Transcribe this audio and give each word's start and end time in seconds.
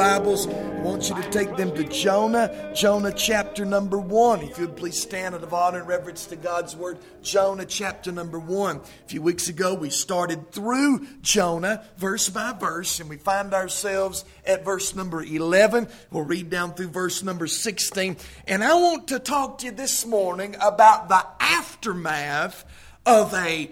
Bibles, 0.00 0.46
I 0.46 0.80
want 0.80 1.10
you 1.10 1.14
to 1.14 1.30
take 1.30 1.58
them 1.58 1.74
to 1.74 1.84
Jonah, 1.84 2.72
Jonah 2.74 3.12
chapter 3.12 3.66
number 3.66 3.98
one. 3.98 4.40
If 4.40 4.58
you 4.58 4.66
would 4.66 4.76
please 4.78 4.98
stand 4.98 5.34
out 5.34 5.42
of 5.42 5.52
honor 5.52 5.80
and 5.80 5.86
reverence 5.86 6.24
to 6.28 6.36
God's 6.36 6.74
word, 6.74 6.96
Jonah 7.20 7.66
chapter 7.66 8.10
number 8.10 8.38
one. 8.38 8.76
A 8.76 9.08
few 9.08 9.20
weeks 9.20 9.50
ago, 9.50 9.74
we 9.74 9.90
started 9.90 10.52
through 10.52 11.06
Jonah, 11.20 11.84
verse 11.98 12.30
by 12.30 12.54
verse, 12.58 12.98
and 12.98 13.10
we 13.10 13.18
find 13.18 13.52
ourselves 13.52 14.24
at 14.46 14.64
verse 14.64 14.96
number 14.96 15.22
11. 15.22 15.86
We'll 16.10 16.24
read 16.24 16.48
down 16.48 16.72
through 16.72 16.88
verse 16.88 17.22
number 17.22 17.46
16. 17.46 18.16
And 18.46 18.64
I 18.64 18.72
want 18.76 19.08
to 19.08 19.18
talk 19.18 19.58
to 19.58 19.66
you 19.66 19.72
this 19.72 20.06
morning 20.06 20.56
about 20.62 21.10
the 21.10 21.26
aftermath 21.40 22.64
of 23.04 23.34
a, 23.34 23.70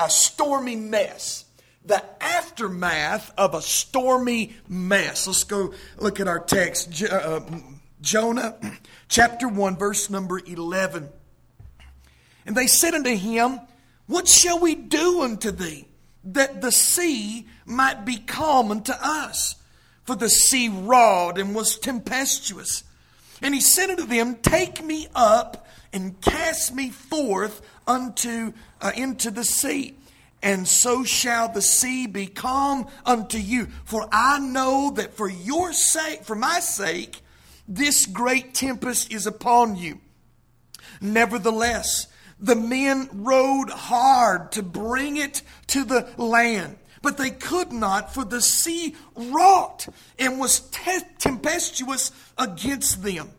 a 0.00 0.08
stormy 0.08 0.76
mess 0.76 1.46
the 1.84 2.02
aftermath 2.22 3.32
of 3.36 3.54
a 3.54 3.62
stormy 3.62 4.56
mess. 4.68 5.26
Let's 5.26 5.44
go 5.44 5.74
look 5.98 6.20
at 6.20 6.28
our 6.28 6.40
text. 6.40 6.90
Jo- 6.90 7.06
uh, 7.06 7.58
Jonah 8.00 8.56
chapter 9.08 9.48
1, 9.48 9.76
verse 9.76 10.10
number 10.10 10.40
11. 10.44 11.08
And 12.46 12.56
they 12.56 12.66
said 12.66 12.94
unto 12.94 13.14
him, 13.14 13.60
What 14.06 14.28
shall 14.28 14.58
we 14.58 14.74
do 14.74 15.22
unto 15.22 15.50
thee, 15.50 15.86
that 16.24 16.60
the 16.60 16.72
sea 16.72 17.46
might 17.64 18.04
be 18.04 18.16
calm 18.16 18.70
unto 18.70 18.92
us? 18.92 19.56
For 20.04 20.16
the 20.16 20.28
sea 20.28 20.68
roared 20.68 21.38
and 21.38 21.54
was 21.54 21.78
tempestuous. 21.78 22.82
And 23.40 23.54
he 23.54 23.60
said 23.60 23.90
unto 23.90 24.04
them, 24.04 24.36
Take 24.36 24.84
me 24.84 25.06
up 25.14 25.66
and 25.92 26.20
cast 26.20 26.74
me 26.74 26.90
forth 26.90 27.62
unto 27.86 28.52
uh, 28.80 28.92
into 28.96 29.30
the 29.30 29.44
sea 29.44 29.96
and 30.42 30.66
so 30.66 31.04
shall 31.04 31.48
the 31.48 31.62
sea 31.62 32.06
be 32.06 32.26
calm 32.26 32.88
unto 33.06 33.38
you. 33.38 33.68
For 33.84 34.08
I 34.10 34.40
know 34.40 34.92
that 34.96 35.14
for 35.14 35.28
your 35.28 35.72
sake, 35.72 36.24
for 36.24 36.34
my 36.34 36.58
sake, 36.58 37.22
this 37.68 38.06
great 38.06 38.52
tempest 38.52 39.12
is 39.12 39.26
upon 39.26 39.76
you. 39.76 40.00
Nevertheless, 41.00 42.08
the 42.40 42.56
men 42.56 43.08
rowed 43.12 43.70
hard 43.70 44.52
to 44.52 44.62
bring 44.64 45.16
it 45.16 45.42
to 45.68 45.84
the 45.84 46.08
land, 46.16 46.76
but 47.00 47.16
they 47.16 47.30
could 47.30 47.72
not, 47.72 48.12
for 48.12 48.24
the 48.24 48.40
sea 48.40 48.96
wrought 49.14 49.86
and 50.18 50.40
was 50.40 50.60
te- 50.60 51.00
tempestuous 51.18 52.10
against 52.36 53.04
them. 53.04 53.30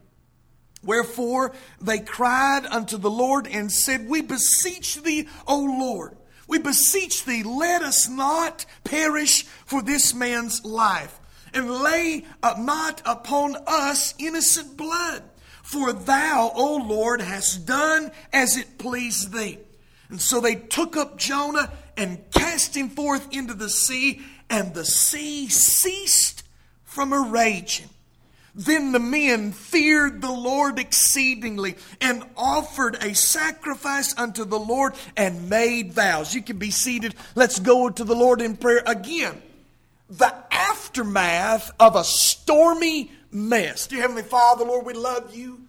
Wherefore 0.83 1.53
they 1.81 1.99
cried 1.99 2.65
unto 2.65 2.97
the 2.97 3.09
Lord 3.09 3.47
and 3.47 3.71
said, 3.71 4.07
We 4.07 4.21
beseech 4.21 5.01
thee, 5.01 5.27
O 5.47 5.59
Lord, 5.59 6.17
we 6.47 6.59
beseech 6.59 7.25
thee, 7.25 7.43
let 7.43 7.81
us 7.81 8.09
not 8.09 8.65
perish 8.83 9.43
for 9.65 9.81
this 9.81 10.13
man's 10.13 10.63
life, 10.65 11.19
and 11.53 11.69
lay 11.69 12.25
not 12.43 13.01
upon 13.05 13.55
us 13.67 14.13
innocent 14.17 14.75
blood. 14.77 15.23
For 15.61 15.93
thou, 15.93 16.51
O 16.53 16.75
Lord, 16.77 17.21
hast 17.21 17.65
done 17.65 18.11
as 18.31 18.57
it 18.57 18.77
pleased 18.77 19.33
thee. 19.33 19.59
And 20.09 20.21
so 20.21 20.39
they 20.39 20.55
took 20.55 20.97
up 20.97 21.17
Jonah 21.17 21.71
and 21.97 22.19
cast 22.31 22.75
him 22.75 22.89
forth 22.89 23.27
into 23.31 23.53
the 23.53 23.69
sea, 23.69 24.21
and 24.49 24.73
the 24.73 24.85
sea 24.85 25.47
ceased 25.47 26.43
from 26.83 27.13
a 27.13 27.21
raging. 27.21 27.89
Then 28.55 28.91
the 28.91 28.99
men 28.99 29.51
feared 29.51 30.21
the 30.21 30.31
Lord 30.31 30.77
exceedingly 30.77 31.75
and 31.99 32.23
offered 32.37 32.97
a 33.01 33.15
sacrifice 33.15 34.15
unto 34.17 34.45
the 34.45 34.59
Lord 34.59 34.93
and 35.17 35.49
made 35.49 35.93
vows. 35.93 36.35
You 36.35 36.43
can 36.43 36.57
be 36.57 36.69
seated. 36.69 37.15
Let's 37.33 37.59
go 37.59 37.89
to 37.89 38.03
the 38.03 38.15
Lord 38.15 38.41
in 38.41 38.55
prayer 38.55 38.83
again. 38.85 39.41
The 40.09 40.33
aftermath 40.51 41.71
of 41.79 41.95
a 41.95 42.03
stormy 42.03 43.11
mess. 43.31 43.87
Dear 43.87 44.01
Heavenly 44.01 44.23
Father, 44.23 44.65
Lord, 44.65 44.85
we 44.85 44.93
love 44.93 45.35
you. 45.35 45.61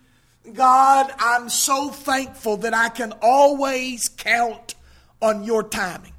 God, 0.52 1.10
I'm 1.18 1.48
so 1.48 1.88
thankful 1.88 2.58
that 2.58 2.74
I 2.74 2.90
can 2.90 3.14
always 3.22 4.10
count 4.10 4.74
on 5.22 5.44
your 5.44 5.62
timing. 5.62 6.12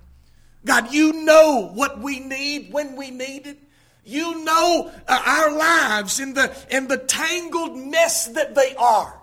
God, 0.66 0.92
you 0.92 1.14
know 1.14 1.70
what 1.76 2.00
we 2.00 2.20
need 2.20 2.74
when 2.74 2.96
we 2.96 3.12
need 3.12 3.46
it. 3.46 3.60
You 4.06 4.44
know 4.44 4.92
uh, 5.08 5.22
our 5.26 5.52
lives 5.52 6.20
in 6.20 6.36
the, 6.36 6.56
in 6.70 6.88
the 6.88 6.98
tangled 6.98 7.76
mess 7.76 8.28
that 8.28 8.54
they 8.54 8.76
are. 8.76 9.20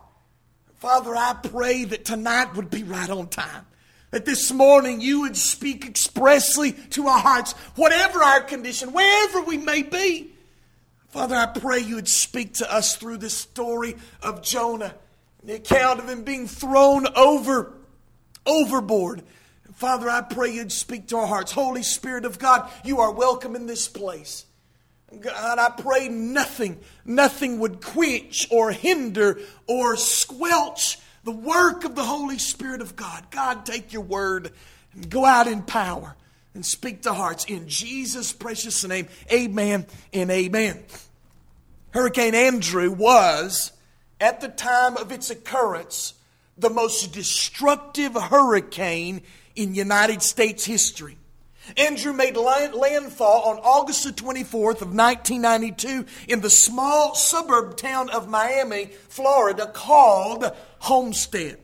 Father, 0.78 1.14
I 1.14 1.34
pray 1.34 1.84
that 1.84 2.04
tonight 2.04 2.56
would 2.56 2.68
be 2.68 2.82
right 2.82 3.08
on 3.08 3.28
time. 3.28 3.66
That 4.10 4.24
this 4.24 4.50
morning 4.50 5.00
you 5.00 5.20
would 5.20 5.36
speak 5.36 5.86
expressly 5.86 6.72
to 6.72 7.06
our 7.06 7.20
hearts, 7.20 7.52
whatever 7.76 8.22
our 8.22 8.40
condition, 8.40 8.92
wherever 8.92 9.40
we 9.42 9.56
may 9.56 9.82
be. 9.82 10.32
Father, 11.10 11.36
I 11.36 11.46
pray 11.46 11.78
you 11.78 11.94
would 11.94 12.08
speak 12.08 12.54
to 12.54 12.70
us 12.70 12.96
through 12.96 13.18
this 13.18 13.36
story 13.36 13.94
of 14.20 14.42
Jonah, 14.42 14.94
the 15.44 15.54
account 15.54 16.00
of 16.00 16.08
him 16.08 16.24
being 16.24 16.48
thrown 16.48 17.06
over, 17.14 17.74
overboard. 18.44 19.22
Father, 19.74 20.10
I 20.10 20.22
pray 20.22 20.52
you'd 20.52 20.72
speak 20.72 21.06
to 21.08 21.18
our 21.18 21.26
hearts. 21.26 21.52
Holy 21.52 21.84
Spirit 21.84 22.24
of 22.24 22.40
God, 22.40 22.68
you 22.84 23.00
are 23.00 23.12
welcome 23.12 23.54
in 23.54 23.66
this 23.66 23.86
place. 23.86 24.46
God, 25.20 25.58
I 25.58 25.70
pray 25.70 26.08
nothing, 26.08 26.80
nothing 27.04 27.58
would 27.60 27.80
quench 27.80 28.46
or 28.50 28.70
hinder 28.72 29.38
or 29.66 29.96
squelch 29.96 30.98
the 31.24 31.32
work 31.32 31.84
of 31.84 31.94
the 31.94 32.04
Holy 32.04 32.38
Spirit 32.38 32.80
of 32.80 32.96
God. 32.96 33.30
God, 33.30 33.64
take 33.64 33.92
your 33.92 34.02
word 34.02 34.50
and 34.92 35.08
go 35.08 35.24
out 35.24 35.46
in 35.46 35.62
power 35.62 36.16
and 36.54 36.64
speak 36.64 37.02
to 37.02 37.12
hearts. 37.12 37.44
In 37.44 37.68
Jesus' 37.68 38.32
precious 38.32 38.84
name, 38.84 39.08
amen 39.32 39.86
and 40.12 40.30
amen. 40.30 40.82
Hurricane 41.90 42.34
Andrew 42.34 42.90
was, 42.90 43.72
at 44.20 44.40
the 44.40 44.48
time 44.48 44.96
of 44.96 45.12
its 45.12 45.30
occurrence, 45.30 46.14
the 46.56 46.70
most 46.70 47.12
destructive 47.12 48.14
hurricane 48.14 49.22
in 49.54 49.74
United 49.74 50.22
States 50.22 50.64
history. 50.64 51.16
Andrew 51.76 52.12
made 52.12 52.36
landfall 52.36 53.42
on 53.42 53.58
August 53.58 54.04
the 54.04 54.12
24th 54.12 54.82
of 54.82 54.94
1992 54.94 56.06
in 56.28 56.40
the 56.40 56.50
small 56.50 57.14
suburb 57.14 57.76
town 57.76 58.10
of 58.10 58.28
Miami, 58.28 58.86
Florida 59.08 59.66
called 59.66 60.50
Homestead. 60.80 61.58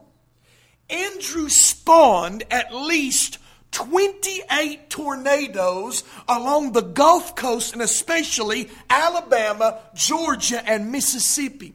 Andrew 0.89 1.49
spawned 1.49 2.43
at 2.51 2.73
least 2.73 3.39
28 3.71 4.89
tornadoes 4.91 6.03
along 6.27 6.73
the 6.73 6.81
Gulf 6.81 7.35
Coast 7.35 7.73
and 7.73 7.81
especially 7.81 8.69
Alabama, 8.89 9.79
Georgia, 9.95 10.63
and 10.69 10.91
Mississippi. 10.91 11.73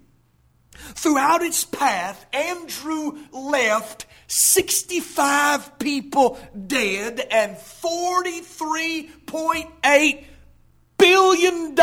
Throughout 0.94 1.42
its 1.42 1.64
path, 1.64 2.24
Andrew 2.32 3.18
left 3.32 4.06
65 4.28 5.78
people 5.78 6.38
dead 6.66 7.26
and 7.30 7.56
$43.8 7.56 10.24
billion 10.98 11.74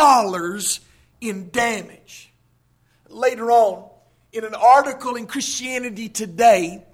in 1.20 1.50
damage. 1.50 2.32
Later 3.08 3.50
on, 3.50 3.90
in 4.32 4.44
an 4.44 4.54
article 4.54 5.16
in 5.16 5.26
Christianity 5.26 6.08
Today, 6.08 6.84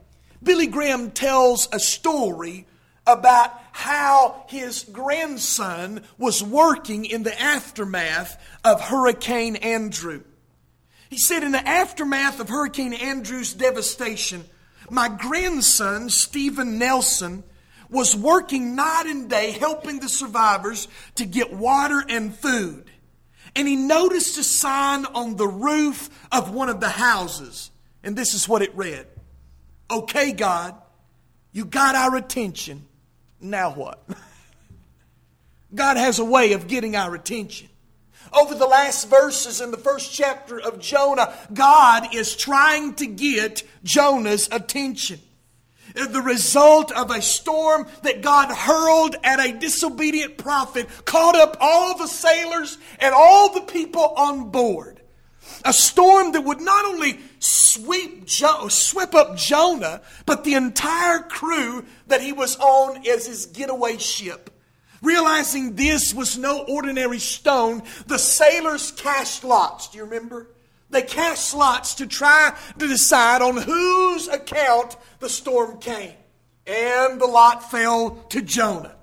Billy 0.43 0.67
Graham 0.67 1.11
tells 1.11 1.69
a 1.73 1.79
story 1.79 2.67
about 3.07 3.53
how 3.73 4.45
his 4.49 4.85
grandson 4.85 6.03
was 6.19 6.43
working 6.43 7.05
in 7.05 7.25
the 7.25 7.41
aftermath 7.41 8.43
of 8.65 8.81
Hurricane 8.81 9.57
Andrew. 9.57 10.23
He 11.11 11.19
said, 11.19 11.43
In 11.43 11.53
the 11.53 11.69
aftermath 11.69 12.41
of 12.41 12.49
Hurricane 12.49 12.95
Andrew's 12.95 13.53
devastation, 13.53 14.47
my 14.91 15.09
grandson, 15.09 16.11
Stephen 16.11 16.79
Nelson, 16.79 17.45
was 17.91 18.17
working 18.17 18.75
night 18.75 19.05
and 19.07 19.29
day 19.29 19.51
helping 19.51 20.01
the 20.01 20.09
survivors 20.09 20.89
to 21.17 21.27
get 21.27 21.53
water 21.53 22.03
and 22.09 22.35
food. 22.35 22.91
And 23.55 23.69
he 23.69 23.77
noticed 23.77 24.39
a 24.39 24.43
sign 24.43 25.05
on 25.05 25.37
the 25.37 25.47
roof 25.47 26.09
of 26.33 26.55
one 26.55 26.71
of 26.71 26.81
the 26.81 26.89
houses. 26.89 27.71
And 28.03 28.17
this 28.17 28.35
is 28.35 28.49
what 28.49 28.63
it 28.63 28.75
read 28.75 29.07
Okay, 29.91 30.33
God, 30.33 30.75
you 31.53 31.67
got 31.67 31.95
our 31.95 32.17
attention. 32.17 32.87
Now 33.41 33.75
what? 33.75 34.03
God 35.75 35.97
has 35.97 36.19
a 36.19 36.25
way 36.25 36.53
of 36.53 36.67
getting 36.67 36.97
our 36.97 37.15
attention. 37.15 37.69
Over 38.33 38.55
the 38.55 38.67
last 38.67 39.11
verses 39.11 39.61
in 39.61 39.71
the 39.71 39.77
first 39.77 40.13
chapter 40.13 40.59
of 40.59 40.81
Jonah, 40.81 41.35
God 41.53 42.15
is 42.15 42.35
trying 42.35 42.95
to 42.95 43.07
get 43.07 43.63
Jonah's 43.85 44.49
attention. 44.51 45.21
The 45.95 46.23
result 46.23 46.91
of 46.93 47.11
a 47.11 47.21
storm 47.21 47.87
that 48.03 48.23
God 48.23 48.51
hurled 48.51 49.17
at 49.23 49.45
a 49.45 49.53
disobedient 49.53 50.39
prophet 50.39 50.89
caught 51.05 51.37
up 51.37 51.59
all 51.61 51.99
the 51.99 52.07
sailors 52.07 52.79
and 52.99 53.15
all 53.15 53.53
the 53.53 53.61
people 53.61 54.15
on 54.17 54.51
board. 54.51 55.03
A 55.65 55.73
storm 55.73 56.33
that 56.33 56.43
would 56.43 56.61
not 56.61 56.87
only 56.87 57.21
sweep, 57.39 58.25
jo- 58.25 58.69
sweep 58.69 59.15
up 59.15 59.37
Jonah, 59.37 60.01
but 60.25 60.45
the 60.45 60.55
entire 60.55 61.19
crew 61.19 61.85
that 62.07 62.23
he 62.23 62.33
was 62.33 62.57
on 62.57 63.07
as 63.07 63.27
his 63.27 63.47
getaway 63.47 63.99
ship. 63.99 64.52
Realizing 65.03 65.75
this 65.75 66.15
was 66.15 66.39
no 66.39 66.65
ordinary 66.69 67.19
stone, 67.19 67.83
the 68.07 68.19
sailors 68.19 68.93
cast 68.93 69.43
lots. 69.43 69.89
Do 69.89 69.99
you 69.99 70.05
remember? 70.05 70.47
They 70.91 71.03
cast 71.03 71.55
lots 71.55 71.95
to 71.97 72.07
try 72.07 72.57
to 72.79 72.87
decide 72.87 73.43
on 73.43 73.57
whose 73.57 74.29
account 74.29 74.97
the 75.19 75.29
storm 75.29 75.79
came. 75.79 76.13
And 76.67 77.21
the 77.21 77.27
lot 77.27 77.71
fell 77.71 78.25
to 78.29 78.43
Jonah. 78.43 78.95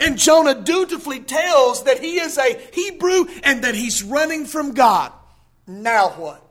And 0.00 0.18
Jonah 0.18 0.54
dutifully 0.54 1.20
tells 1.20 1.84
that 1.84 1.98
he 1.98 2.20
is 2.20 2.38
a 2.38 2.60
Hebrew 2.72 3.24
and 3.42 3.64
that 3.64 3.74
he's 3.74 4.04
running 4.04 4.44
from 4.44 4.72
God. 4.72 5.12
Now 5.66 6.10
what? 6.10 6.49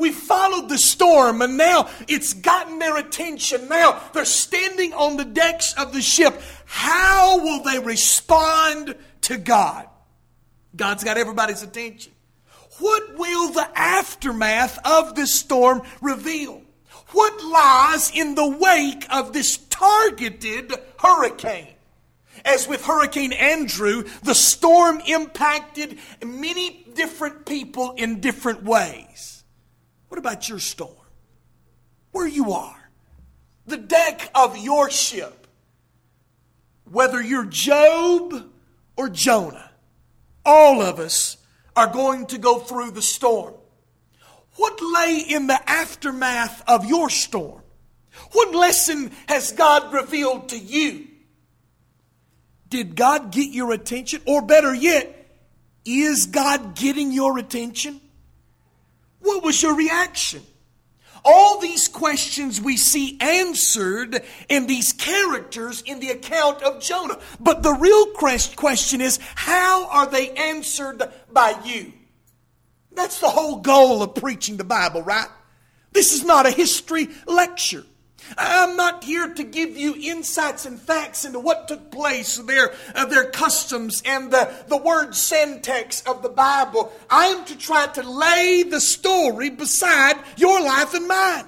We 0.00 0.12
followed 0.12 0.70
the 0.70 0.78
storm 0.78 1.42
and 1.42 1.58
now 1.58 1.90
it's 2.08 2.32
gotten 2.32 2.78
their 2.78 2.96
attention. 2.96 3.68
Now 3.68 4.00
they're 4.14 4.24
standing 4.24 4.94
on 4.94 5.18
the 5.18 5.26
decks 5.26 5.74
of 5.74 5.92
the 5.92 6.00
ship. 6.00 6.40
How 6.64 7.38
will 7.38 7.62
they 7.62 7.78
respond 7.78 8.96
to 9.22 9.36
God? 9.36 9.86
God's 10.74 11.04
got 11.04 11.18
everybody's 11.18 11.62
attention. 11.62 12.12
What 12.78 13.18
will 13.18 13.52
the 13.52 13.68
aftermath 13.74 14.78
of 14.86 15.16
this 15.16 15.34
storm 15.34 15.82
reveal? 16.00 16.62
What 17.12 17.44
lies 17.44 18.10
in 18.14 18.36
the 18.36 18.48
wake 18.48 19.04
of 19.12 19.34
this 19.34 19.58
targeted 19.58 20.72
hurricane? 20.98 21.74
As 22.42 22.66
with 22.66 22.86
Hurricane 22.86 23.34
Andrew, 23.34 24.04
the 24.22 24.34
storm 24.34 25.02
impacted 25.06 25.98
many 26.24 26.86
different 26.94 27.44
people 27.44 27.92
in 27.98 28.20
different 28.20 28.62
ways. 28.62 29.39
What 30.10 30.18
about 30.18 30.48
your 30.48 30.58
storm? 30.58 30.90
Where 32.10 32.26
you 32.26 32.52
are, 32.52 32.90
the 33.66 33.76
deck 33.76 34.28
of 34.34 34.58
your 34.58 34.90
ship, 34.90 35.46
whether 36.90 37.22
you're 37.22 37.44
Job 37.44 38.50
or 38.96 39.08
Jonah, 39.08 39.70
all 40.44 40.82
of 40.82 40.98
us 40.98 41.36
are 41.76 41.86
going 41.86 42.26
to 42.26 42.38
go 42.38 42.58
through 42.58 42.90
the 42.90 43.00
storm. 43.00 43.54
What 44.56 44.80
lay 44.82 45.20
in 45.20 45.46
the 45.46 45.70
aftermath 45.70 46.64
of 46.66 46.84
your 46.84 47.08
storm? 47.08 47.62
What 48.32 48.52
lesson 48.52 49.12
has 49.28 49.52
God 49.52 49.92
revealed 49.92 50.48
to 50.48 50.58
you? 50.58 51.06
Did 52.68 52.96
God 52.96 53.30
get 53.30 53.52
your 53.52 53.72
attention? 53.72 54.22
Or 54.26 54.42
better 54.42 54.74
yet, 54.74 55.30
is 55.84 56.26
God 56.26 56.74
getting 56.74 57.12
your 57.12 57.38
attention? 57.38 58.00
What 59.20 59.42
was 59.42 59.62
your 59.62 59.76
reaction? 59.76 60.42
All 61.24 61.60
these 61.60 61.86
questions 61.88 62.60
we 62.60 62.76
see 62.76 63.18
answered 63.20 64.22
in 64.48 64.66
these 64.66 64.92
characters 64.92 65.82
in 65.82 66.00
the 66.00 66.10
account 66.10 66.62
of 66.62 66.80
Jonah. 66.80 67.18
But 67.38 67.62
the 67.62 67.74
real 67.74 68.06
question 68.06 69.00
is, 69.00 69.18
how 69.34 69.88
are 69.90 70.06
they 70.06 70.30
answered 70.30 71.02
by 71.30 71.54
you? 71.64 71.92
That's 72.92 73.20
the 73.20 73.28
whole 73.28 73.56
goal 73.56 74.02
of 74.02 74.14
preaching 74.14 74.56
the 74.56 74.64
Bible, 74.64 75.02
right? 75.02 75.28
This 75.92 76.12
is 76.12 76.24
not 76.24 76.46
a 76.46 76.50
history 76.50 77.08
lecture. 77.26 77.84
I'm 78.36 78.76
not 78.76 79.04
here 79.04 79.32
to 79.34 79.44
give 79.44 79.76
you 79.76 79.94
insights 79.96 80.66
and 80.66 80.80
facts 80.80 81.24
into 81.24 81.38
what 81.38 81.68
took 81.68 81.90
place, 81.90 82.36
their, 82.36 82.72
uh, 82.94 83.06
their 83.06 83.30
customs, 83.30 84.02
and 84.04 84.30
the, 84.30 84.52
the 84.68 84.76
word 84.76 85.14
syntax 85.14 86.02
of 86.02 86.22
the 86.22 86.28
Bible. 86.28 86.92
I 87.08 87.26
am 87.26 87.44
to 87.46 87.56
try 87.56 87.86
to 87.88 88.02
lay 88.02 88.62
the 88.62 88.80
story 88.80 89.50
beside 89.50 90.16
your 90.36 90.60
life 90.60 90.94
and 90.94 91.08
mine. 91.08 91.46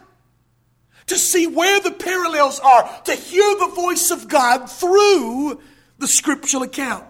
To 1.07 1.19
see 1.19 1.47
where 1.47 1.81
the 1.81 1.91
parallels 1.91 2.61
are, 2.61 3.03
to 3.05 3.13
hear 3.13 3.57
the 3.59 3.73
voice 3.75 4.11
of 4.11 4.29
God 4.29 4.71
through 4.71 5.61
the 5.99 6.09
scriptural 6.09 6.63
account. 6.63 7.05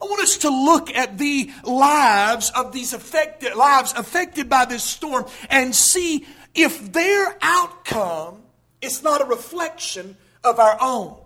I 0.00 0.04
want 0.04 0.22
us 0.22 0.38
to 0.38 0.48
look 0.48 0.94
at 0.94 1.18
the 1.18 1.50
lives 1.64 2.52
of 2.54 2.72
these 2.72 2.92
affected 2.92 3.56
lives 3.56 3.92
affected 3.96 4.48
by 4.48 4.64
this 4.64 4.84
storm 4.84 5.26
and 5.50 5.74
see 5.74 6.24
if 6.54 6.92
their 6.92 7.36
outcome 7.42 8.42
it's 8.80 9.02
not 9.02 9.20
a 9.20 9.24
reflection 9.24 10.16
of 10.44 10.58
our 10.58 10.76
own. 10.80 11.16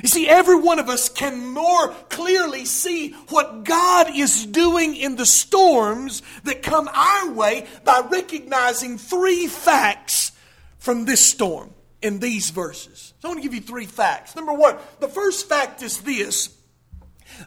You 0.00 0.08
see, 0.08 0.28
every 0.28 0.56
one 0.56 0.78
of 0.78 0.88
us 0.88 1.08
can 1.08 1.48
more 1.48 1.88
clearly 2.08 2.64
see 2.64 3.12
what 3.28 3.64
God 3.64 4.08
is 4.14 4.46
doing 4.46 4.96
in 4.96 5.16
the 5.16 5.26
storms 5.26 6.22
that 6.44 6.62
come 6.62 6.88
our 6.88 7.30
way 7.30 7.66
by 7.84 8.02
recognizing 8.10 8.96
three 8.96 9.46
facts 9.46 10.32
from 10.78 11.04
this 11.04 11.20
storm 11.20 11.74
in 12.00 12.20
these 12.20 12.50
verses. 12.50 13.12
So 13.20 13.28
I 13.28 13.32
want 13.32 13.42
to 13.42 13.48
give 13.48 13.54
you 13.54 13.60
three 13.60 13.86
facts. 13.86 14.34
Number 14.34 14.54
one, 14.54 14.76
the 15.00 15.08
first 15.08 15.48
fact 15.48 15.82
is 15.82 16.00
this 16.00 16.56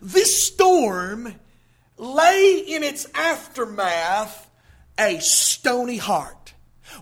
this 0.02 0.44
storm 0.44 1.36
lay 1.98 2.58
in 2.60 2.84
its 2.84 3.08
aftermath 3.14 4.50
a 5.00 5.20
stony 5.20 5.98
heart. 5.98 6.45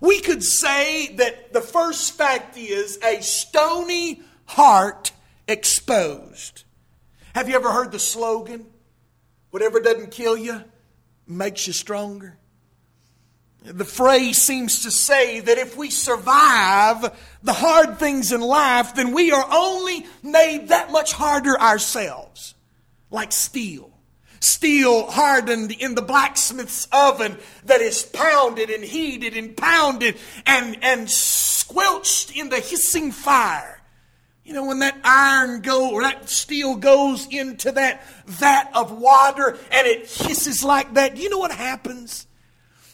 We 0.02 0.20
could 0.22 0.44
say 0.44 1.16
that 1.16 1.54
the 1.54 1.62
first 1.62 2.14
fact 2.14 2.58
is 2.58 3.00
a 3.04 3.22
stony 3.22 4.22
heart 4.46 5.12
exposed. 5.48 6.64
Have 7.36 7.50
you 7.50 7.56
ever 7.56 7.72
heard 7.72 7.92
the 7.92 8.00
slogan, 8.00 8.66
whatever 9.52 9.80
doesn't 9.80 10.12
kill 10.12 10.38
you 10.38 10.64
makes 11.28 11.68
you 11.68 11.74
stronger? 11.74 12.38
The 13.64 13.86
phrase 13.86 14.42
seems 14.42 14.84
to 14.84 14.92
say 14.92 15.40
that 15.40 15.58
if 15.58 15.78
we 15.78 15.90
survive 15.90 17.18
the 17.44 17.54
hard 17.54 17.98
things 17.98 18.34
in 18.34 18.42
life, 18.42 18.94
then 18.94 19.14
we 19.14 19.32
are 19.32 19.48
only 19.50 20.06
made 20.22 20.68
that 20.68 20.92
much 20.92 21.14
harder 21.14 21.58
ourselves, 21.58 22.56
like 23.10 23.32
steel 23.32 23.93
steel 24.44 25.10
hardened 25.10 25.72
in 25.72 25.96
the 25.96 26.02
blacksmith's 26.02 26.88
oven 26.92 27.38
that 27.66 27.82
is 27.82 28.04
pounded 28.04 28.70
and 28.70 28.84
heated 28.84 29.38
and 29.38 29.56
pounded 29.56 30.18
and, 30.46 30.78
and 30.82 31.10
squelched 31.10 32.36
in 32.36 32.50
the 32.50 32.60
hissing 32.60 33.12
fire. 33.12 33.82
You 34.44 34.54
know, 34.54 34.66
when 34.66 34.80
that 34.80 34.98
iron 35.04 35.62
go 35.62 35.92
or 35.92 36.02
that 36.02 36.30
steel 36.30 36.76
goes 36.76 37.28
into 37.28 37.72
that 37.72 38.06
vat 38.26 38.70
of 38.74 38.92
water 38.92 39.58
and 39.72 39.88
it 39.88 40.10
hisses 40.10 40.64
like 40.64 40.96
that, 40.96 41.16
you 41.16 41.30
know 41.30 41.38
what 41.38 41.52
happens? 41.52 42.28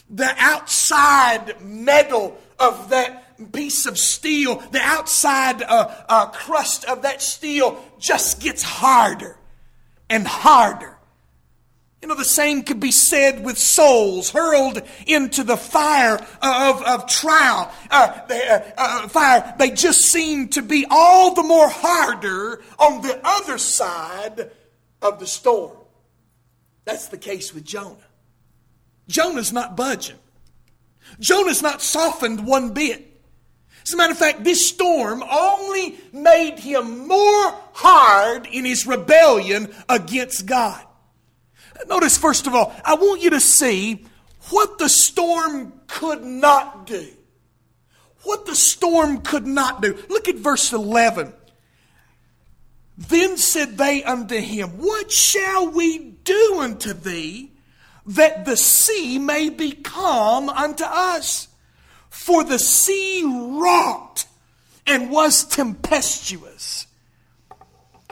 The 0.08 0.32
outside 0.38 1.60
metal 1.60 2.38
of 2.58 2.90
that 2.90 3.52
piece 3.52 3.86
of 3.86 3.98
steel, 3.98 4.56
the 4.70 4.80
outside 4.80 5.62
uh, 5.62 5.94
uh, 6.08 6.26
crust 6.26 6.84
of 6.84 7.02
that 7.02 7.20
steel 7.20 7.82
just 7.98 8.40
gets 8.40 8.62
harder 8.62 9.36
and 10.08 10.26
harder 10.26 10.89
You 12.02 12.08
know, 12.08 12.14
the 12.14 12.24
same 12.24 12.62
could 12.62 12.80
be 12.80 12.92
said 12.92 13.44
with 13.44 13.58
souls 13.58 14.30
hurled 14.30 14.82
into 15.06 15.44
the 15.44 15.58
fire 15.58 16.14
of, 16.40 16.82
of 16.82 17.06
trial. 17.06 17.70
Uh, 17.90 18.26
they, 18.26 18.48
uh, 18.48 18.60
uh, 18.78 19.08
fire, 19.08 19.54
they 19.58 19.70
just 19.70 20.00
seem 20.00 20.48
to 20.48 20.62
be 20.62 20.86
all 20.88 21.34
the 21.34 21.42
more 21.42 21.68
harder 21.68 22.62
on 22.78 23.02
the 23.02 23.20
other 23.22 23.58
side 23.58 24.50
of 25.02 25.20
the 25.20 25.26
storm. 25.26 25.76
That's 26.86 27.08
the 27.08 27.18
case 27.18 27.52
with 27.52 27.64
Jonah. 27.64 27.96
Jonah's 29.06 29.52
not 29.52 29.76
budging. 29.76 30.18
Jonah's 31.18 31.62
not 31.62 31.82
softened 31.82 32.46
one 32.46 32.72
bit. 32.72 33.06
As 33.82 33.92
a 33.92 33.96
matter 33.96 34.12
of 34.12 34.18
fact, 34.18 34.44
this 34.44 34.68
storm 34.68 35.22
only 35.22 35.98
made 36.12 36.58
him 36.58 37.06
more 37.06 37.54
hard 37.72 38.46
in 38.46 38.64
his 38.64 38.86
rebellion 38.86 39.74
against 39.88 40.46
God. 40.46 40.82
Notice, 41.88 42.18
first 42.18 42.46
of 42.46 42.54
all, 42.54 42.74
I 42.84 42.94
want 42.94 43.22
you 43.22 43.30
to 43.30 43.40
see 43.40 44.06
what 44.50 44.78
the 44.78 44.88
storm 44.88 45.72
could 45.86 46.24
not 46.24 46.86
do. 46.86 47.08
What 48.22 48.46
the 48.46 48.54
storm 48.54 49.22
could 49.22 49.46
not 49.46 49.80
do. 49.80 49.98
Look 50.08 50.28
at 50.28 50.36
verse 50.36 50.72
11. 50.72 51.32
Then 52.96 53.38
said 53.38 53.78
they 53.78 54.04
unto 54.04 54.36
him, 54.36 54.70
What 54.78 55.10
shall 55.10 55.70
we 55.70 55.98
do 55.98 56.56
unto 56.60 56.92
thee 56.92 57.52
that 58.04 58.44
the 58.44 58.56
sea 58.56 59.18
may 59.18 59.48
be 59.48 59.72
calm 59.72 60.48
unto 60.50 60.84
us? 60.84 61.48
For 62.10 62.44
the 62.44 62.58
sea 62.58 63.24
rocked 63.24 64.26
and 64.86 65.10
was 65.10 65.44
tempestuous. 65.44 66.86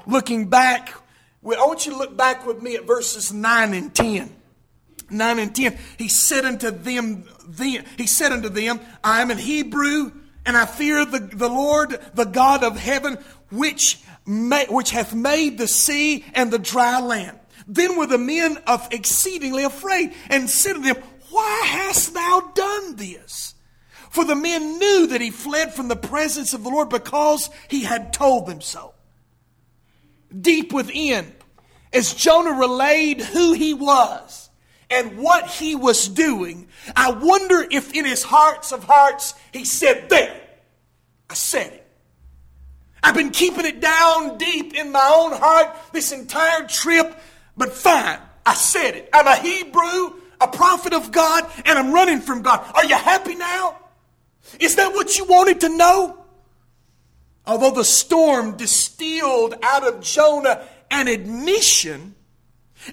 Looking 0.07 0.49
back, 0.49 0.95
I 1.45 1.67
want 1.67 1.87
you 1.87 1.93
to 1.93 1.99
look 1.99 2.17
back 2.17 2.47
with 2.47 2.63
me 2.63 2.77
at 2.77 2.85
verses 2.85 3.33
9 3.33 3.75
and 3.75 3.95
10. 3.95 4.35
9 5.11 5.39
and 5.39 5.55
10. 5.55 5.79
He 5.97 6.09
said 6.09 6.45
unto 6.45 6.71
them, 6.71 7.25
the, 7.47 7.83
he 7.97 8.07
said 8.07 8.33
unto 8.33 8.49
them, 8.49 8.81
I 9.03 9.23
am 9.23 9.31
an 9.31 9.39
Hebrew, 9.39 10.13
and 10.45 10.57
I 10.57 10.67
fear 10.67 11.05
the, 11.05 11.21
the 11.21 11.49
Lord, 11.49 11.99
the 12.15 12.25
God 12.25 12.65
of 12.65 12.79
heaven, 12.79 13.19
which, 13.51 14.01
may, 14.27 14.67
which 14.67 14.91
hath 14.91 15.15
made 15.15 15.59
the 15.59 15.69
sea 15.69 16.25
and 16.35 16.51
the 16.51 16.59
dry 16.59 17.01
land. 17.01 17.39
Then 17.67 17.97
were 17.97 18.07
the 18.07 18.19
men 18.19 18.59
of 18.67 18.89
exceedingly 18.91 19.65
afraid, 19.65 20.15
and 20.29 20.49
said 20.49 20.75
to 20.75 20.81
them, 20.81 20.97
Why 21.31 21.63
hast 21.67 22.15
thou 22.15 22.51
done 22.55 22.97
this? 22.97 23.55
For 24.11 24.25
the 24.25 24.35
men 24.35 24.79
knew 24.79 25.07
that 25.09 25.21
he 25.21 25.31
fled 25.31 25.75
from 25.75 25.89
the 25.89 25.97
presence 25.97 26.55
of 26.55 26.65
the 26.65 26.71
Lord 26.71 26.89
because 26.89 27.51
he 27.69 27.85
had 27.85 28.13
told 28.13 28.47
them 28.47 28.61
so. 28.61 28.95
Deep 30.37 30.73
within, 30.73 31.35
as 31.93 32.15
Jonah 32.15 32.59
relayed 32.59 33.21
who 33.21 33.53
he 33.53 33.75
was 33.75 34.51
and 34.91 35.19
what 35.19 35.49
he 35.49 35.75
was 35.75 36.09
doing, 36.09 36.69
I 36.95 37.11
wonder 37.11 37.67
if 37.71 37.93
in 37.93 38.05
his 38.05 38.23
hearts 38.23 38.73
of 38.73 38.85
hearts 38.85 39.35
he 39.53 39.65
said, 39.65 40.09
There, 40.09 40.41
I 41.31 41.35
said 41.35 41.73
it. 41.73 41.87
I've 43.03 43.15
been 43.15 43.31
keeping 43.31 43.65
it 43.65 43.81
down 43.81 44.39
deep 44.39 44.75
in 44.75 44.93
my 44.93 45.13
own 45.15 45.33
heart 45.33 45.77
this 45.93 46.13
entire 46.13 46.67
trip, 46.67 47.19
but 47.57 47.73
fine, 47.73 48.19
I 48.45 48.55
said 48.55 48.97
it. 48.97 49.09
I'm 49.13 49.27
a 49.27 49.37
Hebrew, 49.37 50.21
a 50.41 50.49
prophet 50.49 50.93
of 50.93 51.13
God, 51.13 51.51
and 51.65 51.79
I'm 51.79 51.93
running 51.93 52.21
from 52.21 52.43
God. 52.43 52.65
Are 52.75 52.85
you 52.85 52.97
happy 52.97 53.35
now? 53.35 53.77
Is 54.59 54.77
that 54.77 54.93
what 54.95 55.17
you 55.17 55.25
wanted 55.25 55.61
to 55.61 55.77
know? 55.77 56.25
Although 57.49 57.71
the 57.71 57.85
storm 57.85 58.59
distilled 58.59 59.55
out 59.63 59.83
of 59.83 60.03
Jonah 60.03 60.63
an 60.91 61.09
admission 61.09 62.15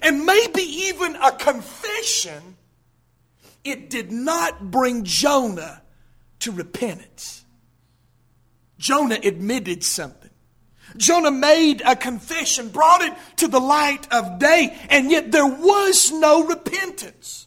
and 0.00 0.24
maybe 0.24 0.62
even 0.62 1.14
a 1.16 1.30
confession, 1.32 2.56
it 3.64 3.90
did 3.90 4.10
not 4.10 4.70
bring 4.70 5.04
Jonah 5.04 5.82
to 6.38 6.52
repentance. 6.52 7.44
Jonah 8.78 9.18
admitted 9.22 9.84
something. 9.84 10.30
Jonah 10.96 11.30
made 11.30 11.82
a 11.84 11.94
confession, 11.94 12.70
brought 12.70 13.02
it 13.02 13.12
to 13.36 13.48
the 13.48 13.60
light 13.60 14.10
of 14.10 14.38
day, 14.38 14.74
and 14.88 15.10
yet 15.10 15.32
there 15.32 15.46
was 15.46 16.10
no 16.12 16.46
repentance. 16.46 17.46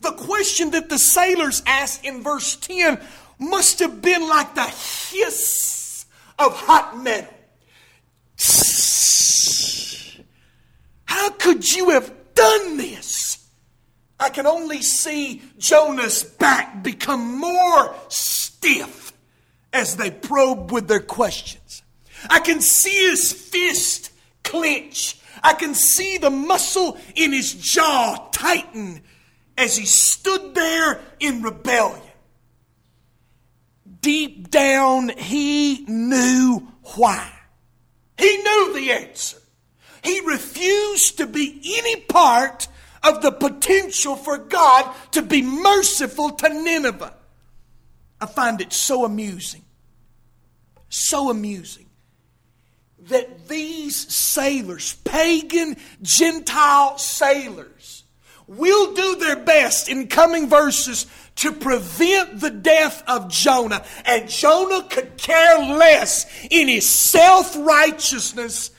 The 0.00 0.12
question 0.12 0.70
that 0.70 0.88
the 0.88 0.98
sailors 0.98 1.62
asked 1.66 2.06
in 2.06 2.22
verse 2.22 2.56
10 2.56 2.98
must 3.38 3.80
have 3.80 4.00
been 4.00 4.26
like 4.26 4.54
the 4.54 4.64
hiss 4.64 5.77
of 6.38 6.54
hot 6.54 6.98
metal. 7.02 7.34
How 11.04 11.30
could 11.30 11.68
you 11.68 11.90
have 11.90 12.12
done 12.34 12.76
this? 12.76 13.48
I 14.20 14.30
can 14.30 14.46
only 14.46 14.82
see 14.82 15.42
Jonah's 15.58 16.22
back 16.22 16.82
become 16.82 17.38
more 17.38 17.94
stiff 18.08 19.12
as 19.72 19.96
they 19.96 20.10
probe 20.10 20.72
with 20.72 20.88
their 20.88 21.00
questions. 21.00 21.82
I 22.28 22.40
can 22.40 22.60
see 22.60 23.08
his 23.10 23.32
fist 23.32 24.12
clench. 24.42 25.20
I 25.42 25.54
can 25.54 25.74
see 25.74 26.18
the 26.18 26.30
muscle 26.30 26.98
in 27.14 27.32
his 27.32 27.54
jaw 27.54 28.28
tighten 28.32 29.02
as 29.56 29.76
he 29.76 29.86
stood 29.86 30.54
there 30.54 31.00
in 31.20 31.42
rebellion 31.42 32.07
deep 34.00 34.50
down, 34.50 35.10
he 35.10 35.84
knew 35.86 36.68
why. 36.96 37.32
He 38.18 38.36
knew 38.36 38.74
the 38.74 38.92
answer. 38.92 39.38
He 40.02 40.20
refused 40.20 41.18
to 41.18 41.26
be 41.26 41.60
any 41.78 41.96
part 42.02 42.68
of 43.02 43.22
the 43.22 43.32
potential 43.32 44.16
for 44.16 44.38
God 44.38 44.92
to 45.12 45.22
be 45.22 45.42
merciful 45.42 46.30
to 46.30 46.48
Nineveh. 46.48 47.14
I 48.20 48.26
find 48.26 48.60
it 48.60 48.72
so 48.72 49.04
amusing, 49.04 49.64
so 50.88 51.30
amusing 51.30 51.86
that 53.02 53.48
these 53.48 54.12
sailors, 54.12 54.94
pagan 55.04 55.76
Gentile 56.02 56.98
sailors, 56.98 58.04
will 58.48 58.94
do 58.94 59.16
their 59.16 59.36
best 59.36 59.88
in 59.88 60.08
coming 60.08 60.48
verses 60.48 61.06
to 61.36 61.52
prevent 61.52 62.40
the 62.40 62.50
death 62.50 63.04
of 63.06 63.28
Jonah. 63.28 63.84
And 64.04 64.28
Jonah 64.28 64.82
could 64.88 65.16
care 65.18 65.58
less 65.58 66.26
in 66.50 66.66
his 66.66 66.88
self 66.88 67.56
righteousness 67.56 68.70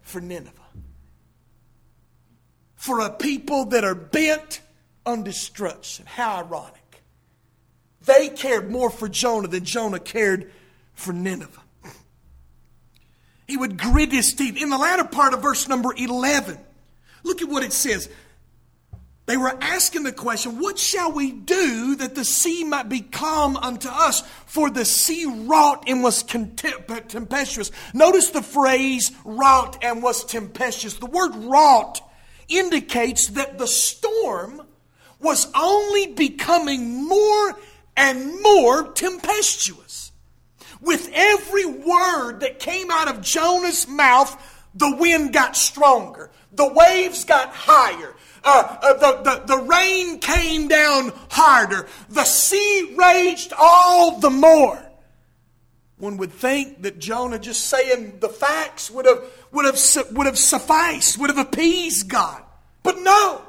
for 0.00 0.20
Nineveh. 0.20 0.50
For 2.74 3.00
a 3.00 3.10
people 3.10 3.66
that 3.66 3.84
are 3.84 3.94
bent 3.94 4.60
on 5.06 5.22
destruction. 5.22 6.06
How 6.06 6.38
ironic. 6.38 7.02
They 8.04 8.30
cared 8.30 8.70
more 8.70 8.90
for 8.90 9.08
Jonah 9.08 9.46
than 9.46 9.64
Jonah 9.64 10.00
cared 10.00 10.50
for 10.94 11.12
Nineveh. 11.12 11.60
He 13.46 13.56
would 13.56 13.78
grit 13.78 14.12
his 14.12 14.34
teeth. 14.34 14.60
In 14.60 14.70
the 14.70 14.78
latter 14.78 15.04
part 15.04 15.34
of 15.34 15.42
verse 15.42 15.68
number 15.68 15.94
11, 15.94 16.58
look 17.22 17.42
at 17.42 17.48
what 17.48 17.62
it 17.62 17.72
says. 17.72 18.08
They 19.26 19.36
were 19.36 19.56
asking 19.60 20.02
the 20.02 20.12
question, 20.12 20.58
What 20.58 20.78
shall 20.78 21.12
we 21.12 21.30
do 21.30 21.94
that 21.96 22.14
the 22.14 22.24
sea 22.24 22.64
might 22.64 22.88
be 22.88 23.00
calm 23.00 23.56
unto 23.56 23.88
us? 23.88 24.22
For 24.46 24.68
the 24.68 24.84
sea 24.84 25.26
wrought 25.26 25.84
and 25.86 26.02
was 26.02 26.22
tempestuous. 26.24 27.70
Notice 27.94 28.30
the 28.30 28.42
phrase 28.42 29.12
wrought 29.24 29.82
and 29.82 30.02
was 30.02 30.24
tempestuous. 30.24 30.94
The 30.94 31.06
word 31.06 31.34
wrought 31.36 32.00
indicates 32.48 33.28
that 33.28 33.58
the 33.58 33.68
storm 33.68 34.62
was 35.20 35.46
only 35.54 36.08
becoming 36.08 37.06
more 37.06 37.56
and 37.96 38.42
more 38.42 38.92
tempestuous. 38.92 40.10
With 40.80 41.08
every 41.14 41.64
word 41.64 42.40
that 42.40 42.58
came 42.58 42.90
out 42.90 43.06
of 43.06 43.22
Jonah's 43.22 43.86
mouth, 43.86 44.36
the 44.74 44.96
wind 44.96 45.32
got 45.32 45.56
stronger, 45.56 46.30
the 46.52 46.72
waves 46.72 47.24
got 47.24 47.50
higher, 47.50 48.14
uh, 48.44 48.76
uh, 48.82 48.92
the, 48.94 49.22
the, 49.22 49.56
the 49.56 49.62
rain 49.62 50.18
came 50.18 50.68
down 50.68 51.12
harder. 51.30 51.86
The 52.08 52.24
sea 52.24 52.94
raged 52.96 53.52
all 53.58 54.18
the 54.18 54.30
more. 54.30 54.82
One 55.98 56.16
would 56.16 56.32
think 56.32 56.82
that 56.82 56.98
Jonah 56.98 57.38
just 57.38 57.68
saying 57.68 58.18
the 58.18 58.28
facts 58.28 58.90
would 58.90 59.06
have, 59.06 59.24
would 59.52 59.66
have, 59.66 59.78
would 60.12 60.26
have 60.26 60.38
sufficed, 60.38 61.18
would 61.18 61.30
have 61.30 61.38
appeased 61.38 62.08
God. 62.08 62.42
But 62.82 62.98
no. 63.00 63.42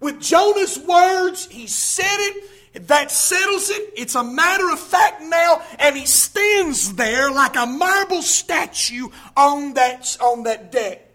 With 0.00 0.20
Jonah's 0.20 0.78
words, 0.78 1.46
he 1.46 1.66
said 1.66 2.16
it. 2.18 2.88
That 2.88 3.10
settles 3.10 3.68
it. 3.68 3.92
It's 3.94 4.14
a 4.14 4.24
matter 4.24 4.70
of 4.70 4.80
fact 4.80 5.20
now, 5.20 5.60
and 5.78 5.94
he 5.94 6.06
stands 6.06 6.94
there 6.94 7.30
like 7.30 7.56
a 7.56 7.66
marble 7.66 8.22
statue 8.22 9.08
on 9.36 9.74
that, 9.74 10.16
on 10.22 10.44
that 10.44 10.72
deck. 10.72 11.11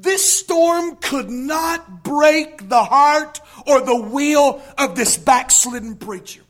This 0.00 0.38
storm 0.38 0.94
could 0.94 1.28
not 1.28 2.04
break 2.04 2.68
the 2.68 2.84
heart 2.84 3.40
or 3.66 3.80
the 3.80 4.00
will 4.00 4.62
of 4.78 4.94
this 4.94 5.16
backslidden 5.16 5.96
preacher. 5.96 6.42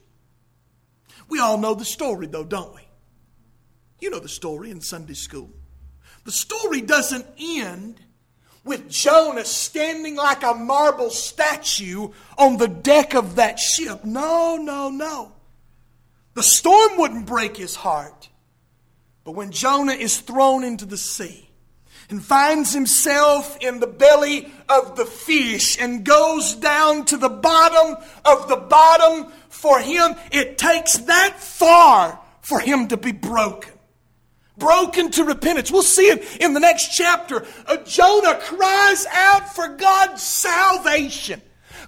We 1.30 1.40
all 1.40 1.56
know 1.56 1.74
the 1.74 1.86
story, 1.86 2.26
though, 2.26 2.44
don't 2.44 2.74
we? 2.74 2.82
You 4.00 4.10
know 4.10 4.18
the 4.18 4.28
story 4.28 4.70
in 4.70 4.82
Sunday 4.82 5.14
school. 5.14 5.48
The 6.24 6.30
story 6.30 6.82
doesn't 6.82 7.24
end 7.40 8.02
with 8.64 8.90
Jonah 8.90 9.46
standing 9.46 10.14
like 10.14 10.42
a 10.42 10.52
marble 10.52 11.08
statue 11.08 12.10
on 12.36 12.58
the 12.58 12.68
deck 12.68 13.14
of 13.14 13.36
that 13.36 13.58
ship. 13.58 14.04
No, 14.04 14.56
no, 14.56 14.90
no. 14.90 15.32
The 16.34 16.42
storm 16.42 16.98
wouldn't 16.98 17.24
break 17.24 17.56
his 17.56 17.76
heart. 17.76 18.28
But 19.24 19.32
when 19.32 19.52
Jonah 19.52 19.92
is 19.92 20.20
thrown 20.20 20.64
into 20.64 20.84
the 20.84 20.98
sea 20.98 21.47
and 22.10 22.24
finds 22.24 22.72
himself 22.72 23.56
in 23.60 23.80
the 23.80 23.86
belly 23.86 24.50
of 24.68 24.96
the 24.96 25.04
fish 25.04 25.78
and 25.80 26.04
goes 26.04 26.54
down 26.54 27.04
to 27.06 27.16
the 27.16 27.28
bottom 27.28 27.96
of 28.24 28.48
the 28.48 28.56
bottom, 28.56 29.30
for 29.48 29.78
him, 29.80 30.14
it 30.30 30.56
takes 30.58 30.98
that 30.98 31.38
far 31.40 32.18
for 32.40 32.60
him 32.60 32.88
to 32.88 32.96
be 32.96 33.12
broken 33.12 33.72
broken 34.58 35.10
to 35.12 35.24
repentance. 35.24 35.70
We'll 35.70 35.82
see 35.82 36.08
it 36.08 36.42
in 36.42 36.52
the 36.52 36.60
next 36.60 36.94
chapter. 36.94 37.46
Uh, 37.66 37.76
Jonah 37.78 38.34
cries 38.40 39.06
out 39.06 39.54
for 39.54 39.68
God's 39.68 40.22
salvation, 40.22 41.40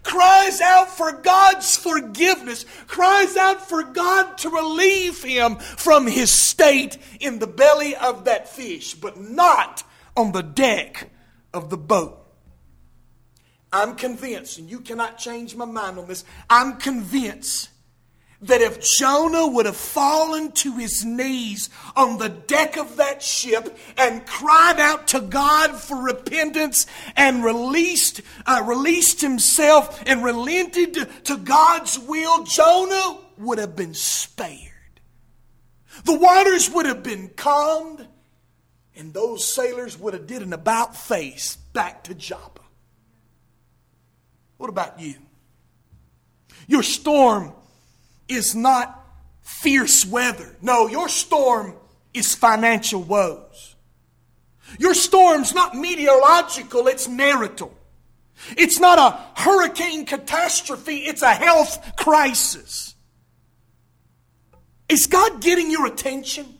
cries 0.03 0.61
out 0.61 0.89
for 0.89 1.13
God's 1.13 1.77
forgiveness, 1.77 2.65
cries 2.87 3.37
out 3.37 3.69
for 3.69 3.83
God 3.83 4.39
to 4.39 4.51
relieve 4.51 5.23
him 5.23 5.57
from 5.57 6.07
his 6.07 6.31
state 6.31 6.97
in 7.19 7.39
the 7.39 7.47
belly 7.47 7.97
of 7.97 8.25
that 8.27 8.49
fish, 8.49 8.95
but 8.95 9.21
not 9.21 9.83
on 10.21 10.33
the 10.33 10.43
deck 10.43 11.11
of 11.55 11.71
the 11.71 11.77
boat. 11.79 12.19
I'm 13.73 13.97
convinced, 13.97 14.59
and 14.59 14.69
you 14.69 14.81
cannot 14.81 15.17
change 15.17 15.57
my 15.57 15.65
mind 15.65 15.99
on 15.99 16.07
this, 16.07 16.25
I'm 16.49 16.77
convinced 16.77 17.71
that 18.43 18.61
if 18.61 18.81
Jonah 18.81 19.47
would 19.47 19.67
have 19.67 19.77
fallen 19.77 20.53
to 20.53 20.77
his 20.77 21.05
knees 21.05 21.71
on 21.95 22.19
the 22.19 22.29
deck 22.29 22.77
of 22.77 22.97
that 22.97 23.23
ship 23.23 23.77
and 23.97 24.27
cried 24.27 24.81
out 24.81 25.09
to 25.09 25.21
God 25.21 25.77
for 25.77 26.03
repentance 26.03 26.87
and 27.17 27.45
released, 27.45 28.23
uh, 28.47 28.63
released 28.67 29.21
himself 29.21 30.03
and 30.07 30.25
relented 30.25 30.95
to, 30.95 31.05
to 31.25 31.37
God's 31.37 31.99
will, 31.99 32.45
Jonah 32.45 33.19
would 33.39 33.59
have 33.59 33.77
been 33.77 33.95
spared. 33.95 34.69
The 36.05 36.19
waters 36.19 36.71
would 36.71 36.87
have 36.87 37.03
been 37.03 37.29
calmed, 37.37 38.07
and 38.97 39.15
those 39.15 39.45
sailors 39.45 39.99
would 39.99 40.15
have 40.15 40.27
did 40.27 40.43
an 40.43 40.53
about 40.53 40.97
face 40.97 41.57
back 41.57 42.05
to 42.05 42.15
Joppa. 42.15 42.61
What 44.57 44.69
about 44.69 45.01
you? 45.01 45.15
Your 46.67 46.83
storm 46.83 47.53
is 48.29 48.55
not 48.55 48.97
fierce 49.43 50.05
weather. 50.05 50.57
No, 50.61 50.87
your 50.87 51.09
storm 51.09 51.75
is 52.13 52.35
financial 52.35 53.03
woes. 53.03 53.77
Your 54.79 54.95
storm's 54.95 55.55
not 55.55 55.75
meteorological, 55.75 56.87
it's 56.87 57.09
marital. 57.09 57.77
It's 58.57 58.79
not 58.79 58.99
a 58.99 59.41
hurricane 59.41 60.07
catastrophe, 60.07 60.99
it's 60.99 61.23
a 61.23 61.35
health 61.35 61.97
crisis. 61.97 62.95
Is 64.89 65.07
God 65.07 65.41
getting 65.41 65.71
your 65.71 65.87
attention? 65.87 66.59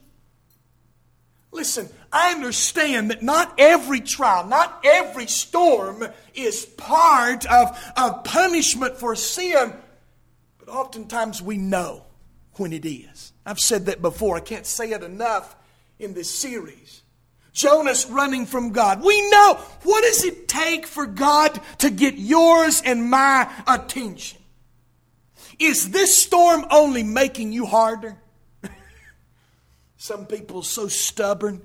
Listen, 1.53 1.89
I 2.13 2.33
understand 2.33 3.11
that 3.11 3.23
not 3.23 3.55
every 3.59 4.01
trial, 4.01 4.47
not 4.47 4.81
every 4.85 5.27
storm 5.27 6.05
is 6.35 6.67
part 6.67 7.47
of, 7.47 7.79
of 7.97 8.25
punishment 8.25 8.97
for 8.97 9.15
sin 9.15 9.73
but 10.61 10.69
oftentimes 10.69 11.41
we 11.41 11.57
know 11.57 12.05
when 12.55 12.73
it 12.73 12.85
is. 12.85 13.33
I've 13.45 13.59
said 13.59 13.87
that 13.87 14.03
before. 14.03 14.37
I 14.37 14.41
can't 14.41 14.67
say 14.67 14.91
it 14.93 15.03
enough 15.03 15.57
in 15.99 16.13
this 16.15 16.31
series. 16.31 17.03
Jonah's 17.53 18.07
running 18.07 18.47
from 18.47 18.71
God. 18.71 19.03
We 19.03 19.29
know 19.31 19.55
what 19.83 20.03
does 20.03 20.25
it 20.25 20.47
take 20.47 20.87
for 20.87 21.07
God 21.07 21.59
to 21.79 21.91
get 21.91 22.15
yours 22.15 22.83
and 22.85 23.11
my 23.11 23.51
attention? 23.67 24.39
Is 25.59 25.91
this 25.91 26.17
storm 26.17 26.67
only 26.71 27.03
making 27.03 27.53
you 27.53 27.67
harder? 27.67 28.17
Some 29.97 30.27
people 30.27 30.63
so 30.63 30.89
stubborn 30.89 31.63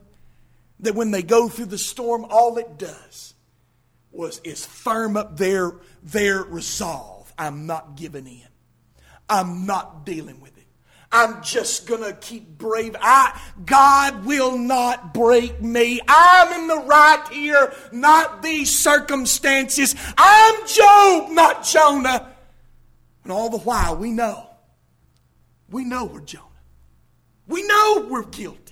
that 0.79 0.95
when 0.95 1.11
they 1.11 1.23
go 1.23 1.47
through 1.49 1.67
the 1.67 1.77
storm, 1.77 2.25
all 2.29 2.57
it 2.57 2.77
does 2.77 3.33
was 4.11 4.39
is 4.43 4.65
firm 4.65 5.17
up 5.17 5.37
their, 5.37 5.73
their 6.03 6.43
resolve. 6.43 7.33
I'm 7.37 7.65
not 7.65 7.95
giving 7.95 8.27
in. 8.27 8.47
I'm 9.29 9.65
not 9.65 10.05
dealing 10.05 10.39
with 10.39 10.57
it. 10.57 10.65
I'm 11.11 11.41
just 11.43 11.87
gonna 11.87 12.13
keep 12.13 12.57
brave. 12.57 12.95
I, 12.99 13.39
God 13.65 14.25
will 14.25 14.57
not 14.57 15.13
break 15.13 15.61
me. 15.61 16.01
I'm 16.07 16.61
in 16.61 16.67
the 16.67 16.79
right 16.79 17.25
here, 17.31 17.73
not 17.91 18.41
these 18.41 18.77
circumstances. 18.77 19.95
I'm 20.17 20.67
Job, 20.67 21.31
not 21.31 21.63
Jonah. 21.63 22.33
And 23.23 23.31
all 23.31 23.49
the 23.49 23.59
while, 23.59 23.95
we 23.95 24.11
know, 24.11 24.49
we 25.69 25.85
know 25.85 26.05
we're 26.05 26.19
Jonah. 26.19 26.43
We 27.47 27.65
know 27.65 28.07
we're 28.09 28.23
guilty. 28.23 28.64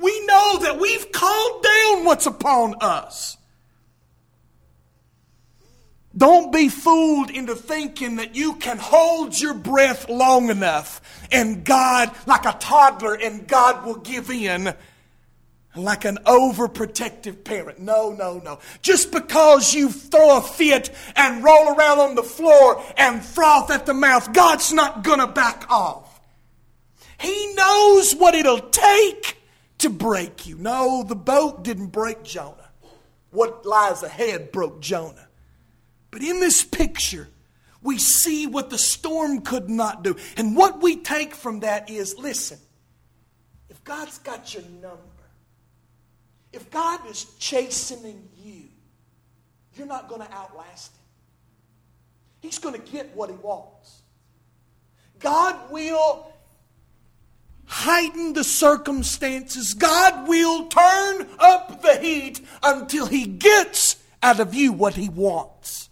We 0.00 0.26
know 0.26 0.58
that 0.62 0.78
we've 0.80 1.12
called 1.12 1.62
down 1.62 2.04
what's 2.04 2.26
upon 2.26 2.76
us. 2.80 3.36
Don't 6.16 6.52
be 6.52 6.68
fooled 6.68 7.30
into 7.30 7.54
thinking 7.54 8.16
that 8.16 8.34
you 8.34 8.54
can 8.54 8.78
hold 8.78 9.38
your 9.38 9.54
breath 9.54 10.08
long 10.08 10.50
enough 10.50 11.00
and 11.30 11.64
God, 11.64 12.10
like 12.26 12.46
a 12.46 12.56
toddler, 12.58 13.14
and 13.14 13.46
God 13.46 13.84
will 13.84 13.96
give 13.96 14.28
in 14.30 14.74
like 15.76 16.04
an 16.04 16.18
overprotective 16.26 17.44
parent. 17.44 17.78
No, 17.78 18.10
no, 18.12 18.40
no. 18.44 18.58
Just 18.82 19.12
because 19.12 19.72
you 19.72 19.88
throw 19.90 20.38
a 20.38 20.42
fit 20.42 20.90
and 21.14 21.44
roll 21.44 21.74
around 21.74 22.00
on 22.00 22.14
the 22.16 22.24
floor 22.24 22.82
and 22.96 23.24
froth 23.24 23.70
at 23.70 23.86
the 23.86 23.94
mouth, 23.94 24.32
God's 24.32 24.72
not 24.72 25.04
going 25.04 25.20
to 25.20 25.28
back 25.28 25.70
off. 25.70 26.20
He 27.20 27.54
knows 27.54 28.14
what 28.14 28.34
it'll 28.34 28.70
take 28.70 29.39
to 29.80 29.90
break 29.90 30.46
you. 30.46 30.56
No, 30.56 31.02
the 31.02 31.16
boat 31.16 31.64
didn't 31.64 31.88
break 31.88 32.22
Jonah. 32.22 32.70
What 33.30 33.64
lies 33.64 34.02
ahead 34.02 34.52
broke 34.52 34.80
Jonah. 34.80 35.28
But 36.10 36.22
in 36.22 36.40
this 36.40 36.64
picture, 36.64 37.28
we 37.82 37.98
see 37.98 38.46
what 38.46 38.70
the 38.70 38.78
storm 38.78 39.42
could 39.42 39.70
not 39.70 40.02
do. 40.02 40.16
And 40.36 40.56
what 40.56 40.82
we 40.82 40.96
take 40.96 41.34
from 41.34 41.60
that 41.60 41.88
is 41.88 42.18
listen, 42.18 42.58
if 43.68 43.82
God's 43.84 44.18
got 44.18 44.52
your 44.52 44.64
number, 44.82 44.98
if 46.52 46.70
God 46.70 47.08
is 47.08 47.26
chastening 47.38 48.28
you, 48.36 48.64
you're 49.74 49.86
not 49.86 50.08
going 50.08 50.20
to 50.20 50.32
outlast 50.32 50.92
him. 50.92 51.04
He's 52.40 52.58
going 52.58 52.74
to 52.74 52.90
get 52.90 53.14
what 53.14 53.30
he 53.30 53.36
wants. 53.36 54.02
God 55.20 55.70
will 55.70 56.29
heighten 57.70 58.32
the 58.32 58.42
circumstances. 58.42 59.74
God 59.74 60.28
will 60.28 60.66
turn 60.66 61.26
up 61.38 61.82
the 61.82 61.98
heat 61.98 62.40
until 62.64 63.06
he 63.06 63.26
gets 63.26 63.96
out 64.22 64.40
of 64.40 64.54
you 64.54 64.72
what 64.72 64.94
he 64.94 65.08
wants. 65.08 65.88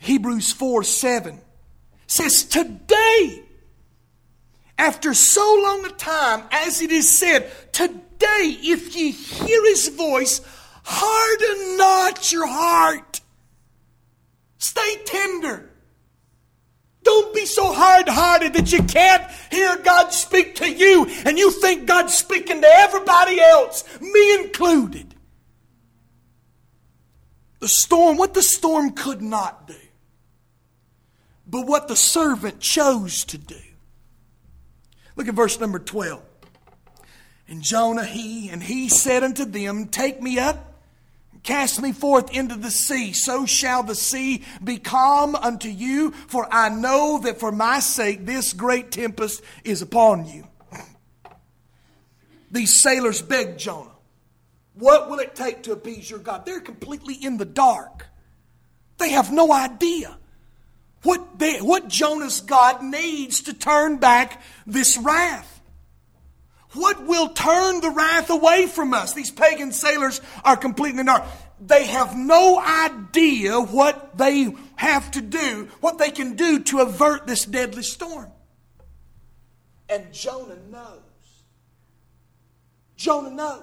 Hebrews 0.00 0.50
4 0.52 0.82
7 0.82 1.40
says, 2.06 2.44
Today, 2.44 3.42
after 4.78 5.12
so 5.12 5.60
long 5.62 5.84
a 5.84 5.90
time, 5.90 6.44
as 6.50 6.80
it 6.80 6.90
is 6.90 7.18
said, 7.18 7.50
Today, 7.72 8.56
if 8.62 8.96
ye 8.96 9.10
hear 9.10 9.62
his 9.66 9.88
voice, 9.88 10.40
harden 10.84 11.76
not 11.76 12.32
your 12.32 12.46
heart. 12.46 13.20
Stay 14.56 14.96
tender. 15.04 15.70
Don't 17.06 17.34
be 17.34 17.46
so 17.46 17.72
hard 17.72 18.08
hearted 18.08 18.52
that 18.54 18.72
you 18.72 18.82
can't 18.82 19.22
hear 19.50 19.78
God 19.78 20.12
speak 20.12 20.56
to 20.56 20.70
you 20.70 21.06
and 21.24 21.38
you 21.38 21.50
think 21.50 21.86
God's 21.86 22.14
speaking 22.14 22.60
to 22.60 22.68
everybody 22.68 23.40
else, 23.40 23.84
me 24.00 24.34
included. 24.34 25.14
The 27.60 27.68
storm, 27.68 28.18
what 28.18 28.34
the 28.34 28.42
storm 28.42 28.90
could 28.90 29.22
not 29.22 29.66
do 29.66 29.74
but 31.46 31.66
what 31.66 31.88
the 31.88 31.96
servant 31.96 32.60
chose 32.60 33.24
to 33.26 33.38
do. 33.38 33.54
Look 35.14 35.28
at 35.28 35.34
verse 35.34 35.60
number 35.60 35.78
12. 35.78 36.22
And 37.48 37.62
Jonah, 37.62 38.04
he, 38.04 38.50
and 38.50 38.62
he 38.62 38.88
said 38.88 39.22
unto 39.22 39.44
them, 39.44 39.86
Take 39.86 40.20
me 40.20 40.38
up, 40.38 40.75
cast 41.46 41.80
me 41.80 41.92
forth 41.92 42.30
into 42.34 42.56
the 42.56 42.70
sea. 42.70 43.12
So 43.12 43.46
shall 43.46 43.82
the 43.82 43.94
sea 43.94 44.44
be 44.62 44.78
calm 44.78 45.34
unto 45.34 45.68
you, 45.68 46.10
for 46.10 46.46
I 46.52 46.68
know 46.68 47.20
that 47.22 47.40
for 47.40 47.52
my 47.52 47.80
sake 47.80 48.26
this 48.26 48.52
great 48.52 48.90
tempest 48.90 49.42
is 49.64 49.80
upon 49.80 50.26
you. 50.26 50.46
These 52.50 52.80
sailors 52.80 53.22
begged 53.22 53.58
Jonah, 53.58 53.90
What 54.74 55.08
will 55.08 55.20
it 55.20 55.34
take 55.34 55.62
to 55.62 55.72
appease 55.72 56.10
your 56.10 56.18
God? 56.18 56.44
They're 56.44 56.60
completely 56.60 57.14
in 57.14 57.38
the 57.38 57.46
dark. 57.46 58.06
They 58.98 59.10
have 59.10 59.32
no 59.32 59.52
idea 59.52 60.18
what, 61.02 61.38
they, 61.38 61.58
what 61.58 61.88
Jonah's 61.88 62.40
God 62.40 62.82
needs 62.82 63.42
to 63.42 63.54
turn 63.54 63.98
back 63.98 64.42
this 64.66 64.98
wrath. 64.98 65.55
What 66.76 67.06
will 67.06 67.30
turn 67.30 67.80
the 67.80 67.90
wrath 67.90 68.30
away 68.30 68.66
from 68.66 68.92
us? 68.92 69.14
These 69.14 69.30
pagan 69.30 69.72
sailors 69.72 70.20
are 70.44 70.56
completely 70.56 71.00
in 71.00 71.06
the 71.06 71.12
dark. 71.12 71.24
They 71.58 71.86
have 71.86 72.14
no 72.14 72.60
idea 72.60 73.58
what 73.58 74.18
they 74.18 74.54
have 74.76 75.10
to 75.12 75.22
do, 75.22 75.68
what 75.80 75.98
they 75.98 76.10
can 76.10 76.36
do 76.36 76.60
to 76.64 76.80
avert 76.80 77.26
this 77.26 77.46
deadly 77.46 77.82
storm. 77.82 78.30
And 79.88 80.12
Jonah 80.12 80.58
knows. 80.70 81.00
Jonah 82.96 83.30
knows. 83.30 83.62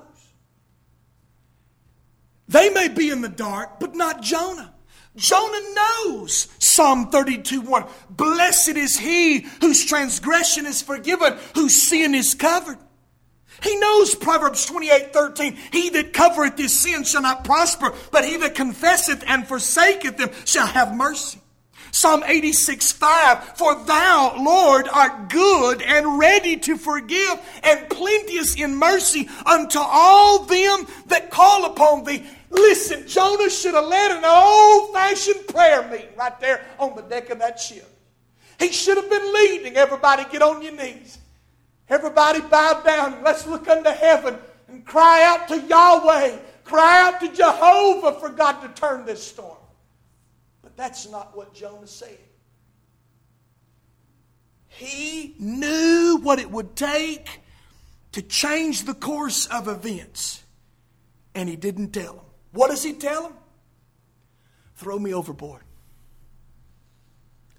They 2.47 2.69
may 2.69 2.87
be 2.87 3.09
in 3.09 3.21
the 3.21 3.29
dark, 3.29 3.79
but 3.79 3.95
not 3.95 4.21
Jonah. 4.21 4.73
Jonah 5.15 5.75
knows 5.75 6.47
Psalm 6.59 7.09
32 7.09 7.61
1. 7.61 7.85
Blessed 8.09 8.69
is 8.69 8.97
he 8.97 9.41
whose 9.61 9.85
transgression 9.85 10.65
is 10.65 10.81
forgiven, 10.81 11.37
whose 11.53 11.75
sin 11.75 12.15
is 12.15 12.33
covered. 12.33 12.79
He 13.63 13.77
knows 13.77 14.13
Proverbs 14.13 14.65
28 14.65 15.13
13. 15.13 15.57
He 15.71 15.89
that 15.91 16.11
covereth 16.13 16.57
his 16.57 16.77
sin 16.77 17.03
shall 17.05 17.21
not 17.21 17.45
prosper, 17.45 17.93
but 18.11 18.25
he 18.25 18.37
that 18.37 18.55
confesseth 18.55 19.23
and 19.25 19.47
forsaketh 19.47 20.17
them 20.17 20.31
shall 20.45 20.67
have 20.67 20.93
mercy. 20.93 21.39
Psalm 21.91 22.23
86 22.25 22.91
5. 22.91 23.57
For 23.57 23.75
thou, 23.85 24.35
Lord, 24.37 24.89
art 24.89 25.29
good 25.29 25.81
and 25.81 26.19
ready 26.19 26.57
to 26.57 26.75
forgive 26.75 27.39
and 27.63 27.89
plenteous 27.89 28.55
in 28.55 28.75
mercy 28.75 29.29
unto 29.45 29.79
all 29.79 30.43
them 30.43 30.85
that 31.05 31.31
call 31.31 31.65
upon 31.65 32.03
thee. 32.03 32.25
Listen, 32.49 33.07
Jonah 33.07 33.49
should 33.49 33.75
have 33.75 33.85
led 33.85 34.11
an 34.11 34.25
old 34.25 34.93
fashioned 34.93 35.47
prayer 35.47 35.87
meeting 35.89 36.15
right 36.17 36.37
there 36.39 36.65
on 36.79 36.95
the 36.95 37.01
deck 37.03 37.29
of 37.29 37.39
that 37.39 37.59
ship. 37.59 37.87
He 38.59 38.71
should 38.71 38.97
have 38.97 39.09
been 39.09 39.33
leading 39.33 39.77
everybody, 39.77 40.25
get 40.31 40.41
on 40.41 40.61
your 40.61 40.73
knees. 40.73 41.17
Everybody 41.93 42.41
bow 42.41 42.81
down. 42.83 43.23
Let's 43.23 43.45
look 43.45 43.67
unto 43.67 43.91
heaven 43.91 44.35
and 44.67 44.83
cry 44.83 45.25
out 45.25 45.47
to 45.49 45.59
Yahweh. 45.59 46.37
Cry 46.63 47.01
out 47.03 47.19
to 47.19 47.31
Jehovah 47.31 48.19
for 48.19 48.29
God 48.29 48.61
to 48.61 48.69
turn 48.69 49.05
this 49.05 49.23
storm. 49.23 49.57
But 50.63 50.75
that's 50.75 51.07
not 51.07 51.37
what 51.37 51.53
Jonah 51.53 51.85
said. 51.85 52.17
He 54.69 55.35
knew 55.37 56.17
what 56.23 56.39
it 56.39 56.49
would 56.49 56.75
take 56.75 57.41
to 58.13 58.23
change 58.23 58.85
the 58.85 58.95
course 58.95 59.45
of 59.45 59.67
events, 59.67 60.41
and 61.35 61.47
he 61.47 61.55
didn't 61.55 61.91
tell 61.91 62.13
them. 62.13 62.25
What 62.53 62.71
does 62.71 62.81
he 62.81 62.93
tell 62.93 63.21
them? 63.21 63.33
Throw 64.77 64.97
me 64.97 65.13
overboard. 65.13 65.61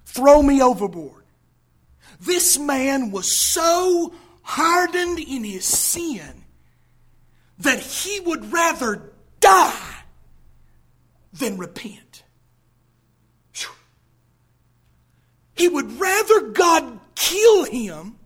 Throw 0.07 0.43
me 0.43 0.61
overboard. 0.61 1.23
This 2.21 2.59
man 2.59 3.11
was 3.11 3.39
so 3.39 4.13
hardened 4.45 5.19
in 5.19 5.43
his 5.43 5.65
sin 5.65 6.45
that 7.59 7.81
he 7.81 8.21
would 8.21 8.53
rather 8.53 9.11
die 9.41 10.05
than 11.33 11.59
repent. 11.59 12.23
He 15.57 15.69
would 15.69 15.99
rather 16.01 16.49
God 16.49 16.99
kill 17.15 17.65
him 17.65 18.17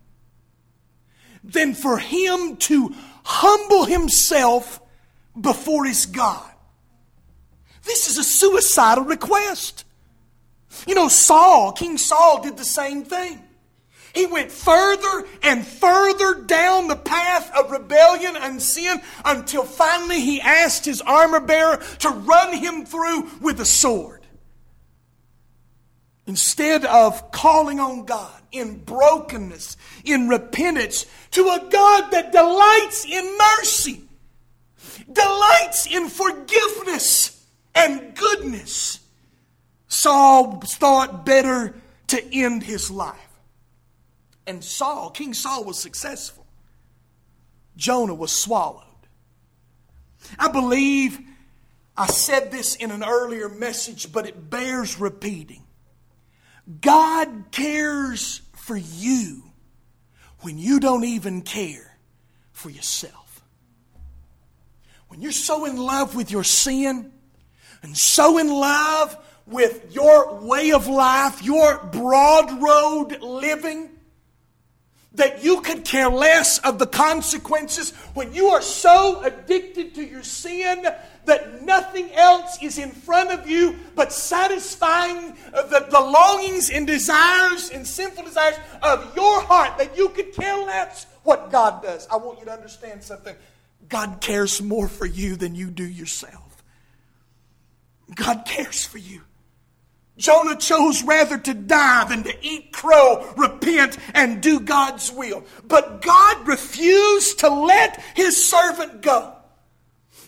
than 1.43 1.73
for 1.73 1.97
him 1.97 2.57
to 2.57 2.93
humble 3.23 3.85
himself 3.85 4.81
before 5.39 5.85
his 5.85 6.05
God. 6.05 6.49
This 7.83 8.09
is 8.09 8.17
a 8.17 8.23
suicidal 8.23 9.03
request. 9.05 9.85
You 10.87 10.95
know, 10.95 11.07
Saul, 11.07 11.71
King 11.71 11.97
Saul, 11.97 12.41
did 12.41 12.57
the 12.57 12.65
same 12.65 13.03
thing. 13.03 13.41
He 14.13 14.25
went 14.25 14.51
further 14.51 15.27
and 15.43 15.65
further 15.65 16.41
down 16.41 16.87
the 16.87 16.95
path 16.95 17.51
of 17.55 17.71
rebellion 17.71 18.35
and 18.35 18.61
sin 18.61 19.01
until 19.23 19.63
finally 19.63 20.21
he 20.21 20.41
asked 20.41 20.85
his 20.85 21.01
armor 21.01 21.39
bearer 21.39 21.77
to 21.99 22.09
run 22.09 22.57
him 22.57 22.85
through 22.85 23.29
with 23.41 23.59
a 23.59 23.65
sword. 23.65 24.25
Instead 26.25 26.85
of 26.85 27.31
calling 27.31 27.79
on 27.79 28.05
God 28.05 28.41
in 28.51 28.83
brokenness, 28.83 29.77
in 30.03 30.27
repentance, 30.27 31.05
to 31.31 31.41
a 31.41 31.67
God 31.69 32.11
that 32.11 32.31
delights 32.31 33.05
in 33.05 33.37
mercy, 33.37 34.01
delights 35.11 35.87
in 35.87 36.07
forgiveness 36.07 37.45
and 37.73 38.15
goodness, 38.15 38.99
Saul 39.87 40.61
thought 40.61 41.25
better 41.25 41.75
to 42.07 42.33
end 42.33 42.63
his 42.63 42.91
life. 42.91 43.28
And 44.49 44.63
Saul, 44.63 45.11
King 45.11 45.35
Saul, 45.35 45.63
was 45.63 45.77
successful. 45.77 46.43
Jonah 47.77 48.15
was 48.15 48.31
swallowed. 48.31 48.83
I 50.39 50.47
believe 50.47 51.19
I 51.95 52.07
said 52.07 52.51
this 52.51 52.75
in 52.75 52.89
an 52.89 53.03
earlier 53.03 53.47
message, 53.47 54.11
but 54.11 54.25
it 54.25 54.49
bears 54.49 54.99
repeating. 54.99 55.61
God 56.81 57.51
cares 57.51 58.41
for 58.53 58.75
you 58.75 59.43
when 60.39 60.57
you 60.57 60.79
don't 60.79 61.03
even 61.03 61.43
care 61.43 61.99
for 62.51 62.71
yourself. 62.71 63.43
When 65.09 65.21
you're 65.21 65.31
so 65.31 65.65
in 65.65 65.77
love 65.77 66.15
with 66.15 66.31
your 66.31 66.43
sin, 66.43 67.11
and 67.83 67.95
so 67.95 68.39
in 68.39 68.47
love 68.47 69.15
with 69.45 69.93
your 69.93 70.39
way 70.39 70.71
of 70.71 70.87
life, 70.87 71.43
your 71.43 71.83
broad 71.83 72.63
road 72.63 73.21
living, 73.21 73.91
that 75.19 75.43
you 75.43 75.59
could 75.61 75.83
care 75.83 76.09
less 76.09 76.59
of 76.59 76.79
the 76.79 76.87
consequences 76.87 77.91
when 78.13 78.33
you 78.33 78.47
are 78.47 78.61
so 78.61 79.21
addicted 79.21 79.93
to 79.95 80.03
your 80.03 80.23
sin 80.23 80.85
that 81.25 81.63
nothing 81.63 82.09
else 82.13 82.57
is 82.63 82.77
in 82.77 82.89
front 82.89 83.29
of 83.29 83.47
you 83.47 83.75
but 83.95 84.13
satisfying 84.13 85.35
the, 85.51 85.85
the 85.91 85.99
longings 85.99 86.69
and 86.69 86.87
desires 86.87 87.69
and 87.69 87.85
sinful 87.85 88.23
desires 88.23 88.55
of 88.81 89.13
your 89.15 89.41
heart 89.41 89.77
that 89.77 89.97
you 89.97 90.09
could 90.09 90.33
care 90.33 90.57
less 90.65 91.05
what 91.23 91.51
God 91.51 91.83
does. 91.83 92.07
I 92.09 92.15
want 92.15 92.39
you 92.39 92.45
to 92.45 92.51
understand 92.53 93.03
something. 93.03 93.35
God 93.89 94.21
cares 94.21 94.61
more 94.61 94.87
for 94.87 95.05
you 95.05 95.35
than 95.35 95.53
you 95.53 95.69
do 95.69 95.83
yourself. 95.85 96.63
God 98.15 98.45
cares 98.45 98.85
for 98.85 98.97
you. 98.97 99.21
Jonah 100.19 100.57
chose 100.57 101.01
rather 101.01 101.37
to 101.37 101.53
die 101.53 102.03
than 102.09 102.23
to 102.23 102.35
eat 102.45 102.73
crow, 102.73 103.25
repent, 103.37 103.97
and 104.13 104.41
do 104.41 104.59
God's 104.59 105.11
will. 105.11 105.43
But 105.67 106.01
God 106.01 106.47
refused 106.47 107.39
to 107.39 107.49
let 107.49 108.03
his 108.15 108.45
servant 108.45 109.01
go. 109.01 109.33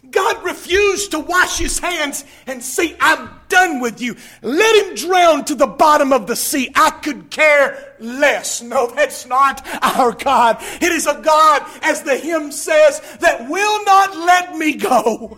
God 0.10 0.44
refused 0.44 1.12
to 1.12 1.20
wash 1.20 1.58
his 1.58 1.80
hands 1.80 2.26
and 2.48 2.64
say, 2.64 2.96
I'm 3.00 3.30
done 3.50 3.80
with 3.80 4.02
you. 4.02 4.16
Let 4.42 4.86
him 4.86 4.96
drown 4.96 5.46
to 5.46 5.56
the 5.56 5.68
bottom 5.68 6.12
of 6.12 6.28
the 6.28 6.36
sea. 6.36 6.72
I 6.76 6.90
could 6.90 7.30
care 7.30 7.96
less. 8.00 8.62
No, 8.62 8.88
that's 8.88 9.26
not 9.26 9.66
our 9.82 10.12
God. 10.14 10.58
It 10.82 10.92
is 10.92 11.08
a 11.08 11.22
God, 11.22 11.66
as 11.82 12.04
the 12.04 12.18
hymn 12.18 12.52
says, 12.52 13.00
that 13.20 13.48
will 13.50 13.86
not 13.86 14.16
let 14.16 14.58
me 14.58 14.74
go. 14.74 15.38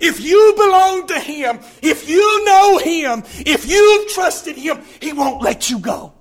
If 0.00 0.20
you 0.20 0.54
belong 0.56 1.06
to 1.08 1.18
Him, 1.18 1.60
if 1.82 2.08
you 2.08 2.44
know 2.44 2.78
Him, 2.78 3.24
if 3.38 3.68
you've 3.68 4.10
trusted 4.10 4.56
Him, 4.56 4.82
He 5.00 5.12
won't 5.12 5.42
let 5.42 5.70
you 5.70 5.78
go. 5.78 6.12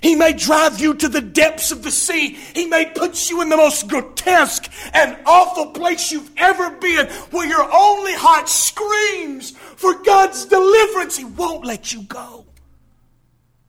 He 0.00 0.14
may 0.14 0.32
drive 0.32 0.80
you 0.80 0.94
to 0.94 1.08
the 1.08 1.20
depths 1.20 1.72
of 1.72 1.82
the 1.82 1.90
sea. 1.90 2.38
He 2.54 2.66
may 2.66 2.86
put 2.86 3.30
you 3.30 3.40
in 3.42 3.48
the 3.48 3.56
most 3.56 3.88
grotesque 3.88 4.70
and 4.92 5.18
awful 5.26 5.72
place 5.72 6.12
you've 6.12 6.30
ever 6.36 6.70
been 6.70 7.06
where 7.30 7.48
your 7.48 7.68
only 7.72 8.14
heart 8.14 8.48
screams 8.48 9.50
for 9.50 9.94
God's 10.04 10.44
deliverance. 10.44 11.16
He 11.16 11.24
won't 11.24 11.64
let 11.64 11.92
you 11.92 12.02
go. 12.02 12.46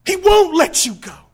He 0.06 0.18
won't 0.18 0.56
let 0.56 0.86
you 0.86 0.94
go 0.96 1.29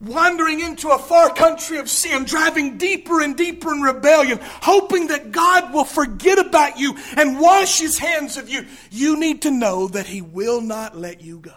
wandering 0.00 0.60
into 0.60 0.90
a 0.90 0.98
far 0.98 1.32
country 1.32 1.78
of 1.78 1.88
sin, 1.88 2.24
driving 2.24 2.76
deeper 2.76 3.20
and 3.20 3.36
deeper 3.36 3.72
in 3.72 3.80
rebellion, 3.80 4.38
hoping 4.42 5.06
that 5.08 5.32
God 5.32 5.72
will 5.72 5.84
forget 5.84 6.38
about 6.38 6.78
you 6.78 6.96
and 7.16 7.40
wash 7.40 7.78
his 7.78 7.98
hands 7.98 8.36
of 8.36 8.48
you, 8.48 8.66
you 8.90 9.18
need 9.18 9.42
to 9.42 9.50
know 9.50 9.88
that 9.88 10.06
he 10.06 10.20
will 10.20 10.60
not 10.60 10.96
let 10.96 11.22
you 11.22 11.38
go. 11.38 11.54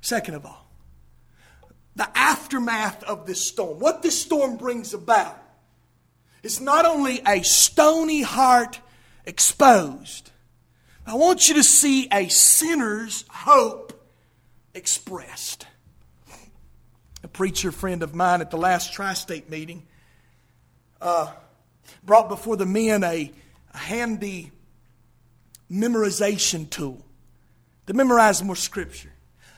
Second 0.00 0.34
of 0.34 0.46
all, 0.46 0.68
the 1.94 2.08
aftermath 2.16 3.02
of 3.04 3.26
this 3.26 3.40
storm, 3.40 3.78
what 3.78 4.02
this 4.02 4.20
storm 4.20 4.56
brings 4.56 4.94
about, 4.94 5.36
is 6.42 6.60
not 6.60 6.86
only 6.86 7.20
a 7.26 7.42
stony 7.42 8.22
heart 8.22 8.80
exposed, 9.26 10.30
I 11.06 11.14
want 11.14 11.48
you 11.48 11.54
to 11.56 11.62
see 11.62 12.08
a 12.10 12.28
sinner's 12.28 13.24
hope 13.28 13.92
expressed 14.74 15.66
a 17.22 17.28
preacher 17.28 17.72
friend 17.72 18.02
of 18.02 18.14
mine 18.14 18.40
at 18.40 18.50
the 18.50 18.56
last 18.56 18.92
tri 18.92 19.14
state 19.14 19.50
meeting 19.50 19.82
uh, 21.00 21.32
brought 22.04 22.28
before 22.28 22.56
the 22.56 22.66
men 22.66 23.04
a, 23.04 23.32
a 23.74 23.78
handy 23.78 24.50
memorization 25.70 26.68
tool 26.68 27.04
to 27.86 27.94
memorize 27.94 28.42
more 28.42 28.56
scripture. 28.56 29.12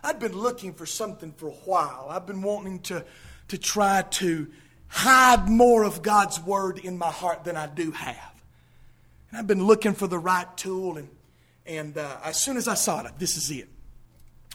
I'd 0.05 0.19
been 0.19 0.37
looking 0.37 0.75
for 0.75 0.87
something 0.87 1.33
for 1.33 1.49
a 1.49 1.53
while. 1.65 2.09
I've 2.11 2.27
been 2.27 2.43
wanting 2.43 2.81
to, 2.81 3.05
to 3.49 3.59
try 3.59 4.03
to 4.03 4.49
hide 4.89 5.49
more 5.49 5.85
of 5.85 6.03
God's 6.03 6.41
Word 6.41 6.79
in 6.79 6.99
my 6.99 7.11
heart 7.11 7.45
than 7.45 7.57
I 7.57 7.67
do 7.67 7.93
have. 7.93 8.43
And 9.31 9.39
I've 9.39 9.47
been 9.47 9.65
looking 9.65 9.95
for 9.95 10.07
the 10.07 10.19
right 10.19 10.47
tool, 10.57 10.99
and, 10.99 11.09
and 11.65 11.97
uh, 11.97 12.17
as 12.25 12.41
soon 12.41 12.57
as 12.57 12.69
I 12.69 12.75
saw 12.75 13.05
it, 13.05 13.13
this 13.19 13.37
is 13.37 13.51
it. 13.51 13.69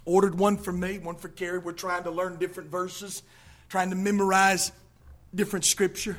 Ordered 0.08 0.40
one 0.40 0.56
for 0.56 0.72
me, 0.72 1.00
one 1.00 1.18
for 1.18 1.28
Carrie. 1.28 1.60
We're 1.60 1.74
trying 1.74 2.04
to 2.04 2.12
learn 2.12 2.38
different 2.38 2.72
verses, 2.72 3.24
trying 3.68 3.90
to 3.90 3.98
memorize 3.98 4.72
different 5.36 5.66
scripture. 5.66 6.18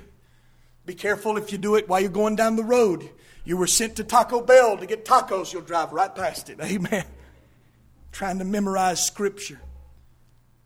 Be 0.84 0.92
careful 0.92 1.38
if 1.38 1.52
you 1.52 1.56
do 1.56 1.74
it 1.76 1.88
while 1.88 1.98
you're 1.98 2.10
going 2.10 2.36
down 2.36 2.56
the 2.56 2.64
road. 2.64 3.08
You 3.46 3.56
were 3.56 3.66
sent 3.66 3.96
to 3.96 4.04
Taco 4.04 4.42
Bell 4.42 4.76
to 4.76 4.84
get 4.84 5.06
tacos, 5.06 5.54
you'll 5.54 5.62
drive 5.62 5.94
right 5.94 6.14
past 6.14 6.50
it. 6.50 6.60
Amen. 6.62 7.06
Trying 8.12 8.40
to 8.40 8.44
memorize 8.44 9.02
scripture. 9.06 9.58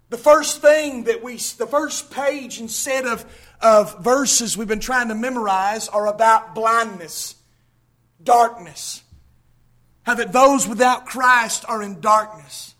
The 0.08 0.18
first 0.18 0.60
thing 0.60 1.04
that 1.04 1.22
we, 1.22 1.36
the 1.36 1.68
first 1.68 2.10
page 2.10 2.58
and 2.58 2.68
set 2.68 3.06
of, 3.06 3.24
of 3.60 4.02
verses 4.02 4.56
we've 4.56 4.66
been 4.66 4.80
trying 4.80 5.08
to 5.08 5.14
memorize 5.14 5.88
are 5.88 6.08
about 6.08 6.56
blindness, 6.56 7.36
darkness. 8.20 9.04
How 10.02 10.14
that 10.14 10.32
those 10.32 10.66
without 10.66 11.06
Christ 11.06 11.64
are 11.68 11.84
in 11.84 12.00
darkness. 12.00 12.71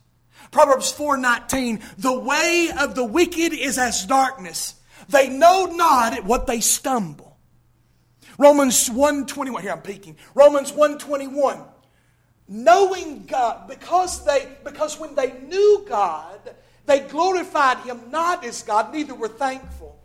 Proverbs 0.53 0.93
4:19, 0.93 1.83
the 1.99 2.13
way 2.13 2.71
of 2.79 2.95
the 2.95 3.05
wicked 3.05 3.53
is 3.53 3.79
as 3.79 4.05
darkness. 4.05 4.75
They 5.09 5.29
know 5.29 5.67
not 5.67 6.13
at 6.13 6.25
what 6.25 6.47
they 6.47 6.61
stumble. 6.61 7.39
Romans 8.39 8.89
1:21, 8.89 9.63
here 9.63 9.73
I'm 9.73 9.81
peeking. 9.81 10.17
Romans 10.35 10.71
1:21. 10.71 11.65
Knowing 12.49 13.25
God, 13.25 13.67
because 13.67 14.25
they 14.25 14.47
because 14.63 14.99
when 14.99 15.15
they 15.15 15.33
knew 15.49 15.87
God, 15.89 16.55
they 16.85 17.01
glorified 17.01 17.79
him 17.79 18.11
not 18.11 18.45
as 18.45 18.63
God, 18.63 18.93
neither 18.93 19.15
were 19.15 19.29
thankful. 19.29 19.99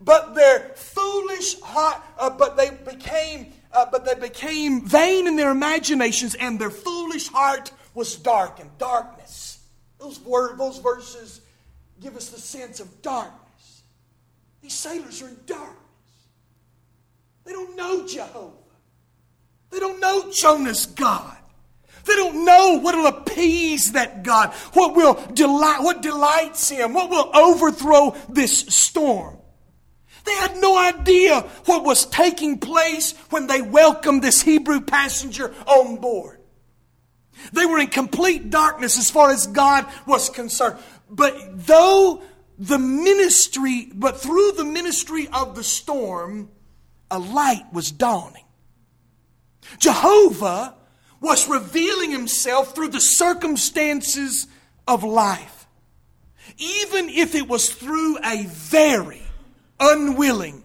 But 0.00 0.34
their 0.34 0.70
foolish 0.76 1.60
heart, 1.60 2.00
uh, 2.18 2.30
but 2.30 2.56
they 2.56 2.70
became, 2.70 3.52
uh, 3.72 3.86
but 3.90 4.04
they 4.04 4.14
became 4.14 4.86
vain 4.86 5.26
in 5.26 5.34
their 5.36 5.50
imaginations, 5.50 6.36
and 6.36 6.60
their 6.60 6.70
foolish 6.70 7.28
heart 7.28 7.72
was 7.94 8.14
darkened. 8.16 8.70
Darkness. 8.78 9.21
Those, 10.02 10.18
word, 10.20 10.58
those 10.58 10.78
verses 10.78 11.40
give 12.00 12.16
us 12.16 12.30
the 12.30 12.40
sense 12.40 12.80
of 12.80 13.02
darkness. 13.02 13.82
These 14.60 14.72
sailors 14.72 15.22
are 15.22 15.28
in 15.28 15.36
darkness. 15.46 15.78
They 17.44 17.52
don't 17.52 17.76
know 17.76 18.04
Jehovah. 18.06 18.50
They 19.70 19.78
don't 19.78 20.00
know 20.00 20.28
Jonah's 20.32 20.86
God. 20.86 21.36
They 22.04 22.16
don't 22.16 22.44
know 22.44 22.80
what 22.80 22.96
will 22.96 23.06
appease 23.06 23.92
that 23.92 24.24
God, 24.24 24.52
what 24.72 24.96
will 24.96 25.14
delight, 25.34 25.82
what 25.82 26.02
delights 26.02 26.68
Him, 26.68 26.94
what 26.94 27.08
will 27.08 27.30
overthrow 27.32 28.16
this 28.28 28.58
storm. 28.58 29.38
They 30.24 30.34
had 30.34 30.56
no 30.56 30.76
idea 30.76 31.42
what 31.66 31.84
was 31.84 32.06
taking 32.06 32.58
place 32.58 33.12
when 33.30 33.46
they 33.46 33.62
welcomed 33.62 34.22
this 34.22 34.42
Hebrew 34.42 34.80
passenger 34.80 35.54
on 35.66 35.96
board. 35.96 36.41
They 37.52 37.66
were 37.66 37.78
in 37.78 37.88
complete 37.88 38.50
darkness 38.50 38.98
as 38.98 39.10
far 39.10 39.30
as 39.30 39.46
God 39.46 39.86
was 40.06 40.28
concerned. 40.28 40.78
But 41.10 41.66
though 41.66 42.22
the 42.58 42.78
ministry, 42.78 43.90
but 43.94 44.20
through 44.20 44.52
the 44.52 44.64
ministry 44.64 45.28
of 45.32 45.56
the 45.56 45.64
storm, 45.64 46.50
a 47.10 47.18
light 47.18 47.64
was 47.72 47.90
dawning. 47.90 48.44
Jehovah 49.78 50.74
was 51.20 51.48
revealing 51.48 52.10
himself 52.10 52.74
through 52.74 52.88
the 52.88 53.00
circumstances 53.00 54.46
of 54.86 55.04
life, 55.04 55.66
even 56.58 57.08
if 57.08 57.34
it 57.34 57.48
was 57.48 57.70
through 57.70 58.18
a 58.24 58.44
very 58.46 59.22
unwilling 59.78 60.62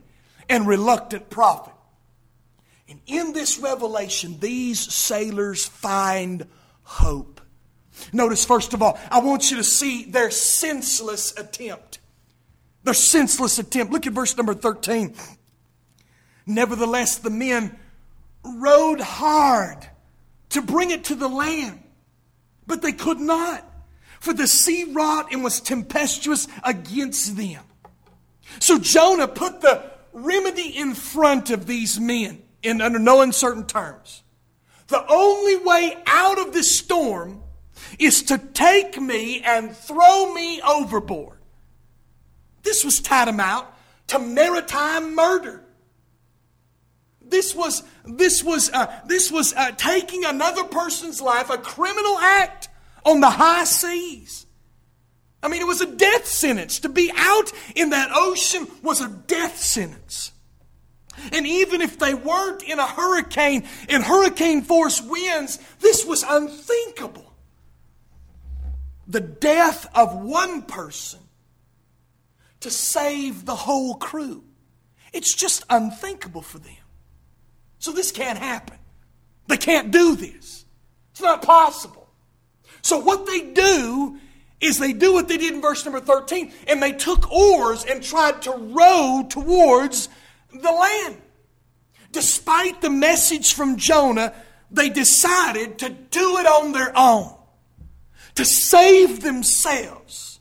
and 0.49 0.67
reluctant 0.67 1.29
prophet. 1.29 1.73
And 2.89 3.01
in 3.05 3.33
this 3.33 3.59
revelation, 3.59 4.39
these 4.39 4.79
sailors 4.79 5.65
find 5.65 6.47
hope. 6.87 7.41
Notice, 8.13 8.45
first 8.45 8.73
of 8.73 8.81
all, 8.81 8.97
I 9.11 9.19
want 9.19 9.51
you 9.51 9.57
to 9.57 9.63
see 9.63 10.05
their 10.05 10.31
senseless 10.31 11.37
attempt. 11.37 11.99
Their 12.83 12.93
senseless 12.93 13.59
attempt. 13.59 13.91
Look 13.91 14.07
at 14.07 14.13
verse 14.13 14.37
number 14.37 14.53
13. 14.53 15.13
Nevertheless, 16.45 17.17
the 17.17 17.29
men 17.29 17.77
rowed 18.43 19.01
hard 19.01 19.85
to 20.49 20.61
bring 20.61 20.91
it 20.91 21.03
to 21.05 21.15
the 21.15 21.27
land. 21.27 21.83
But 22.65 22.81
they 22.81 22.93
could 22.93 23.19
not, 23.19 23.69
for 24.21 24.33
the 24.33 24.47
sea 24.47 24.85
wrought 24.85 25.33
and 25.33 25.43
was 25.43 25.59
tempestuous 25.59 26.47
against 26.63 27.35
them. 27.35 27.63
So 28.59 28.77
Jonah 28.79 29.27
put 29.27 29.59
the 29.59 29.91
remedy 30.13 30.69
in 30.69 30.93
front 30.93 31.49
of 31.49 31.67
these 31.67 31.99
men 31.99 32.41
in 32.63 32.79
under 32.79 32.99
no 32.99 33.21
uncertain 33.21 33.65
terms. 33.65 34.23
The 34.87 35.05
only 35.09 35.57
way 35.57 35.97
out 36.05 36.39
of 36.39 36.53
this 36.53 36.77
storm 36.77 37.43
is 37.99 38.23
to 38.23 38.37
take 38.37 38.99
me 38.99 39.41
and 39.41 39.75
throw 39.75 40.33
me 40.33 40.61
overboard. 40.61 41.37
This 42.63 42.83
was 42.83 42.99
tantamount 42.99 43.67
to 44.07 44.19
maritime 44.19 45.15
murder. 45.15 45.63
This 47.21 47.53
was, 47.53 47.83
this 48.05 48.43
was, 48.43 48.69
uh, 48.71 49.01
this 49.05 49.31
was 49.31 49.53
uh, 49.53 49.71
taking 49.71 50.23
another 50.23 50.63
person's 50.63 51.21
life, 51.21 51.49
a 51.49 51.57
criminal 51.57 52.17
act 52.17 52.69
on 53.05 53.19
the 53.19 53.29
high 53.29 53.65
seas. 53.65 54.45
I 55.43 55.49
mean, 55.49 55.61
it 55.61 55.67
was 55.67 55.81
a 55.81 55.91
death 55.91 56.25
sentence. 56.25 56.79
To 56.79 56.89
be 56.89 57.11
out 57.15 57.51
in 57.75 57.91
that 57.91 58.09
ocean 58.13 58.67
was 58.81 59.01
a 59.01 59.09
death 59.09 59.57
sentence. 59.57 60.31
And 61.31 61.47
even 61.47 61.81
if 61.81 61.97
they 61.99 62.13
weren't 62.13 62.63
in 62.63 62.79
a 62.79 62.87
hurricane, 62.87 63.67
in 63.89 64.01
hurricane 64.01 64.61
force 64.61 65.01
winds, 65.01 65.59
this 65.79 66.05
was 66.05 66.23
unthinkable. 66.27 67.33
The 69.07 69.21
death 69.21 69.87
of 69.95 70.15
one 70.15 70.63
person 70.63 71.19
to 72.59 72.71
save 72.71 73.45
the 73.45 73.55
whole 73.55 73.95
crew. 73.95 74.43
It's 75.13 75.33
just 75.33 75.63
unthinkable 75.69 76.41
for 76.41 76.59
them. 76.59 76.75
So 77.79 77.91
this 77.91 78.11
can't 78.11 78.37
happen. 78.37 78.77
They 79.47 79.57
can't 79.57 79.91
do 79.91 80.15
this. 80.15 80.65
It's 81.11 81.21
not 81.21 81.41
possible. 81.41 82.09
So 82.81 82.99
what 82.99 83.25
they 83.25 83.41
do 83.41 84.19
is 84.59 84.79
they 84.79 84.93
do 84.93 85.13
what 85.13 85.27
they 85.27 85.37
did 85.37 85.53
in 85.53 85.61
verse 85.61 85.85
number 85.85 85.99
13 85.99 86.51
and 86.67 86.81
they 86.81 86.91
took 86.91 87.31
oars 87.31 87.85
and 87.85 88.03
tried 88.03 88.41
to 88.43 88.51
row 88.51 89.25
towards 89.29 90.09
the 90.53 90.71
land. 90.71 91.21
Despite 92.11 92.81
the 92.81 92.89
message 92.89 93.53
from 93.53 93.77
Jonah, 93.77 94.33
they 94.71 94.89
decided 94.89 95.79
to 95.79 95.89
do 95.89 96.37
it 96.37 96.45
on 96.45 96.71
their 96.71 96.91
own, 96.95 97.33
to 98.35 98.45
save 98.45 99.21
themselves. 99.21 100.39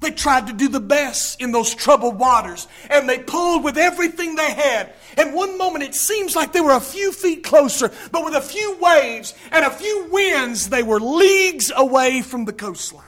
They 0.00 0.10
tried 0.10 0.48
to 0.48 0.52
do 0.52 0.66
the 0.68 0.80
best 0.80 1.40
in 1.40 1.52
those 1.52 1.74
troubled 1.74 2.18
waters, 2.18 2.66
and 2.90 3.08
they 3.08 3.20
pulled 3.20 3.62
with 3.62 3.78
everything 3.78 4.34
they 4.34 4.52
had. 4.52 4.92
And 5.16 5.32
one 5.32 5.56
moment 5.56 5.84
it 5.84 5.94
seems 5.94 6.34
like 6.34 6.52
they 6.52 6.60
were 6.60 6.76
a 6.76 6.80
few 6.80 7.12
feet 7.12 7.44
closer, 7.44 7.90
but 8.10 8.24
with 8.24 8.34
a 8.34 8.40
few 8.40 8.78
waves 8.80 9.32
and 9.52 9.64
a 9.64 9.70
few 9.70 10.08
winds, 10.10 10.70
they 10.70 10.82
were 10.82 10.98
leagues 10.98 11.70
away 11.74 12.20
from 12.20 12.46
the 12.46 12.52
coastline. 12.52 13.04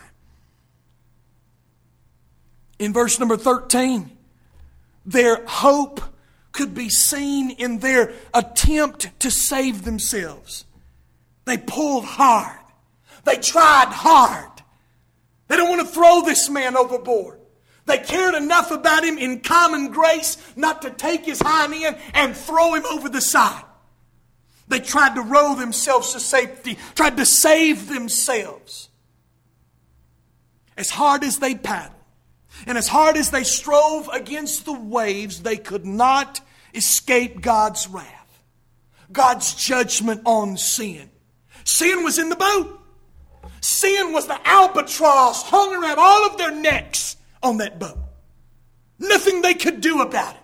In 2.78 2.92
verse 2.92 3.18
number 3.18 3.36
13, 3.36 4.16
their 5.04 5.44
hope 5.46 6.00
could 6.54 6.72
be 6.72 6.88
seen 6.88 7.50
in 7.50 7.80
their 7.80 8.14
attempt 8.32 9.10
to 9.20 9.30
save 9.30 9.84
themselves. 9.84 10.64
They 11.44 11.58
pulled 11.58 12.04
hard. 12.04 12.58
They 13.24 13.36
tried 13.36 13.88
hard. 13.88 14.62
They 15.48 15.56
don't 15.56 15.68
want 15.68 15.86
to 15.86 15.92
throw 15.92 16.22
this 16.22 16.48
man 16.48 16.76
overboard. 16.76 17.40
They 17.86 17.98
cared 17.98 18.34
enough 18.34 18.70
about 18.70 19.04
him 19.04 19.18
in 19.18 19.40
common 19.40 19.90
grace 19.90 20.38
not 20.56 20.82
to 20.82 20.90
take 20.90 21.26
his 21.26 21.40
hind 21.40 21.74
end 21.74 21.98
and 22.14 22.34
throw 22.34 22.72
him 22.74 22.86
over 22.86 23.10
the 23.10 23.20
side. 23.20 23.64
They 24.68 24.80
tried 24.80 25.16
to 25.16 25.20
row 25.20 25.54
themselves 25.54 26.12
to 26.14 26.20
safety, 26.20 26.78
tried 26.94 27.18
to 27.18 27.26
save 27.26 27.88
themselves. 27.88 28.88
As 30.76 30.88
hard 30.88 31.22
as 31.22 31.38
they 31.38 31.54
paddled, 31.54 31.93
and 32.66 32.78
as 32.78 32.88
hard 32.88 33.16
as 33.16 33.30
they 33.30 33.44
strove 33.44 34.08
against 34.12 34.64
the 34.64 34.72
waves, 34.72 35.42
they 35.42 35.56
could 35.56 35.84
not 35.84 36.40
escape 36.74 37.40
God's 37.40 37.88
wrath, 37.88 38.42
God's 39.12 39.54
judgment 39.54 40.22
on 40.24 40.56
sin. 40.56 41.10
Sin 41.64 42.04
was 42.04 42.18
in 42.18 42.28
the 42.28 42.36
boat. 42.36 42.80
Sin 43.60 44.12
was 44.12 44.26
the 44.26 44.38
albatross 44.46 45.42
hung 45.44 45.74
around 45.74 45.98
all 45.98 46.26
of 46.26 46.36
their 46.36 46.54
necks 46.54 47.16
on 47.42 47.58
that 47.58 47.78
boat. 47.78 47.98
Nothing 48.98 49.42
they 49.42 49.54
could 49.54 49.80
do 49.80 50.02
about 50.02 50.34
it. 50.34 50.40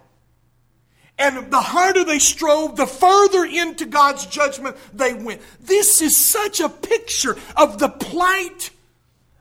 And 1.19 1.51
the 1.51 1.61
harder 1.61 2.03
they 2.03 2.19
strove, 2.19 2.77
the 2.77 2.87
further 2.87 3.45
into 3.45 3.85
God's 3.85 4.25
judgment 4.25 4.77
they 4.95 5.13
went. 5.13 5.43
This 5.61 6.01
is 6.01 6.17
such 6.17 6.61
a 6.61 6.69
picture 6.71 7.37
of 7.57 7.79
the 7.79 7.91
plight 7.91 8.71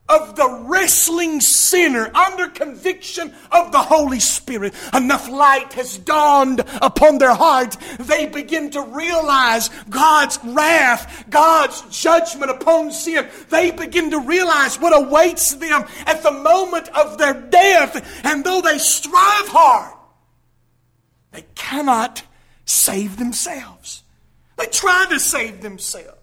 of 0.10 0.36
the 0.36 0.50
wrestling 0.68 1.40
sinner 1.40 2.14
under 2.16 2.48
conviction 2.48 3.34
of 3.52 3.72
the 3.72 3.80
Holy 3.80 4.20
Spirit. 4.20 4.74
Enough 4.94 5.30
light 5.30 5.74
has 5.74 5.98
dawned 6.00 6.62
upon 6.82 7.20
their 7.20 7.34
heart. 7.34 7.78
They 8.00 8.26
begin 8.26 8.72
to 8.72 8.82
realize 8.82 9.70
God's 9.90 10.40
wrath, 10.44 11.26
God's 11.30 11.82
judgment 12.02 12.52
upon 12.52 12.92
sin. 12.92 13.28
They 13.50 13.72
begin 13.72 14.12
to 14.12 14.20
realize 14.20 14.80
what 14.80 14.98
awaits 14.98 15.54
them 15.56 15.86
at 16.06 16.24
the 16.24 16.32
moment 16.32 16.90
of 16.90 17.18
their 17.18 17.34
death. 17.34 18.26
And 18.26 18.44
though 18.44 18.62
they 18.62 18.80
strive 18.80 19.48
hard, 19.48 19.94
they 21.32 21.46
cannot 21.56 22.24
save 22.66 23.18
themselves. 23.18 24.04
They 24.58 24.66
try 24.66 25.06
to 25.10 25.20
save 25.20 25.62
themselves. 25.62 26.19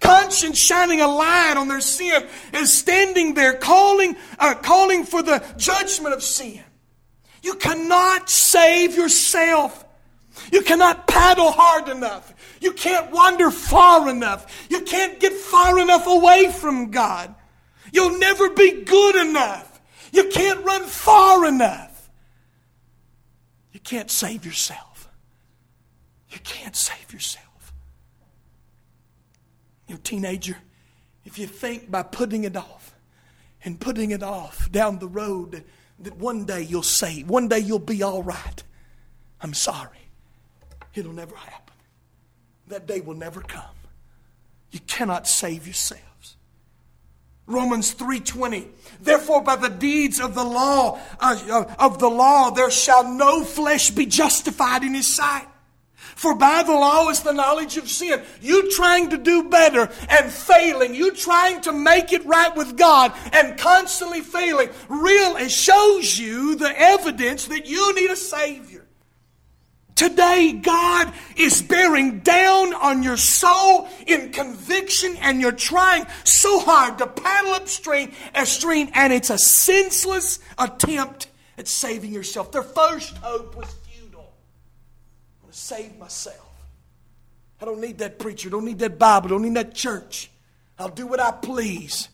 Conscience 0.00 0.58
shining 0.58 1.00
a 1.00 1.08
light 1.08 1.54
on 1.56 1.68
their 1.68 1.80
sin 1.80 2.26
is 2.52 2.76
standing 2.76 3.34
there 3.34 3.54
calling, 3.54 4.16
uh, 4.38 4.54
calling 4.54 5.04
for 5.04 5.22
the 5.22 5.42
judgment 5.56 6.14
of 6.14 6.22
sin. 6.22 6.62
You 7.42 7.54
cannot 7.54 8.28
save 8.28 8.96
yourself. 8.96 9.84
You 10.52 10.62
cannot 10.62 11.06
paddle 11.06 11.50
hard 11.50 11.88
enough. 11.88 12.34
You 12.60 12.72
can't 12.72 13.10
wander 13.10 13.50
far 13.50 14.08
enough. 14.08 14.66
You 14.68 14.82
can't 14.82 15.18
get 15.20 15.32
far 15.32 15.78
enough 15.78 16.06
away 16.06 16.52
from 16.52 16.90
God. 16.90 17.34
You'll 17.92 18.18
never 18.18 18.50
be 18.50 18.82
good 18.82 19.16
enough. 19.16 19.80
You 20.12 20.28
can't 20.28 20.64
run 20.64 20.84
far 20.84 21.46
enough. 21.46 22.10
You 23.72 23.80
can't 23.80 24.10
save 24.10 24.44
yourself. 24.44 25.08
You 26.30 26.38
can't 26.40 26.76
save 26.76 27.12
yourself. 27.12 27.45
You 29.86 29.98
teenager, 29.98 30.56
if 31.24 31.38
you 31.38 31.46
think 31.46 31.90
by 31.90 32.02
putting 32.02 32.44
it 32.44 32.56
off 32.56 32.94
and 33.64 33.80
putting 33.80 34.10
it 34.10 34.22
off 34.22 34.70
down 34.70 34.98
the 34.98 35.08
road 35.08 35.64
that 36.00 36.16
one 36.16 36.44
day 36.44 36.62
you'll 36.62 36.82
say, 36.82 37.22
one 37.22 37.48
day 37.48 37.58
you'll 37.58 37.78
be 37.78 38.02
all 38.02 38.22
right, 38.22 38.62
I'm 39.40 39.54
sorry. 39.54 40.10
It'll 40.94 41.12
never 41.12 41.36
happen. 41.36 41.74
That 42.68 42.86
day 42.86 43.00
will 43.00 43.14
never 43.14 43.40
come. 43.40 43.62
You 44.70 44.80
cannot 44.80 45.28
save 45.28 45.66
yourselves. 45.66 46.36
Romans 47.46 47.94
3:20 47.94 48.66
Therefore 49.00 49.40
by 49.40 49.54
the 49.54 49.70
deeds 49.70 50.18
of 50.18 50.34
the 50.34 50.44
law 50.44 50.98
uh, 51.20 51.64
of 51.78 52.00
the 52.00 52.08
law 52.08 52.50
there 52.50 52.70
shall 52.72 53.04
no 53.08 53.44
flesh 53.44 53.90
be 53.90 54.04
justified 54.04 54.82
in 54.82 54.94
his 54.94 55.06
sight 55.06 55.46
for 56.16 56.34
by 56.34 56.62
the 56.62 56.72
law 56.72 57.10
is 57.10 57.20
the 57.20 57.32
knowledge 57.32 57.76
of 57.76 57.90
sin. 57.90 58.22
You 58.40 58.70
trying 58.70 59.10
to 59.10 59.18
do 59.18 59.50
better 59.50 59.90
and 60.08 60.32
failing. 60.32 60.94
You 60.94 61.12
trying 61.12 61.60
to 61.60 61.74
make 61.74 62.10
it 62.10 62.24
right 62.24 62.56
with 62.56 62.78
God 62.78 63.12
and 63.34 63.58
constantly 63.58 64.22
failing. 64.22 64.70
Real, 64.88 65.36
it 65.36 65.50
shows 65.50 66.18
you 66.18 66.56
the 66.56 66.72
evidence 66.74 67.44
that 67.48 67.66
you 67.66 67.94
need 67.94 68.10
a 68.10 68.16
Savior. 68.16 68.86
Today, 69.94 70.52
God 70.52 71.12
is 71.36 71.60
bearing 71.60 72.20
down 72.20 72.72
on 72.72 73.02
your 73.02 73.18
soul 73.18 73.88
in 74.06 74.32
conviction, 74.32 75.16
and 75.20 75.40
you're 75.40 75.52
trying 75.52 76.06
so 76.24 76.60
hard 76.60 76.96
to 76.98 77.06
paddle 77.06 77.52
upstream, 77.52 78.12
stream, 78.44 78.88
and 78.94 79.12
it's 79.12 79.30
a 79.30 79.38
senseless 79.38 80.38
attempt 80.58 81.28
at 81.58 81.68
saving 81.68 82.12
yourself. 82.12 82.52
Their 82.52 82.62
first 82.62 83.18
hope 83.18 83.54
was 83.54 83.74
save 85.56 85.96
myself. 85.98 86.36
I 87.60 87.64
don't 87.64 87.80
need 87.80 87.98
that 87.98 88.18
preacher, 88.18 88.50
don't 88.50 88.64
need 88.64 88.78
that 88.80 88.98
Bible, 88.98 89.30
don't 89.30 89.42
need 89.42 89.54
that 89.54 89.74
church. 89.74 90.30
I'll 90.78 90.90
do 90.90 91.06
what 91.06 91.18
I 91.18 91.30
please. 91.30 92.10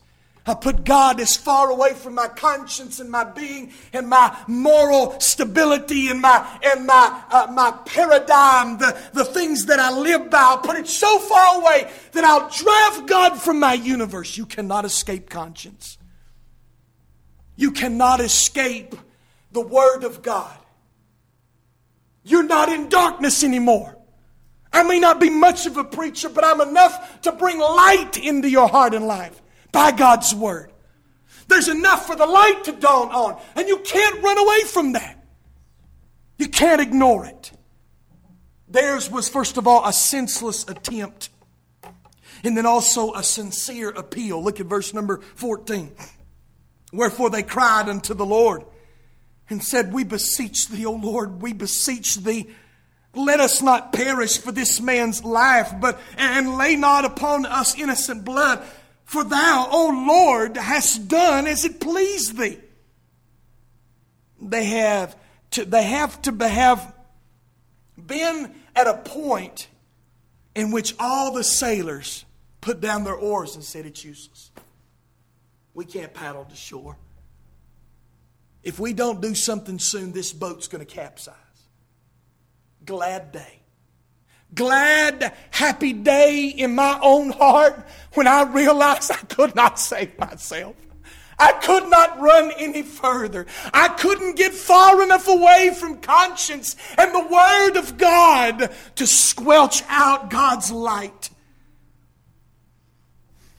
I 0.47 0.55
put 0.55 0.85
God 0.85 1.21
as 1.21 1.37
far 1.37 1.71
away 1.71 1.95
from 1.95 2.15
my 2.15 2.27
conscience 2.27 2.99
and 2.99 3.09
my 3.09 3.23
being 3.23 3.73
and 3.93 4.09
my 4.09 4.37
moral 4.49 5.19
stability 5.21 6.09
and 6.09 6.21
my 6.21 6.59
and 6.65 6.85
my 6.85 7.23
uh, 7.31 7.47
my 7.53 7.71
paradigm, 7.85 8.79
the, 8.79 8.97
the 9.13 9.25
things 9.25 9.67
that 9.67 9.79
I 9.79 9.93
live 9.93 10.31
by. 10.31 10.41
I'll 10.41 10.59
put 10.59 10.77
it 10.77 10.89
so 10.89 11.21
far 11.21 11.61
away 11.61 11.89
that 12.13 12.25
I'll 12.25 12.49
drive 12.51 13.07
God 13.07 13.41
from 13.41 13.61
my 13.61 13.75
universe. 13.75 14.37
You 14.37 14.47
cannot 14.47 14.85
escape 14.85 15.31
conscience. 15.31 15.97
You 17.55 17.71
cannot 17.71 18.21
escape 18.21 18.97
the 19.53 19.61
Word 19.61 20.03
of 20.03 20.23
God. 20.23 20.59
You're 22.25 22.43
not 22.43 22.69
in 22.69 22.89
darkness 22.89 23.43
anymore. 23.43 23.99
I 24.73 24.83
may 24.85 24.99
not 25.01 25.21
be 25.21 25.29
much 25.29 25.67
of 25.67 25.77
a 25.77 25.85
preacher, 25.85 26.29
but 26.29 26.45
I'm 26.45 26.61
enough 26.61 27.23
to 27.23 27.33
bring 27.33 27.59
light 27.59 28.17
into 28.17 28.49
your 28.49 28.69
heart 28.69 28.95
and 28.95 29.07
life 29.07 29.41
by 29.71 29.91
God's 29.93 30.35
Word. 30.35 30.73
There's 31.49 31.69
enough 31.69 32.07
for 32.07 32.17
the 32.17 32.27
light 32.27 32.65
to 32.65 32.73
dawn 32.73 33.11
on, 33.11 33.41
and 33.57 33.69
you 33.69 33.79
can't 33.79 34.23
run 34.23 34.39
away 34.39 34.61
from 34.63 34.93
that. 34.93 35.23
You 36.39 36.49
can't 36.49 36.81
ignore 36.81 37.27
it. 37.27 37.53
Theirs 38.69 39.11
was, 39.11 39.29
first 39.29 39.59
of 39.59 39.67
all, 39.67 39.87
a 39.87 39.93
senseless 39.93 40.65
attempt, 40.67 41.29
and 42.43 42.57
then 42.57 42.65
also 42.65 43.13
a 43.13 43.23
sincere 43.23 43.91
appeal. 43.91 44.43
Look 44.43 44.61
at 44.61 44.67
verse 44.67 44.95
number 44.95 45.21
14. 45.35 45.93
Wherefore 46.93 47.29
they 47.29 47.43
cried 47.43 47.89
unto 47.89 48.15
the 48.15 48.27
Lord 48.27 48.65
and 49.53 49.63
said, 49.63 49.93
We 49.93 50.03
beseech 50.03 50.69
thee, 50.69 50.87
O 50.87 50.93
Lord, 50.93 51.41
we 51.41 51.53
beseech 51.53 52.17
thee. 52.17 52.51
Let 53.15 53.41
us 53.41 53.63
not 53.63 53.93
perish 53.93 54.39
for 54.39 54.51
this 54.51 54.81
man's 54.81 55.23
life, 55.23 55.73
but 55.81 56.01
and 56.17 56.57
lay 56.57 56.77
not 56.77 57.05
upon 57.05 57.45
us 57.45 57.79
innocent 57.79 58.25
blood. 58.25 58.65
For 59.05 59.23
thou, 59.23 59.69
O 59.71 60.05
Lord, 60.09 60.57
hast 60.57 61.09
done 61.09 61.47
as 61.47 61.65
it 61.65 61.79
pleased 61.79 62.39
thee. 62.39 62.59
They 64.41 64.65
have 64.65 65.15
to, 65.53 65.65
they 65.65 65.85
have 65.85 66.21
to 66.23 66.49
have 66.49 66.95
been 68.05 68.55
at 68.75 68.87
a 68.87 68.95
point 68.95 69.69
in 70.55 70.71
which 70.71 70.95
all 70.99 71.33
the 71.33 71.45
sailors 71.45 72.25
put 72.63 72.81
down 72.81 73.05
their 73.05 73.15
oars 73.15 73.55
and 73.55 73.63
said, 73.63 73.85
It's 73.85 74.05
useless. 74.05 74.51
We 75.75 75.85
can't 75.85 76.13
paddle 76.15 76.45
to 76.47 76.57
shore. 76.57 76.97
If 78.63 78.79
we 78.79 78.93
don't 78.93 79.21
do 79.21 79.35
something 79.35 79.79
soon, 79.79 80.13
this 80.13 80.33
boat's 80.33 80.69
going 80.69 80.85
to 80.85 80.95
capsize. 80.95 81.35
Glad 82.85 83.33
day. 83.33 83.61
Glad, 84.55 85.33
happy 85.51 85.93
day 85.93 86.49
in 86.49 86.75
my 86.75 86.99
own 87.03 87.31
heart 87.31 87.87
when 88.15 88.27
I 88.27 88.43
realized 88.43 89.11
I 89.11 89.17
could 89.17 89.55
not 89.55 89.79
save 89.79 90.19
myself. 90.19 90.77
I 91.39 91.53
could 91.53 91.89
not 91.89 92.21
run 92.21 92.53
any 92.59 92.83
further. 92.83 93.47
I 93.73 93.89
couldn't 93.89 94.37
get 94.37 94.53
far 94.53 95.03
enough 95.03 95.27
away 95.27 95.75
from 95.75 96.01
conscience 96.01 96.77
and 96.99 97.13
the 97.15 97.27
Word 97.27 97.77
of 97.77 97.97
God 97.97 98.73
to 98.97 99.07
squelch 99.07 99.83
out 99.89 100.31
God's 100.31 100.71
light. 100.71 101.31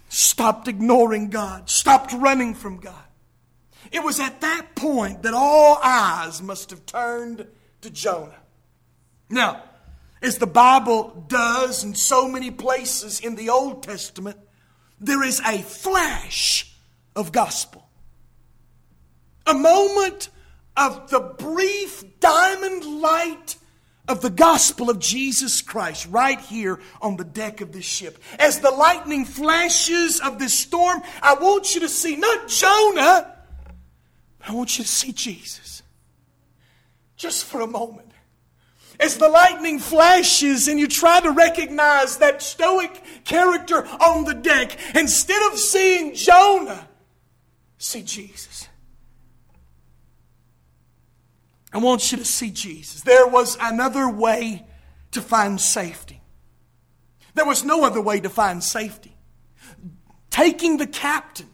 Stopped 0.10 0.68
ignoring 0.68 1.30
God, 1.30 1.70
stopped 1.70 2.14
running 2.14 2.54
from 2.54 2.78
God. 2.78 3.04
It 3.94 4.04
was 4.04 4.20
at 4.20 4.42
that 4.42 4.76
point 4.76 5.22
that 5.22 5.36
all 5.36 5.78
eyes 5.82 6.42
must 6.42 6.72
have 6.72 6.86
turned 6.86 7.48
to 7.82 7.90
Jonah. 7.92 8.40
Now, 9.30 9.64
as 10.22 10.40
the 10.40 10.48
Bible 10.48 11.26
does 11.28 11.84
in 11.84 11.94
so 11.94 12.28
many 12.28 12.50
places 12.50 13.20
in 13.20 13.36
the 13.36 13.50
Old 13.50 13.84
Testament, 13.84 14.38
there 15.00 15.24
is 15.24 15.40
a 15.42 15.60
flash 15.60 16.76
of 17.16 17.32
gospel. 17.32 17.88
A 19.46 19.54
moment 19.54 20.30
of 20.76 21.10
the 21.12 21.20
brief 21.20 22.20
diamond 22.20 22.84
light 23.02 23.58
of 24.08 24.22
the 24.22 24.30
gospel 24.30 24.90
of 24.90 25.00
Jesus 25.00 25.62
Christ 25.62 26.08
right 26.10 26.40
here 26.40 26.80
on 27.02 27.16
the 27.18 27.24
deck 27.24 27.62
of 27.62 27.72
this 27.72 27.86
ship. 27.86 28.18
As 28.40 28.60
the 28.60 28.72
lightning 28.72 29.26
flashes 29.26 30.20
of 30.20 30.40
this 30.40 30.58
storm, 30.58 31.02
I 31.22 31.36
want 31.36 31.76
you 31.76 31.82
to 31.82 31.90
see 31.90 32.16
not 32.16 32.48
Jonah, 32.48 33.33
I 34.46 34.54
want 34.54 34.78
you 34.78 34.84
to 34.84 34.90
see 34.90 35.12
Jesus 35.12 35.84
just 37.16 37.46
for 37.46 37.62
a 37.62 37.68
moment. 37.68 38.12
As 39.00 39.18
the 39.18 39.30
lightning 39.30 39.80
flashes 39.80 40.68
and 40.68 40.80
you 40.80 40.88
try 40.88 41.20
to 41.22 41.32
recognize 41.32 42.18
that 42.18 42.42
stoic 42.42 43.02
character 43.24 43.88
on 43.88 44.26
the 44.26 44.34
deck, 44.34 44.78
instead 44.94 45.52
of 45.52 45.58
seeing 45.58 46.14
Jonah, 46.14 46.88
see 47.78 48.04
Jesus. 48.04 48.68
I 51.72 51.80
want 51.80 52.12
you 52.12 52.20
to 52.20 52.26
see 52.26 52.52
Jesus. 52.52 53.02
There 53.02 53.28
was 53.28 53.58
another 53.60 54.08
way 54.08 54.66
to 55.12 55.22
find 55.22 55.60
safety. 55.60 56.22
There 57.34 57.46
was 57.46 57.64
no 57.64 57.84
other 57.84 58.02
way 58.02 58.20
to 58.20 58.30
find 58.30 58.64
safety. 58.64 59.16
Taking 60.30 60.78
the 60.78 60.88
captain 60.88 61.50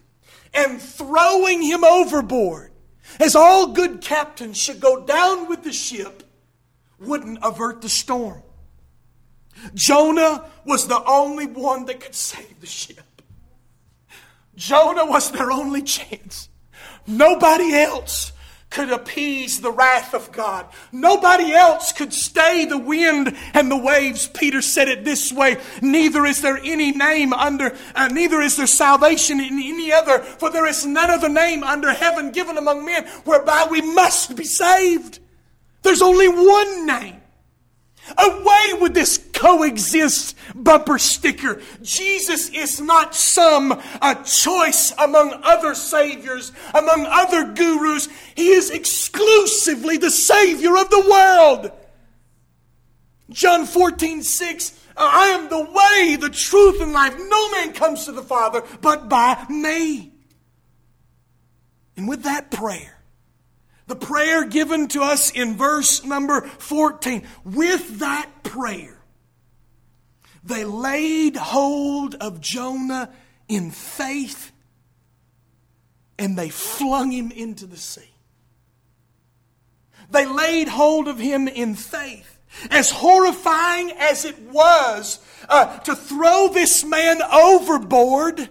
and 0.53 0.81
throwing 0.81 1.61
him 1.61 1.85
overboard 1.85 2.68
as 3.19 3.35
all 3.35 3.67
good 3.67 4.01
captains 4.01 4.57
should 4.57 4.79
go 4.79 5.05
down 5.05 5.47
with 5.47 5.63
the 5.63 5.73
ship, 5.73 6.23
wouldn't 6.99 7.39
avert 7.41 7.81
the 7.81 7.89
storm. 7.89 8.43
Jonah 9.73 10.45
was 10.65 10.87
the 10.87 11.03
only 11.05 11.47
one 11.47 11.85
that 11.85 11.99
could 11.99 12.15
save 12.15 12.59
the 12.61 12.67
ship. 12.67 13.03
Jonah 14.55 15.05
was 15.05 15.31
their 15.31 15.51
only 15.51 15.81
chance. 15.81 16.49
Nobody 17.07 17.73
else 17.73 18.31
could 18.69 18.91
appease 18.91 19.61
the 19.61 19.71
wrath 19.71 20.13
of 20.13 20.31
God. 20.31 20.65
Nobody 20.91 21.53
else 21.53 21.91
could 21.91 22.13
stay 22.13 22.65
the 22.65 22.77
wind 22.77 23.35
and 23.53 23.71
the 23.71 23.77
waves. 23.77 24.27
Peter 24.27 24.61
said 24.61 24.87
it 24.87 25.03
this 25.03 25.31
way, 25.31 25.57
neither 25.81 26.25
is 26.25 26.41
there 26.41 26.57
any 26.57 26.91
name 26.91 27.33
under, 27.33 27.75
uh, 27.95 28.07
neither 28.09 28.41
is 28.41 28.57
there 28.57 28.67
salvation 28.67 29.39
in 29.39 29.53
any 29.53 29.91
other, 29.91 30.19
for 30.19 30.51
there 30.51 30.67
is 30.67 30.85
none 30.85 31.09
other 31.09 31.29
name 31.29 31.63
under 31.63 31.91
heaven 31.91 32.31
given 32.31 32.57
among 32.57 32.85
men 32.85 33.07
whereby 33.25 33.67
we 33.69 33.81
must 33.81 34.35
be 34.35 34.45
saved. 34.45 35.19
There's 35.81 36.01
only 36.01 36.27
one 36.27 36.85
name. 36.85 37.18
Away 38.17 38.79
with 38.79 38.93
this 38.93 39.17
coexist 39.33 40.35
bumper 40.55 40.97
sticker. 40.97 41.61
Jesus 41.81 42.49
is 42.49 42.81
not 42.81 43.15
some 43.15 43.81
uh, 44.01 44.15
choice 44.23 44.93
among 44.97 45.39
other 45.43 45.75
saviors, 45.75 46.51
among 46.73 47.05
other 47.05 47.53
gurus. 47.53 48.07
He 48.35 48.49
is 48.49 48.69
exclusively 48.69 49.97
the 49.97 50.11
Savior 50.11 50.77
of 50.77 50.89
the 50.89 51.07
world. 51.09 51.71
John 53.29 53.65
14, 53.65 54.23
6. 54.23 54.79
I 54.97 55.27
am 55.29 55.49
the 55.49 55.63
way, 55.63 56.17
the 56.17 56.29
truth, 56.29 56.81
and 56.81 56.91
life. 56.91 57.15
No 57.17 57.51
man 57.51 57.73
comes 57.73 58.05
to 58.05 58.11
the 58.11 58.21
Father 58.21 58.63
but 58.81 59.07
by 59.07 59.45
me. 59.49 60.13
And 61.95 62.07
with 62.07 62.23
that 62.23 62.51
prayer, 62.51 62.98
the 63.89 63.95
prayer 63.95 64.45
given 64.45 64.87
to 64.87 65.01
us 65.01 65.31
in 65.31 65.55
verse 65.55 66.05
number 66.05 66.41
14. 66.41 67.27
With 67.43 67.99
that 67.99 68.29
prayer, 68.43 68.99
they 70.43 70.63
laid 70.63 71.35
hold 71.35 72.13
of 72.15 72.39
Jonah 72.39 73.11
in 73.47 73.71
faith 73.71 74.51
and 76.19 76.37
they 76.37 76.49
flung 76.49 77.11
him 77.11 77.31
into 77.31 77.65
the 77.65 77.77
sea. 77.77 78.13
They 80.11 80.27
laid 80.27 80.67
hold 80.67 81.07
of 81.07 81.17
him 81.17 81.47
in 81.47 81.73
faith. 81.73 82.37
As 82.69 82.91
horrifying 82.91 83.91
as 83.91 84.23
it 84.23 84.39
was 84.39 85.19
uh, 85.47 85.79
to 85.79 85.95
throw 85.95 86.49
this 86.49 86.83
man 86.83 87.21
overboard, 87.23 88.49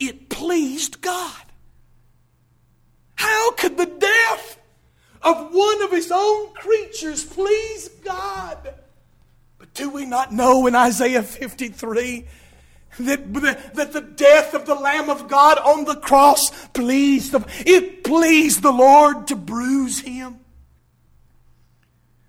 it 0.00 0.28
pleased 0.28 1.00
God. 1.00 1.44
How 3.16 3.52
could 3.52 3.76
the 3.76 3.86
death 3.86 4.58
of 5.24 5.52
one 5.52 5.82
of 5.82 5.90
his 5.90 6.12
own 6.12 6.52
creatures 6.54 7.24
please 7.24 7.88
God? 8.04 8.74
But 9.58 9.74
do 9.74 9.90
we 9.90 10.04
not 10.04 10.32
know 10.32 10.66
in 10.66 10.74
Isaiah 10.74 11.22
53 11.22 12.26
that, 13.00 13.32
that 13.74 13.92
the 13.92 14.00
death 14.00 14.54
of 14.54 14.66
the 14.66 14.74
Lamb 14.74 15.10
of 15.10 15.26
God 15.26 15.58
on 15.58 15.84
the 15.84 15.96
cross 15.96 16.50
pleased 16.68 17.32
them? 17.32 17.46
It 17.66 18.04
pleased 18.04 18.62
the 18.62 18.72
Lord 18.72 19.26
to 19.28 19.36
bruise 19.36 20.00
him. 20.00 20.40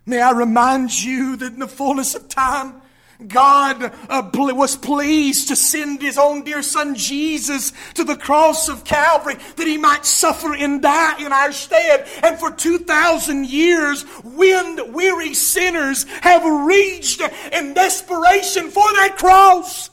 May 0.05 0.21
I 0.21 0.31
remind 0.31 1.03
you 1.03 1.35
that 1.35 1.53
in 1.53 1.59
the 1.59 1.67
fullness 1.67 2.15
of 2.15 2.29
time, 2.29 2.81
God 3.27 3.93
uh, 4.09 4.29
was 4.33 4.75
pleased 4.75 5.47
to 5.47 5.55
send 5.55 6.01
His 6.01 6.17
own 6.17 6.43
dear 6.43 6.61
Son 6.61 6.95
Jesus 6.95 7.71
to 7.93 8.03
the 8.03 8.17
cross 8.17 8.67
of 8.67 8.83
Calvary 8.83 9.35
that 9.55 9.67
He 9.67 9.77
might 9.77 10.05
suffer 10.05 10.53
and 10.53 10.81
die 10.81 11.23
in 11.23 11.31
our 11.31 11.51
stead. 11.51 12.07
And 12.23 12.37
for 12.37 12.51
2,000 12.51 13.47
years, 13.47 14.05
wind 14.23 14.93
weary 14.93 15.33
sinners 15.33 16.03
have 16.21 16.43
reached 16.65 17.21
in 17.51 17.73
desperation 17.73 18.69
for 18.69 18.91
that 18.93 19.15
cross 19.17 19.89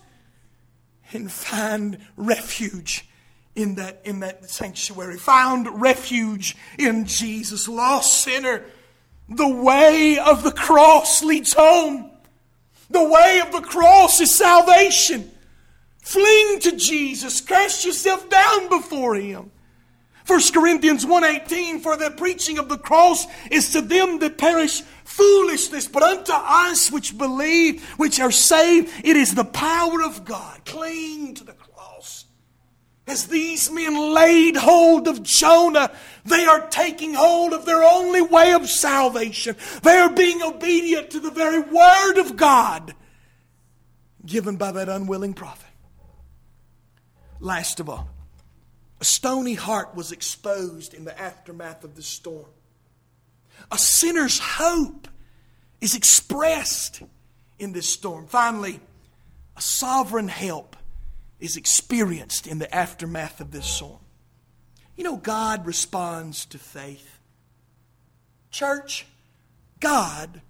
and 1.12 1.30
find 1.30 1.98
refuge 2.16 3.08
in 3.54 3.74
that, 3.76 4.00
in 4.04 4.20
that 4.20 4.48
sanctuary, 4.48 5.18
found 5.18 5.80
refuge 5.80 6.56
in 6.78 7.04
Jesus. 7.04 7.68
Lost 7.68 8.22
sinner, 8.22 8.64
the 9.28 9.48
way 9.48 10.18
of 10.18 10.42
the 10.42 10.52
cross 10.52 11.22
leads 11.22 11.52
home. 11.52 12.11
The 12.92 13.02
way 13.02 13.40
of 13.44 13.52
the 13.52 13.60
cross 13.60 14.20
is 14.20 14.34
salvation. 14.34 15.30
Fling 15.98 16.60
to 16.60 16.76
Jesus. 16.76 17.40
Cast 17.40 17.84
yourself 17.84 18.28
down 18.28 18.68
before 18.68 19.14
Him. 19.14 19.50
1 20.26 20.40
Corinthians 20.52 21.04
1.18, 21.04 21.80
for 21.80 21.96
the 21.96 22.10
preaching 22.10 22.58
of 22.58 22.68
the 22.68 22.78
cross 22.78 23.26
is 23.50 23.72
to 23.72 23.80
them 23.80 24.18
that 24.20 24.38
perish 24.38 24.82
foolishness, 25.04 25.88
but 25.88 26.02
unto 26.02 26.32
us 26.32 26.92
which 26.92 27.18
believe, 27.18 27.82
which 27.98 28.20
are 28.20 28.30
saved, 28.30 28.92
it 29.04 29.16
is 29.16 29.34
the 29.34 29.44
power 29.44 30.02
of 30.02 30.24
God. 30.24 30.64
Cling 30.64 31.34
to 31.34 31.44
the 31.44 31.54
as 33.06 33.26
these 33.26 33.70
men 33.70 34.14
laid 34.14 34.56
hold 34.56 35.08
of 35.08 35.22
Jonah, 35.22 35.90
they 36.24 36.44
are 36.44 36.68
taking 36.68 37.14
hold 37.14 37.52
of 37.52 37.64
their 37.64 37.82
only 37.82 38.22
way 38.22 38.52
of 38.52 38.68
salvation. 38.68 39.56
They 39.82 39.98
are 39.98 40.10
being 40.10 40.40
obedient 40.42 41.10
to 41.10 41.20
the 41.20 41.30
very 41.30 41.60
word 41.60 42.18
of 42.18 42.36
God 42.36 42.94
given 44.24 44.56
by 44.56 44.72
that 44.72 44.88
unwilling 44.88 45.34
prophet. 45.34 45.68
Last 47.40 47.80
of 47.80 47.88
all, 47.88 48.08
a 49.00 49.04
stony 49.04 49.54
heart 49.54 49.96
was 49.96 50.12
exposed 50.12 50.94
in 50.94 51.04
the 51.04 51.20
aftermath 51.20 51.82
of 51.82 51.96
the 51.96 52.02
storm. 52.02 52.46
A 53.72 53.78
sinner's 53.78 54.38
hope 54.38 55.08
is 55.80 55.96
expressed 55.96 57.02
in 57.58 57.72
this 57.72 57.88
storm. 57.88 58.28
Finally, 58.28 58.78
a 59.56 59.60
sovereign 59.60 60.28
help 60.28 60.76
is 61.42 61.56
experienced 61.56 62.46
in 62.46 62.60
the 62.60 62.72
aftermath 62.72 63.40
of 63.40 63.50
this 63.50 63.66
storm. 63.66 63.98
You 64.96 65.02
know, 65.02 65.16
God 65.16 65.66
responds 65.66 66.46
to 66.46 66.58
faith. 66.58 67.18
Church, 68.52 69.06
God 69.80 70.40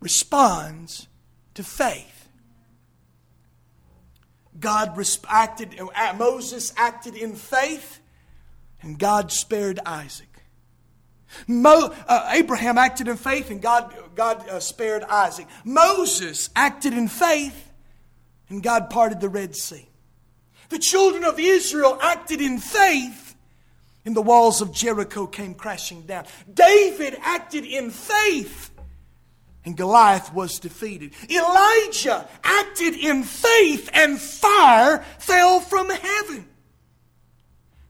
responds 0.00 1.08
to 1.54 1.64
faith. 1.64 2.28
God 4.60 4.96
acted, 5.28 5.78
uh, 5.80 6.14
Moses 6.16 6.72
acted 6.76 7.16
in 7.16 7.34
faith, 7.34 7.98
and 8.80 8.98
God 8.98 9.32
spared 9.32 9.80
Isaac. 9.84 10.28
Mo, 11.48 11.92
uh, 12.06 12.30
Abraham 12.32 12.78
acted 12.78 13.08
in 13.08 13.16
faith, 13.16 13.50
and 13.50 13.60
God, 13.60 13.92
God 14.14 14.48
uh, 14.48 14.60
spared 14.60 15.02
Isaac. 15.02 15.48
Moses 15.64 16.50
acted 16.54 16.92
in 16.92 17.08
faith, 17.08 17.72
and 18.48 18.62
God 18.62 18.90
parted 18.90 19.20
the 19.20 19.28
Red 19.28 19.56
Sea. 19.56 19.88
The 20.68 20.78
children 20.78 21.24
of 21.24 21.38
Israel 21.38 21.98
acted 22.00 22.40
in 22.40 22.58
faith, 22.58 23.36
and 24.04 24.14
the 24.14 24.22
walls 24.22 24.60
of 24.60 24.72
Jericho 24.72 25.26
came 25.26 25.54
crashing 25.54 26.02
down. 26.02 26.26
David 26.52 27.16
acted 27.22 27.64
in 27.64 27.90
faith, 27.90 28.70
and 29.64 29.76
Goliath 29.76 30.32
was 30.32 30.58
defeated. 30.58 31.12
Elijah 31.28 32.28
acted 32.44 32.94
in 32.94 33.22
faith, 33.22 33.90
and 33.92 34.20
fire 34.20 35.04
fell 35.18 35.60
from 35.60 35.90
heaven. 35.90 36.48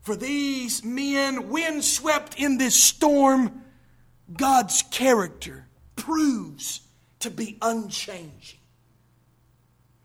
For 0.02 0.16
these 0.16 0.84
men, 0.84 1.48
windswept 1.50 2.38
in 2.38 2.58
this 2.58 2.82
storm, 2.82 3.62
God's 4.32 4.82
character 4.82 5.66
proves 5.96 6.80
to 7.20 7.30
be 7.30 7.58
unchanging. 7.60 8.60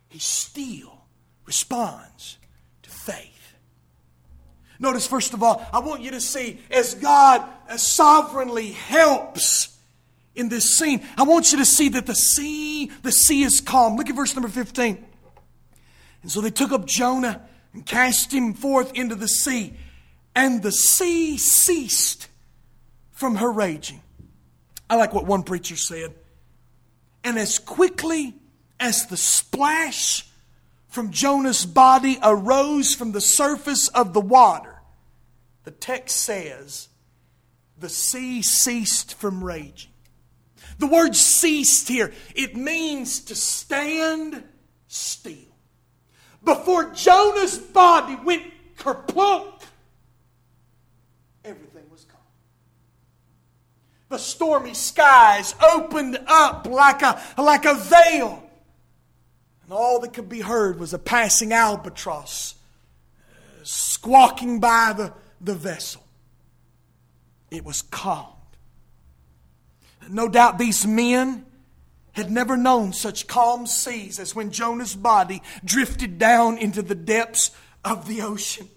He 0.10 0.20
still 0.20 1.06
responds. 1.46 2.38
Notice, 4.82 5.06
first 5.06 5.36
of 5.36 5.44
all, 5.44 5.66
I 5.72 5.80
want 5.80 6.02
you 6.02 6.12
to 6.12 6.20
see 6.20 6.60
as 6.72 6.96
God 6.96 7.48
sovereignly 7.78 8.72
helps 8.72 9.78
in 10.34 10.50
this 10.50 10.76
scene, 10.76 11.06
I 11.16 11.24
want 11.24 11.52
you 11.52 11.60
to 11.60 11.66
see 11.66 11.90
that 11.90 12.08
the 12.08 12.16
sea, 12.16 12.92
the 13.04 13.12
sea 13.12 13.44
is 13.44 13.62
calm. 13.62 13.96
Look 13.96 14.10
at 14.10 14.16
verse 14.16 14.36
number 14.36 14.50
15. 14.50 15.06
And 16.24 16.32
so 16.32 16.42
they 16.42 16.50
took 16.50 16.72
up 16.72 16.86
Jonah 16.88 17.42
and 17.74 17.86
cast 17.86 18.34
him 18.34 18.54
forth 18.54 18.92
into 18.96 19.14
the 19.14 19.28
sea, 19.28 19.74
and 20.36 20.64
the 20.64 20.72
sea 20.72 21.38
ceased 21.38 22.28
from 23.12 23.36
her 23.36 23.52
raging. 23.52 24.02
I 24.90 24.96
like 24.96 25.14
what 25.14 25.28
one 25.28 25.44
preacher 25.44 25.76
said. 25.76 26.14
And 27.24 27.38
as 27.38 27.60
quickly 27.60 28.34
as 28.80 29.06
the 29.06 29.18
splash 29.18 30.26
from 30.88 31.12
Jonah's 31.12 31.66
body 31.66 32.18
arose 32.22 32.94
from 32.94 33.12
the 33.14 33.22
surface 33.22 33.88
of 33.90 34.14
the 34.14 34.22
water. 34.22 34.71
The 35.64 35.72
text 35.72 36.18
says, 36.18 36.90
the 37.78 37.90
sea 37.90 38.42
ceased 38.42 39.16
from 39.16 39.44
raging. 39.44 39.92
The 40.78 40.88
word 40.88 41.16
ceased 41.16 41.88
here, 41.88 42.12
it 42.36 42.56
means 42.56 43.20
to 43.22 43.36
stand 43.36 44.44
still. 44.88 45.36
Before 46.44 46.92
Jonah's 46.92 47.58
body 47.58 48.16
went 48.24 48.44
kerplunk, 48.78 49.62
everything 51.46 51.84
was 51.92 52.06
gone. 52.06 52.20
The 54.10 54.18
stormy 54.18 54.74
skies 54.74 55.54
opened 55.62 56.20
up 56.28 56.68
like 56.68 57.02
a, 57.04 57.22
like 57.38 57.66
a 57.66 57.76
veil 57.76 58.44
and 59.72 59.78
all 59.80 60.02
that 60.02 60.12
could 60.12 60.28
be 60.28 60.42
heard 60.42 60.78
was 60.82 60.94
a 60.94 61.00
passing 61.00 61.54
albatross 61.54 62.56
uh, 63.26 63.64
squawking 63.64 64.60
by 64.60 64.92
the, 64.92 65.14
the 65.44 65.56
vessel. 65.56 66.04
It 67.50 67.66
was 67.66 67.82
calmed. 67.82 68.36
No 70.10 70.28
doubt 70.28 70.58
these 70.58 70.86
men 70.86 71.46
had 72.14 72.32
never 72.32 72.58
known 72.58 72.94
such 72.94 73.28
calm 73.28 73.66
seas 73.66 74.20
as 74.20 74.36
when 74.36 74.52
Jonah's 74.52 74.96
body 74.96 75.42
drifted 75.64 76.18
down 76.18 76.58
into 76.58 76.82
the 76.82 76.96
depths 76.96 77.52
of 77.84 78.08
the 78.08 78.22
ocean. 78.22 78.68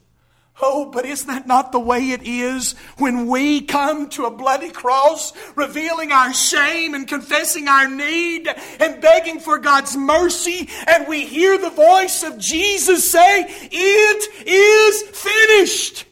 Oh, 0.62 0.88
but 0.92 1.04
is 1.04 1.26
that 1.26 1.48
not 1.48 1.72
the 1.72 1.80
way 1.80 2.10
it 2.10 2.22
is 2.22 2.74
when 2.98 3.26
we 3.26 3.60
come 3.60 4.08
to 4.10 4.26
a 4.26 4.30
bloody 4.30 4.70
cross, 4.70 5.32
revealing 5.56 6.12
our 6.12 6.32
shame 6.32 6.94
and 6.94 7.08
confessing 7.08 7.66
our 7.66 7.88
need 7.88 8.46
and 8.78 9.02
begging 9.02 9.40
for 9.40 9.58
God's 9.58 9.96
mercy, 9.96 10.68
and 10.86 11.08
we 11.08 11.26
hear 11.26 11.58
the 11.58 11.70
voice 11.70 12.22
of 12.22 12.38
Jesus 12.38 13.10
say, 13.10 13.46
It 13.48 14.46
is 14.46 15.02
finished. 15.02 16.06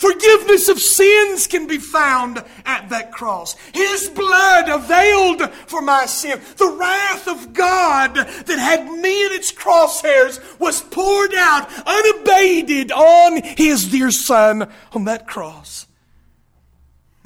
Forgiveness 0.00 0.70
of 0.70 0.80
sins 0.80 1.46
can 1.46 1.66
be 1.66 1.76
found 1.76 2.42
at 2.64 2.88
that 2.88 3.12
cross. 3.12 3.54
His 3.74 4.08
blood 4.08 4.70
availed 4.70 5.52
for 5.66 5.82
my 5.82 6.06
sin. 6.06 6.40
The 6.56 6.70
wrath 6.70 7.28
of 7.28 7.52
God 7.52 8.14
that 8.14 8.58
had 8.58 8.90
me 8.90 9.26
in 9.26 9.32
its 9.32 9.52
crosshairs 9.52 10.40
was 10.58 10.80
poured 10.80 11.34
out 11.34 11.68
unabated 11.86 12.90
on 12.92 13.42
His 13.42 13.90
dear 13.90 14.10
Son 14.10 14.72
on 14.92 15.04
that 15.04 15.28
cross. 15.28 15.86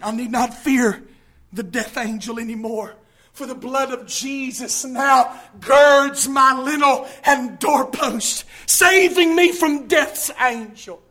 I 0.02 0.10
need 0.10 0.32
not 0.32 0.52
fear 0.52 1.00
the 1.52 1.62
death 1.62 1.96
angel 1.96 2.40
anymore. 2.40 2.96
For 3.34 3.46
the 3.46 3.54
blood 3.54 3.92
of 3.92 4.08
Jesus 4.08 4.84
now 4.84 5.40
girds 5.60 6.26
my 6.26 6.60
lintel 6.60 7.06
and 7.22 7.56
doorpost, 7.60 8.44
saving 8.66 9.36
me 9.36 9.52
from 9.52 9.86
death's 9.86 10.32
angel. 10.40 11.03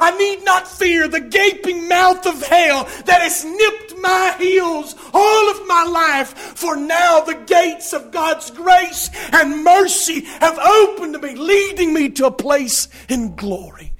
I 0.00 0.16
need 0.16 0.44
not 0.44 0.68
fear 0.68 1.08
the 1.08 1.20
gaping 1.20 1.88
mouth 1.88 2.26
of 2.26 2.42
hell 2.42 2.84
that 3.04 3.22
has 3.22 3.44
nipped 3.44 3.96
my 3.98 4.34
heels 4.38 4.94
all 5.12 5.50
of 5.50 5.66
my 5.66 5.84
life, 5.84 6.36
for 6.36 6.76
now 6.76 7.20
the 7.20 7.34
gates 7.34 7.92
of 7.92 8.10
God's 8.10 8.50
grace 8.50 9.10
and 9.32 9.64
mercy 9.64 10.22
have 10.40 10.58
opened 10.58 11.14
to 11.14 11.20
me, 11.20 11.34
leading 11.34 11.92
me 11.92 12.10
to 12.10 12.26
a 12.26 12.30
place 12.30 12.88
in 13.08 13.36
glory. 13.36 13.92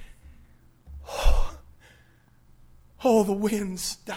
Oh, 3.04 3.22
the 3.22 3.32
winds 3.32 3.96
died 3.96 4.16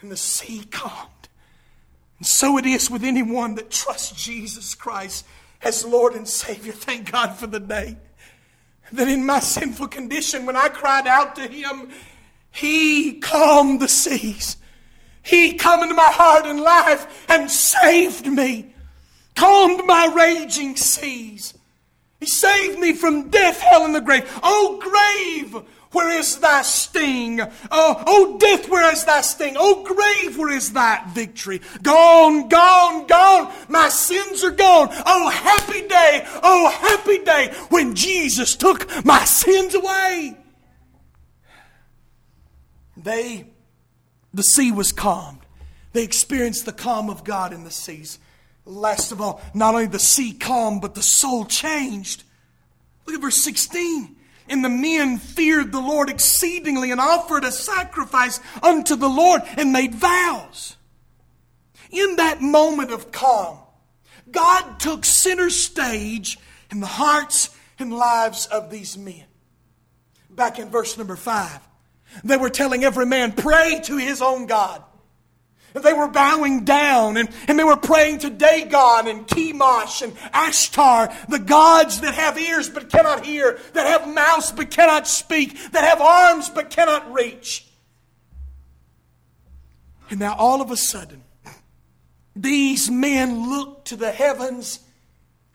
and 0.00 0.10
the 0.10 0.16
sea 0.16 0.64
calmed. 0.70 1.28
And 2.18 2.26
so 2.26 2.58
it 2.58 2.66
is 2.66 2.90
with 2.90 3.04
anyone 3.04 3.54
that 3.54 3.70
trusts 3.70 4.22
Jesus 4.22 4.74
Christ 4.74 5.24
as 5.62 5.84
Lord 5.84 6.14
and 6.14 6.28
Savior. 6.28 6.72
Thank 6.72 7.10
God 7.12 7.36
for 7.36 7.46
the 7.46 7.60
day 7.60 7.96
that 8.92 9.08
in 9.08 9.24
my 9.24 9.40
sinful 9.40 9.88
condition, 9.88 10.46
when 10.46 10.56
I 10.56 10.68
cried 10.68 11.06
out 11.06 11.36
to 11.36 11.42
Him, 11.42 11.90
He 12.50 13.14
calmed 13.20 13.80
the 13.80 13.88
seas. 13.88 14.56
He 15.22 15.54
come 15.54 15.82
into 15.82 15.94
my 15.94 16.10
heart 16.10 16.46
and 16.46 16.60
life 16.60 17.26
and 17.28 17.50
saved 17.50 18.26
me, 18.26 18.74
calmed 19.36 19.84
my 19.86 20.06
raging 20.06 20.76
seas. 20.76 21.54
He 22.20 22.26
saved 22.26 22.78
me 22.78 22.94
from 22.94 23.30
death, 23.30 23.60
hell, 23.60 23.84
and 23.84 23.94
the 23.94 24.00
grave. 24.00 24.30
Oh, 24.42 24.78
grave, 24.80 25.62
where 25.92 26.16
is 26.18 26.38
thy 26.38 26.62
sting? 26.62 27.40
Oh, 27.70 28.04
oh, 28.06 28.38
death, 28.38 28.68
where 28.68 28.92
is 28.92 29.04
thy 29.04 29.22
sting? 29.22 29.56
Oh, 29.58 29.82
grave, 29.82 30.38
where 30.38 30.52
is 30.52 30.72
thy 30.72 31.02
victory? 31.08 31.60
Gone, 31.82 32.48
gone, 32.48 33.06
gone. 33.08 33.52
My 33.68 33.88
sins 33.88 34.44
are 34.44 34.52
gone. 34.52 34.88
Oh, 35.04 35.28
happy 35.30 35.86
day. 35.88 36.26
Oh, 36.44 36.70
happy 36.70 37.24
day 37.24 37.52
when 37.70 37.96
Jesus 37.96 38.54
took 38.54 39.04
my 39.04 39.24
sins 39.24 39.74
away. 39.74 40.36
They, 42.96 43.46
the 44.32 44.44
sea 44.44 44.70
was 44.70 44.92
calmed. 44.92 45.40
They 45.92 46.04
experienced 46.04 46.66
the 46.66 46.72
calm 46.72 47.10
of 47.10 47.24
God 47.24 47.52
in 47.52 47.64
the 47.64 47.70
seas. 47.70 48.20
Last 48.64 49.10
of 49.10 49.20
all, 49.20 49.42
not 49.54 49.74
only 49.74 49.86
the 49.86 49.98
sea 49.98 50.34
calmed, 50.34 50.82
but 50.82 50.94
the 50.94 51.02
soul 51.02 51.46
changed. 51.46 52.22
Look 53.06 53.16
at 53.16 53.22
verse 53.22 53.42
16. 53.42 54.16
And 54.50 54.64
the 54.64 54.68
men 54.68 55.16
feared 55.16 55.70
the 55.70 55.80
Lord 55.80 56.10
exceedingly 56.10 56.90
and 56.90 57.00
offered 57.00 57.44
a 57.44 57.52
sacrifice 57.52 58.40
unto 58.62 58.96
the 58.96 59.08
Lord 59.08 59.42
and 59.56 59.72
made 59.72 59.94
vows. 59.94 60.76
In 61.90 62.16
that 62.16 62.42
moment 62.42 62.90
of 62.90 63.12
calm, 63.12 63.58
God 64.30 64.78
took 64.78 65.04
center 65.04 65.50
stage 65.50 66.36
in 66.70 66.80
the 66.80 66.86
hearts 66.86 67.50
and 67.78 67.92
lives 67.92 68.46
of 68.46 68.70
these 68.70 68.98
men. 68.98 69.24
Back 70.28 70.58
in 70.58 70.68
verse 70.68 70.98
number 70.98 71.16
five, 71.16 71.60
they 72.24 72.36
were 72.36 72.50
telling 72.50 72.84
every 72.84 73.06
man, 73.06 73.32
pray 73.32 73.80
to 73.84 73.96
his 73.96 74.20
own 74.20 74.46
God. 74.46 74.82
They 75.72 75.92
were 75.92 76.08
bowing 76.08 76.64
down 76.64 77.16
and, 77.16 77.28
and 77.46 77.58
they 77.58 77.64
were 77.64 77.76
praying 77.76 78.20
to 78.20 78.30
Dagon 78.30 79.06
and 79.06 79.26
Chemosh 79.26 80.02
and 80.02 80.16
Ashtar, 80.32 81.14
the 81.28 81.38
gods 81.38 82.00
that 82.00 82.14
have 82.14 82.38
ears 82.38 82.68
but 82.68 82.90
cannot 82.90 83.24
hear, 83.24 83.58
that 83.74 83.86
have 83.86 84.12
mouths 84.12 84.52
but 84.52 84.70
cannot 84.70 85.06
speak, 85.06 85.72
that 85.72 85.84
have 85.84 86.00
arms 86.00 86.48
but 86.48 86.70
cannot 86.70 87.12
reach. 87.12 87.66
And 90.10 90.18
now 90.18 90.34
all 90.36 90.60
of 90.60 90.70
a 90.70 90.76
sudden, 90.76 91.22
these 92.34 92.90
men 92.90 93.48
look 93.48 93.84
to 93.86 93.96
the 93.96 94.10
heavens 94.10 94.80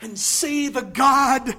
and 0.02 0.18
see 0.18 0.70
the 0.70 0.82
God 0.82 1.56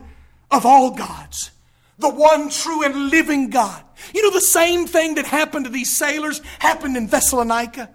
of 0.50 0.64
all 0.64 0.92
gods, 0.92 1.50
the 1.98 2.09
one 2.09 2.48
true 2.48 2.84
and 2.84 3.11
living 3.11 3.50
God. 3.50 3.82
You 4.14 4.22
know, 4.22 4.30
the 4.30 4.40
same 4.40 4.86
thing 4.86 5.14
that 5.16 5.26
happened 5.26 5.66
to 5.66 5.70
these 5.70 5.96
sailors 5.96 6.40
happened 6.59 6.96
in 6.96 7.09
Thessalonica. 7.09 7.90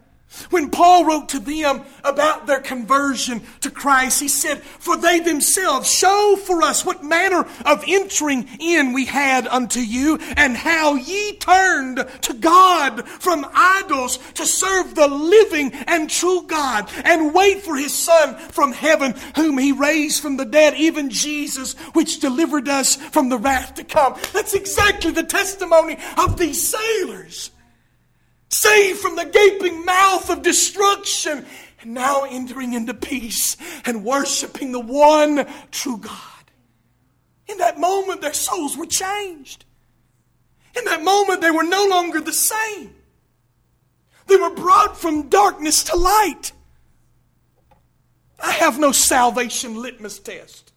When 0.50 0.70
Paul 0.70 1.06
wrote 1.06 1.30
to 1.30 1.40
them 1.40 1.84
about 2.06 2.48
their 2.48 2.62
conversion 2.62 3.42
to 3.62 3.70
Christ, 3.70 4.22
he 4.22 4.30
said, 4.30 4.62
For 4.62 4.96
they 4.96 5.20
themselves 5.20 5.92
show 5.92 6.38
for 6.46 6.62
us 6.62 6.86
what 6.86 7.04
manner 7.04 7.46
of 7.66 7.84
entering 7.86 8.48
in 8.60 8.94
we 8.94 9.06
had 9.06 9.46
unto 9.48 9.82
you, 9.82 10.20
and 10.38 10.56
how 10.56 10.96
ye 10.96 11.34
turned 11.38 12.06
to 12.22 12.34
God 12.34 13.08
from 13.08 13.46
idols 13.54 14.20
to 14.36 14.46
serve 14.46 14.96
the 14.96 15.08
living 15.08 15.74
and 15.74 16.10
true 16.10 16.44
God, 16.48 16.90
and 17.04 17.34
wait 17.34 17.62
for 17.62 17.76
his 17.76 17.94
Son 17.94 18.38
from 18.38 18.72
heaven, 18.72 19.14
whom 19.36 19.58
he 19.58 19.74
raised 19.74 20.22
from 20.22 20.38
the 20.38 20.46
dead, 20.46 20.76
even 20.76 21.10
Jesus, 21.10 21.74
which 21.94 22.22
delivered 22.22 22.70
us 22.70 22.96
from 22.96 23.28
the 23.28 23.38
wrath 23.38 23.76
to 23.76 23.84
come. 23.84 24.16
That's 24.32 24.54
exactly 24.54 25.12
the 25.12 25.24
testimony 25.24 25.98
of 26.18 26.38
these 26.38 26.66
sailors 26.66 27.52
saved 28.52 29.00
from 29.00 29.16
the 29.16 29.26
gaping 29.26 29.86
mouth 29.86 30.30
of 30.30 30.42
destruction, 30.42 31.46
and 31.82 31.94
now 31.94 32.26
entering 32.30 32.74
into 32.74 32.94
peace 32.94 33.58
and 33.86 34.04
worshiping 34.04 34.72
the 34.72 34.80
one 34.80 35.48
true 35.72 35.98
God. 35.98 36.18
In 37.48 37.58
that 37.58 37.80
moment, 37.80 38.22
their 38.22 38.34
souls 38.34 38.78
were 38.78 38.86
changed. 38.86 39.66
In 40.78 40.86
that 40.86 41.04
moment, 41.04 41.42
they 41.42 41.52
were 41.52 41.64
no 41.64 41.88
longer 41.88 42.22
the 42.22 42.34
same. 42.34 42.94
They 44.28 44.38
were 44.38 44.54
brought 44.54 44.98
from 44.98 45.30
darkness 45.30 45.84
to 45.86 45.96
light. 45.96 46.52
I 48.40 48.52
have 48.52 48.80
no 48.80 48.92
salvation 48.92 49.82
litmus 49.82 50.20
test. 50.20 50.72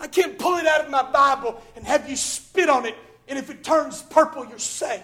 I 0.00 0.08
can't 0.08 0.38
pull 0.38 0.56
it 0.56 0.66
out 0.66 0.84
of 0.84 0.90
my 0.90 1.02
Bible 1.02 1.62
and 1.76 1.86
have 1.86 2.08
you 2.10 2.16
spit 2.16 2.68
on 2.68 2.86
it, 2.86 2.96
and 3.28 3.38
if 3.38 3.50
it 3.50 3.62
turns 3.62 4.02
purple, 4.02 4.44
you're 4.46 4.58
saved. 4.58 5.02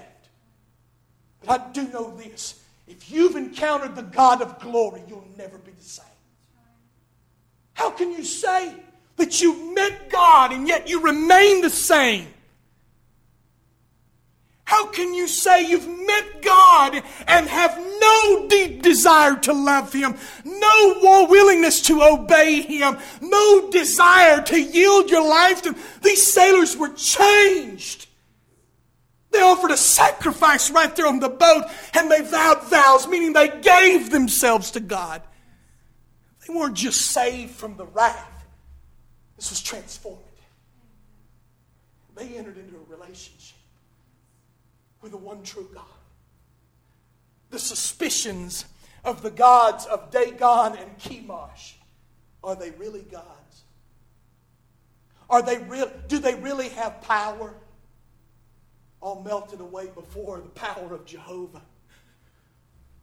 But 1.45 1.61
I 1.61 1.73
do 1.73 1.89
know 1.89 2.17
this. 2.17 2.63
If 2.87 3.11
you've 3.11 3.37
encountered 3.37 3.95
the 3.95 4.03
God 4.03 4.43
of 4.43 4.59
glory, 4.59 5.03
you'll 5.09 5.29
never 5.39 5.59
be 5.59 5.71
the 5.71 5.85
same. 5.85 6.05
How 7.75 7.91
can 7.91 8.13
you 8.13 8.25
say 8.25 8.75
that 9.17 9.41
you 9.41 9.75
met 9.75 10.11
God 10.11 10.53
and 10.53 10.69
yet 10.69 10.89
you 10.89 11.03
remain 11.03 11.63
the 11.63 11.71
same? 11.71 12.27
How 14.65 14.87
can 14.87 15.15
you 15.15 15.27
say 15.27 15.69
you've 15.69 15.89
met 15.89 16.43
God 16.43 17.03
and 17.27 17.49
have 17.49 17.77
no 17.77 18.47
deep 18.49 18.83
desire 18.83 19.35
to 19.37 19.53
love 19.53 19.93
Him, 19.93 20.15
no 20.45 21.27
willingness 21.29 21.81
to 21.83 22.03
obey 22.03 22.61
Him, 22.61 22.97
no 23.21 23.71
desire 23.71 24.41
to 24.43 24.61
yield 24.61 25.11
your 25.11 25.29
life 25.29 25.63
to 25.63 25.71
Him? 25.73 25.77
These 26.03 26.33
sailors 26.33 26.77
were 26.77 26.91
changed. 26.91 28.07
They 29.31 29.41
offered 29.41 29.71
a 29.71 29.77
sacrifice 29.77 30.71
right 30.71 30.95
there 30.95 31.07
on 31.07 31.21
the 31.21 31.29
boat 31.29 31.65
and 31.95 32.11
they 32.11 32.23
vowed 32.23 32.65
vows, 32.65 33.07
meaning 33.07 33.33
they 33.33 33.61
gave 33.61 34.11
themselves 34.11 34.73
to 34.73 34.81
God. 34.81 35.23
They 36.47 36.55
weren't 36.55 36.75
just 36.75 37.03
saved 37.03 37.53
from 37.53 37.77
the 37.77 37.87
wrath, 37.87 38.45
this 39.37 39.51
was 39.51 39.61
transformative. 39.61 40.19
They 42.17 42.37
entered 42.37 42.59
into 42.59 42.77
a 42.77 42.95
relationship 42.95 43.57
with 45.01 45.13
the 45.13 45.19
one 45.19 45.43
true 45.43 45.69
God. 45.73 45.85
The 47.51 47.59
suspicions 47.59 48.67
of 49.05 49.23
the 49.23 49.31
gods 49.31 49.87
of 49.87 50.11
Dagon 50.11 50.77
and 50.77 50.99
Chemosh 50.99 51.75
are 52.43 52.57
they 52.57 52.71
really 52.71 53.03
gods? 53.03 53.63
Are 55.29 55.43
they 55.43 55.59
real? 55.59 55.91
Do 56.09 56.19
they 56.19 56.35
really 56.35 56.71
have 56.71 57.01
power? 57.03 57.55
All 59.01 59.23
melted 59.23 59.61
away 59.61 59.89
before 59.95 60.41
the 60.41 60.49
power 60.51 60.93
of 60.93 61.07
Jehovah, 61.07 61.63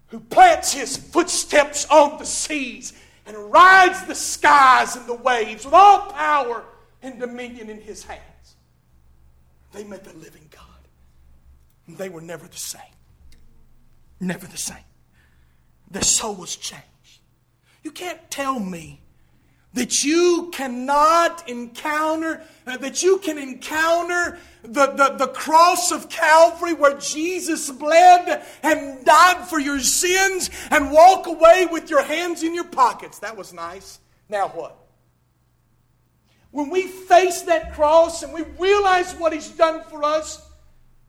who 0.07 0.19
plants 0.19 0.71
his 0.73 0.95
footsteps 0.95 1.85
on 1.89 2.17
the 2.17 2.25
seas 2.25 2.93
and 3.25 3.35
rides 3.51 4.05
the 4.05 4.15
skies 4.15 4.95
and 4.95 5.05
the 5.07 5.13
waves 5.13 5.65
with 5.65 5.73
all 5.73 6.11
power 6.11 6.63
and 7.01 7.19
dominion 7.19 7.69
in 7.69 7.81
his 7.81 8.03
hands. 8.03 8.55
They 9.73 9.83
met 9.83 10.03
the 10.03 10.13
living 10.13 10.47
God. 10.51 10.63
And 11.87 11.97
they 11.97 12.09
were 12.09 12.21
never 12.21 12.47
the 12.47 12.57
same. 12.57 12.81
Never 14.19 14.47
the 14.47 14.57
same. 14.57 14.77
Their 15.89 16.03
soul 16.03 16.35
was 16.35 16.55
changed. 16.55 16.85
You 17.83 17.91
can't 17.91 18.29
tell 18.29 18.59
me 18.59 19.01
that 19.77 20.03
you 20.03 20.49
cannot 20.51 21.47
encounter, 21.47 22.41
uh, 22.65 22.77
that 22.77 23.03
you 23.03 23.19
can 23.19 23.37
encounter 23.37 24.39
the, 24.63 24.87
the, 24.87 25.15
the 25.19 25.27
cross 25.27 25.91
of 25.91 26.09
Calvary 26.09 26.73
where 26.73 26.97
Jesus 26.97 27.69
bled 27.69 28.43
and 28.63 29.05
died 29.05 29.47
for 29.47 29.59
your 29.59 29.79
sins 29.79 30.49
and 30.71 30.91
walk 30.91 31.27
away 31.27 31.67
with 31.71 31.91
your 31.91 32.01
hands 32.01 32.41
in 32.41 32.55
your 32.55 32.63
pockets. 32.63 33.19
That 33.19 33.37
was 33.37 33.53
nice. 33.53 33.99
Now 34.29 34.47
what? 34.47 34.75
When 36.49 36.71
we 36.71 36.87
face 36.87 37.43
that 37.43 37.75
cross 37.75 38.23
and 38.23 38.33
we 38.33 38.45
realize 38.57 39.13
what 39.13 39.31
He's 39.31 39.49
done 39.49 39.83
for 39.83 40.03
us, 40.03 40.46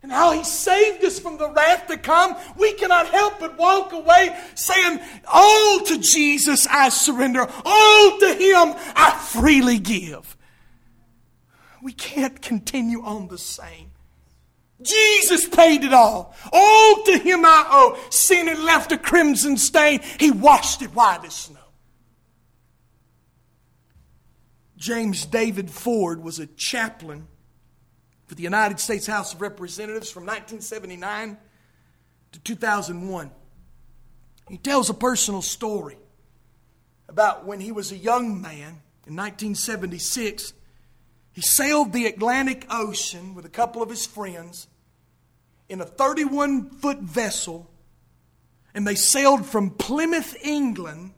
and 0.02 0.12
how 0.12 0.32
he 0.32 0.44
saved 0.44 1.04
us 1.04 1.18
from 1.18 1.38
the 1.38 1.50
wrath 1.50 1.88
to 1.88 1.96
come, 1.98 2.36
we 2.56 2.72
cannot 2.74 3.08
help 3.08 3.40
but 3.40 3.58
walk 3.58 3.92
away 3.92 4.36
saying, 4.54 5.00
All 5.26 5.80
to 5.80 5.98
Jesus 5.98 6.66
I 6.68 6.88
surrender, 6.88 7.46
all 7.64 8.18
to 8.20 8.34
him 8.34 8.74
I 8.94 9.18
freely 9.32 9.78
give. 9.78 10.36
We 11.82 11.92
can't 11.92 12.40
continue 12.40 13.02
on 13.02 13.28
the 13.28 13.38
same. 13.38 13.90
Jesus 14.80 15.48
paid 15.48 15.82
it 15.82 15.92
all. 15.92 16.34
All 16.52 17.02
to 17.04 17.18
him 17.18 17.44
I 17.44 17.66
owe. 17.68 17.98
Sin 18.10 18.46
had 18.46 18.60
left 18.60 18.92
a 18.92 18.98
crimson 18.98 19.56
stain. 19.56 20.00
He 20.20 20.30
washed 20.30 20.82
it 20.82 20.94
white 20.94 21.24
as 21.24 21.34
snow. 21.34 21.58
James 24.76 25.26
David 25.26 25.70
Ford 25.70 26.22
was 26.22 26.38
a 26.38 26.46
chaplain 26.46 27.26
for 28.28 28.34
the 28.34 28.42
United 28.42 28.78
States 28.78 29.06
House 29.06 29.32
of 29.34 29.40
Representatives 29.40 30.10
from 30.10 30.24
1979 30.24 31.38
to 32.32 32.40
2001. 32.40 33.30
He 34.48 34.58
tells 34.58 34.90
a 34.90 34.94
personal 34.94 35.42
story 35.42 35.96
about 37.08 37.46
when 37.46 37.60
he 37.60 37.72
was 37.72 37.90
a 37.90 37.96
young 37.96 38.40
man 38.40 38.82
in 39.06 39.16
1976. 39.16 40.52
He 41.32 41.40
sailed 41.40 41.94
the 41.94 42.06
Atlantic 42.06 42.66
Ocean 42.70 43.34
with 43.34 43.46
a 43.46 43.50
couple 43.50 43.82
of 43.82 43.88
his 43.88 44.06
friends 44.06 44.68
in 45.70 45.80
a 45.80 45.86
31 45.86 46.68
foot 46.70 46.98
vessel, 46.98 47.70
and 48.74 48.86
they 48.86 48.94
sailed 48.94 49.46
from 49.46 49.70
Plymouth, 49.70 50.36
England 50.44 51.14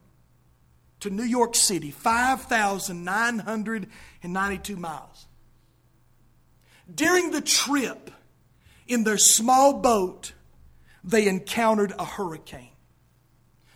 to 1.01 1.11
New 1.11 1.25
York 1.25 1.57
City, 1.57 1.91
5,992 1.91 4.77
miles. 4.77 5.27
During 6.95 7.31
the 7.31 7.41
trip, 7.41 8.11
in 8.87 9.05
their 9.05 9.19
small 9.19 9.75
boat, 9.75 10.33
they 11.05 11.29
encountered 11.29 11.93
a 11.99 12.05
hurricane. 12.05 12.71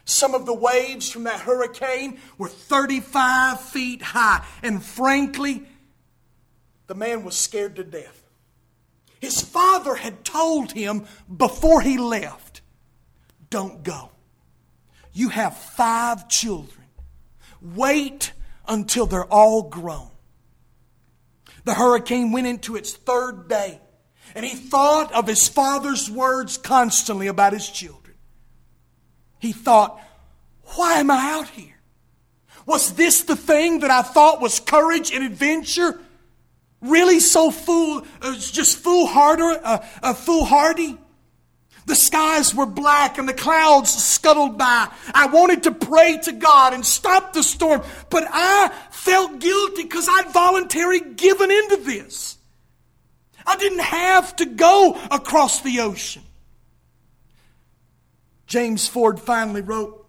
Some 0.04 0.34
of 0.34 0.44
the 0.44 0.54
waves 0.54 1.10
from 1.10 1.24
that 1.24 1.40
hurricane 1.40 2.18
were 2.36 2.48
35 2.48 3.60
feet 3.60 4.02
high, 4.02 4.44
and 4.62 4.82
frankly, 4.82 5.66
the 6.86 6.94
man 6.94 7.24
was 7.24 7.36
scared 7.36 7.76
to 7.76 7.84
death. 7.84 8.22
His 9.20 9.40
father 9.40 9.94
had 9.94 10.24
told 10.24 10.72
him 10.72 11.06
before 11.34 11.80
he 11.80 11.96
left, 11.96 12.60
Don't 13.48 13.82
go. 13.82 14.10
You 15.14 15.30
have 15.30 15.56
five 15.56 16.28
children. 16.28 16.84
Wait 17.62 18.32
until 18.68 19.06
they're 19.06 19.24
all 19.24 19.62
grown. 19.62 20.10
The 21.64 21.74
hurricane 21.74 22.32
went 22.32 22.46
into 22.46 22.76
its 22.76 22.92
third 22.92 23.48
day, 23.48 23.80
and 24.34 24.44
he 24.44 24.54
thought 24.54 25.12
of 25.12 25.26
his 25.26 25.48
father's 25.48 26.10
words 26.10 26.58
constantly 26.58 27.26
about 27.26 27.52
his 27.52 27.68
children. 27.68 28.16
He 29.38 29.52
thought, 29.52 30.00
why 30.76 30.94
am 30.94 31.10
I 31.10 31.32
out 31.32 31.48
here? 31.48 31.80
Was 32.66 32.94
this 32.94 33.22
the 33.22 33.36
thing 33.36 33.80
that 33.80 33.90
I 33.90 34.02
thought 34.02 34.40
was 34.40 34.58
courage 34.60 35.12
and 35.12 35.24
adventure? 35.24 36.00
Really 36.80 37.20
so 37.20 37.50
fool, 37.50 38.06
uh, 38.20 38.34
just 38.36 38.78
foolhardy, 38.78 39.42
uh, 39.42 39.78
uh, 40.02 40.14
foolhardy? 40.14 40.98
The 41.86 41.94
skies 41.94 42.54
were 42.54 42.66
black 42.66 43.18
and 43.18 43.28
the 43.28 43.34
clouds 43.34 43.94
scuttled 43.94 44.56
by. 44.56 44.88
I 45.12 45.26
wanted 45.26 45.64
to 45.64 45.72
pray 45.72 46.18
to 46.22 46.32
God 46.32 46.72
and 46.72 46.84
stop 46.84 47.32
the 47.32 47.42
storm, 47.42 47.82
but 48.08 48.26
I 48.30 48.72
felt 48.90 49.38
guilty 49.38 49.82
because 49.82 50.08
I'd 50.08 50.32
voluntarily 50.32 51.00
given 51.00 51.50
into 51.50 51.76
this. 51.76 52.38
I 53.46 53.56
didn't 53.56 53.80
have 53.80 54.34
to 54.36 54.46
go 54.46 54.98
across 55.10 55.60
the 55.60 55.80
ocean. 55.80 56.22
James 58.46 58.88
Ford 58.88 59.20
finally 59.20 59.60
wrote, 59.60 60.06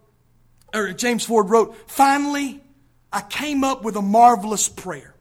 or 0.73 0.93
James 0.93 1.26
Ford 1.26 1.49
wrote, 1.49 1.76
finally, 1.89 2.61
I 3.11 3.21
came 3.21 3.63
up 3.63 3.84
with 3.84 3.95
a 3.95 4.01
marvelous 4.01 4.69
prayer 4.69 5.15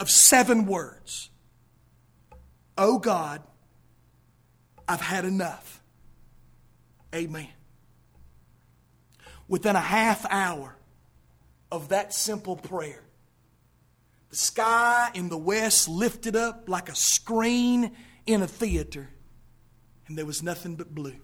of 0.00 0.10
seven 0.10 0.66
words. 0.66 1.30
Oh 2.76 2.98
God, 2.98 3.42
I've 4.88 5.00
had 5.00 5.24
enough. 5.24 5.80
Amen. 7.14 7.48
Within 9.48 9.76
a 9.76 9.80
half 9.80 10.26
hour 10.30 10.76
of 11.70 11.90
that 11.90 12.12
simple 12.12 12.56
prayer, 12.56 13.02
the 14.30 14.36
sky 14.36 15.10
in 15.14 15.28
the 15.28 15.38
west 15.38 15.88
lifted 15.88 16.34
up 16.34 16.68
like 16.68 16.88
a 16.88 16.94
screen 16.94 17.92
in 18.26 18.42
a 18.42 18.46
theater, 18.46 19.10
and 20.06 20.18
there 20.18 20.26
was 20.26 20.42
nothing 20.42 20.76
but 20.76 20.94
blue. 20.94 21.16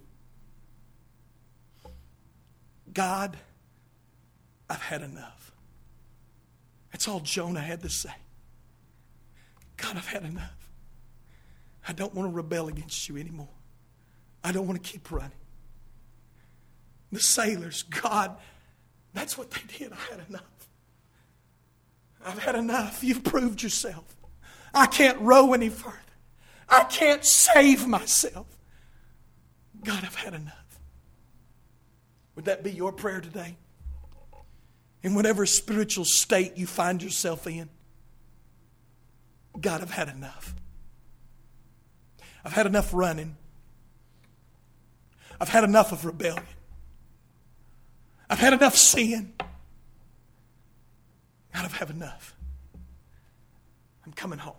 God, 2.92 3.36
I've 4.68 4.82
had 4.82 5.02
enough. 5.02 5.52
That's 6.92 7.08
all 7.08 7.20
Jonah 7.20 7.60
had 7.60 7.82
to 7.82 7.88
say. 7.88 8.10
God, 9.76 9.96
I've 9.96 10.06
had 10.06 10.24
enough. 10.24 10.59
I 11.90 11.92
don't 11.92 12.14
want 12.14 12.30
to 12.30 12.36
rebel 12.36 12.68
against 12.68 13.08
you 13.08 13.16
anymore. 13.16 13.48
I 14.44 14.52
don't 14.52 14.68
want 14.68 14.80
to 14.80 14.88
keep 14.88 15.10
running. 15.10 15.32
The 17.10 17.18
sailors, 17.18 17.82
God, 17.82 18.36
that's 19.12 19.36
what 19.36 19.50
they 19.50 19.60
did. 19.76 19.92
I 19.92 19.96
had 20.08 20.20
enough. 20.28 20.68
I've 22.24 22.38
had 22.38 22.54
enough. 22.54 23.02
You've 23.02 23.24
proved 23.24 23.60
yourself. 23.60 24.04
I 24.72 24.86
can't 24.86 25.18
row 25.18 25.52
any 25.52 25.68
further. 25.68 25.96
I 26.68 26.84
can't 26.84 27.24
save 27.24 27.88
myself. 27.88 28.46
God, 29.82 30.04
I've 30.04 30.14
had 30.14 30.34
enough. 30.34 30.78
Would 32.36 32.44
that 32.44 32.62
be 32.62 32.70
your 32.70 32.92
prayer 32.92 33.20
today? 33.20 33.56
In 35.02 35.16
whatever 35.16 35.44
spiritual 35.44 36.04
state 36.04 36.56
you 36.56 36.68
find 36.68 37.02
yourself 37.02 37.48
in, 37.48 37.68
God, 39.60 39.82
I've 39.82 39.90
had 39.90 40.08
enough. 40.08 40.54
I've 42.44 42.52
had 42.52 42.66
enough 42.66 42.92
running. 42.92 43.36
I've 45.40 45.48
had 45.48 45.64
enough 45.64 45.92
of 45.92 46.04
rebellion. 46.04 46.44
I've 48.28 48.38
had 48.38 48.52
enough 48.52 48.76
sin. 48.76 49.32
God, 49.38 49.48
I've 51.64 51.76
had 51.76 51.90
enough. 51.90 52.36
I'm 54.06 54.12
coming 54.12 54.38
home. 54.38 54.54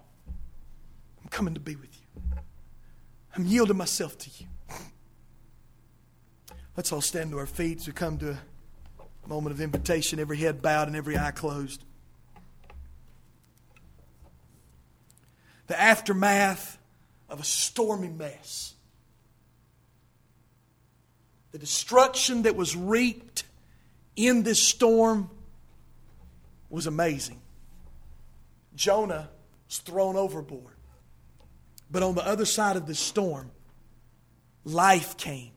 I'm 1.24 1.30
coming 1.30 1.54
to 1.54 1.60
be 1.60 1.76
with 1.76 1.90
you. 1.94 2.38
I'm 3.36 3.46
yielding 3.46 3.78
myself 3.78 4.18
to 4.18 4.30
you. 4.38 4.48
Let's 6.76 6.92
all 6.92 7.02
stand 7.02 7.32
to 7.32 7.38
our 7.38 7.46
feet 7.46 7.80
as 7.80 7.88
we 7.88 7.94
come 7.94 8.18
to 8.20 8.38
a 9.24 9.28
moment 9.28 9.54
of 9.54 9.62
invitation, 9.62 10.20
every 10.20 10.38
head 10.38 10.62
bowed 10.62 10.88
and 10.88 10.96
every 10.96 11.18
eye 11.18 11.32
closed. 11.32 11.84
The 15.68 15.80
aftermath 15.80 16.78
of 17.32 17.40
a 17.40 17.46
stormy 17.46 18.10
mess. 18.10 18.76
The 21.52 21.58
destruction 21.58 22.44
that 22.44 22.56
was 22.56 22.76
reaped 22.76 23.46
in 24.16 24.44
this 24.44 24.62
storm 24.62 25.30
was 26.70 26.88
amazing. 26.88 27.42
Jonah 28.76 29.30
was 29.68 29.78
thrown 29.80 30.18
overboard. 30.18 30.76
But 31.90 32.04
on 32.04 32.16
the 32.16 32.26
other 32.26 32.46
side 32.46 32.76
of 32.76 32.86
this 32.86 33.00
storm, 33.00 33.52
life 34.64 35.18
came 35.18 35.52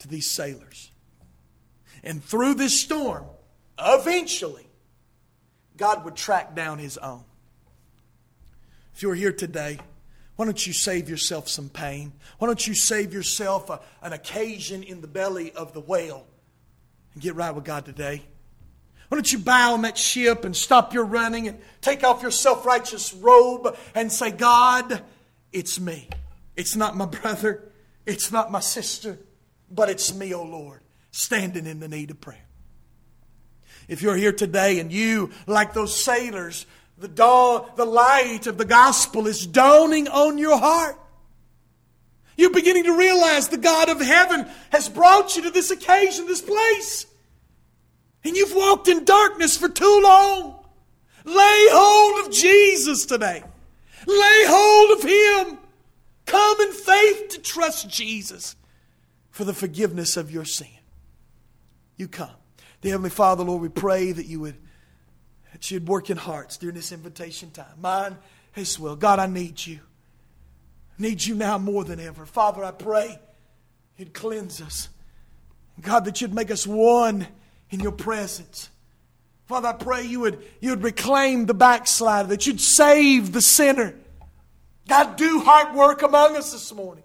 to 0.00 0.08
these 0.08 0.30
sailors. 0.30 0.90
And 2.04 2.22
through 2.22 2.54
this 2.54 2.80
storm, 2.80 3.24
eventually, 3.78 4.66
God 5.76 6.04
would 6.04 6.16
track 6.16 6.54
down 6.54 6.78
his 6.78 6.98
own. 6.98 7.24
If 8.94 9.02
you're 9.02 9.14
here 9.14 9.32
today, 9.32 9.78
why 10.42 10.46
don't 10.46 10.66
you 10.66 10.72
save 10.72 11.08
yourself 11.08 11.48
some 11.48 11.68
pain? 11.68 12.12
Why 12.38 12.48
don't 12.48 12.66
you 12.66 12.74
save 12.74 13.14
yourself 13.14 13.70
a, 13.70 13.78
an 14.02 14.12
occasion 14.12 14.82
in 14.82 15.00
the 15.00 15.06
belly 15.06 15.52
of 15.52 15.72
the 15.72 15.78
whale 15.78 16.26
and 17.14 17.22
get 17.22 17.36
right 17.36 17.54
with 17.54 17.62
God 17.62 17.84
today? 17.84 18.22
Why 19.06 19.14
don't 19.14 19.32
you 19.32 19.38
bow 19.38 19.74
on 19.74 19.82
that 19.82 19.96
ship 19.96 20.44
and 20.44 20.56
stop 20.56 20.94
your 20.94 21.04
running 21.04 21.46
and 21.46 21.60
take 21.80 22.02
off 22.02 22.22
your 22.22 22.32
self 22.32 22.66
righteous 22.66 23.14
robe 23.14 23.76
and 23.94 24.10
say, 24.10 24.32
God, 24.32 25.04
it's 25.52 25.78
me. 25.78 26.08
It's 26.56 26.74
not 26.74 26.96
my 26.96 27.06
brother. 27.06 27.62
It's 28.04 28.32
not 28.32 28.50
my 28.50 28.58
sister. 28.58 29.20
But 29.70 29.90
it's 29.90 30.12
me, 30.12 30.34
O 30.34 30.40
oh 30.40 30.44
Lord, 30.44 30.80
standing 31.12 31.66
in 31.66 31.78
the 31.78 31.86
need 31.86 32.10
of 32.10 32.20
prayer. 32.20 32.48
If 33.86 34.02
you're 34.02 34.16
here 34.16 34.32
today 34.32 34.80
and 34.80 34.90
you, 34.90 35.30
like 35.46 35.72
those 35.72 35.96
sailors, 35.96 36.66
the 36.98 37.08
dawn, 37.08 37.68
the 37.76 37.84
light 37.84 38.46
of 38.46 38.58
the 38.58 38.64
gospel 38.64 39.26
is 39.26 39.46
dawning 39.46 40.08
on 40.08 40.38
your 40.38 40.58
heart. 40.58 40.98
You're 42.36 42.52
beginning 42.52 42.84
to 42.84 42.96
realize 42.96 43.48
the 43.48 43.58
God 43.58 43.88
of 43.88 44.00
heaven 44.00 44.48
has 44.70 44.88
brought 44.88 45.36
you 45.36 45.42
to 45.42 45.50
this 45.50 45.70
occasion, 45.70 46.26
this 46.26 46.40
place. 46.40 47.06
And 48.24 48.36
you've 48.36 48.54
walked 48.54 48.88
in 48.88 49.04
darkness 49.04 49.56
for 49.56 49.68
too 49.68 50.00
long. 50.02 50.64
Lay 51.24 51.66
hold 51.70 52.26
of 52.26 52.32
Jesus 52.32 53.06
today. 53.06 53.42
Lay 54.06 54.44
hold 54.46 54.98
of 54.98 55.04
Him. 55.08 55.58
Come 56.26 56.60
in 56.60 56.72
faith 56.72 57.28
to 57.30 57.40
trust 57.40 57.88
Jesus 57.88 58.56
for 59.30 59.44
the 59.44 59.54
forgiveness 59.54 60.16
of 60.16 60.30
your 60.30 60.44
sin. 60.44 60.68
You 61.96 62.08
come. 62.08 62.30
Dear 62.80 62.92
Heavenly 62.92 63.10
Father, 63.10 63.44
Lord, 63.44 63.62
we 63.62 63.68
pray 63.68 64.12
that 64.12 64.26
you 64.26 64.40
would 64.40 64.56
that 65.62 65.70
you'd 65.70 65.86
work 65.86 66.10
in 66.10 66.16
hearts 66.16 66.56
during 66.56 66.74
this 66.74 66.90
invitation 66.90 67.52
time. 67.52 67.80
Mine 67.80 68.16
as 68.56 68.80
well. 68.80 68.96
God, 68.96 69.20
I 69.20 69.26
need 69.26 69.64
you. 69.64 69.78
I 70.98 71.02
need 71.02 71.24
you 71.24 71.36
now 71.36 71.56
more 71.56 71.84
than 71.84 72.00
ever. 72.00 72.26
Father, 72.26 72.64
I 72.64 72.72
pray 72.72 73.16
you'd 73.96 74.12
cleanse 74.12 74.60
us. 74.60 74.88
God, 75.80 76.04
that 76.06 76.20
you'd 76.20 76.34
make 76.34 76.50
us 76.50 76.66
one 76.66 77.28
in 77.70 77.78
your 77.78 77.92
presence. 77.92 78.70
Father, 79.46 79.68
I 79.68 79.74
pray 79.74 80.04
you 80.04 80.18
would, 80.18 80.44
you 80.60 80.70
would 80.70 80.82
reclaim 80.82 81.46
the 81.46 81.54
backslider, 81.54 82.30
that 82.30 82.44
you'd 82.44 82.60
save 82.60 83.32
the 83.32 83.40
sinner. 83.40 83.94
God, 84.88 85.14
do 85.14 85.42
heart 85.42 85.76
work 85.76 86.02
among 86.02 86.36
us 86.36 86.50
this 86.50 86.74
morning. 86.74 87.04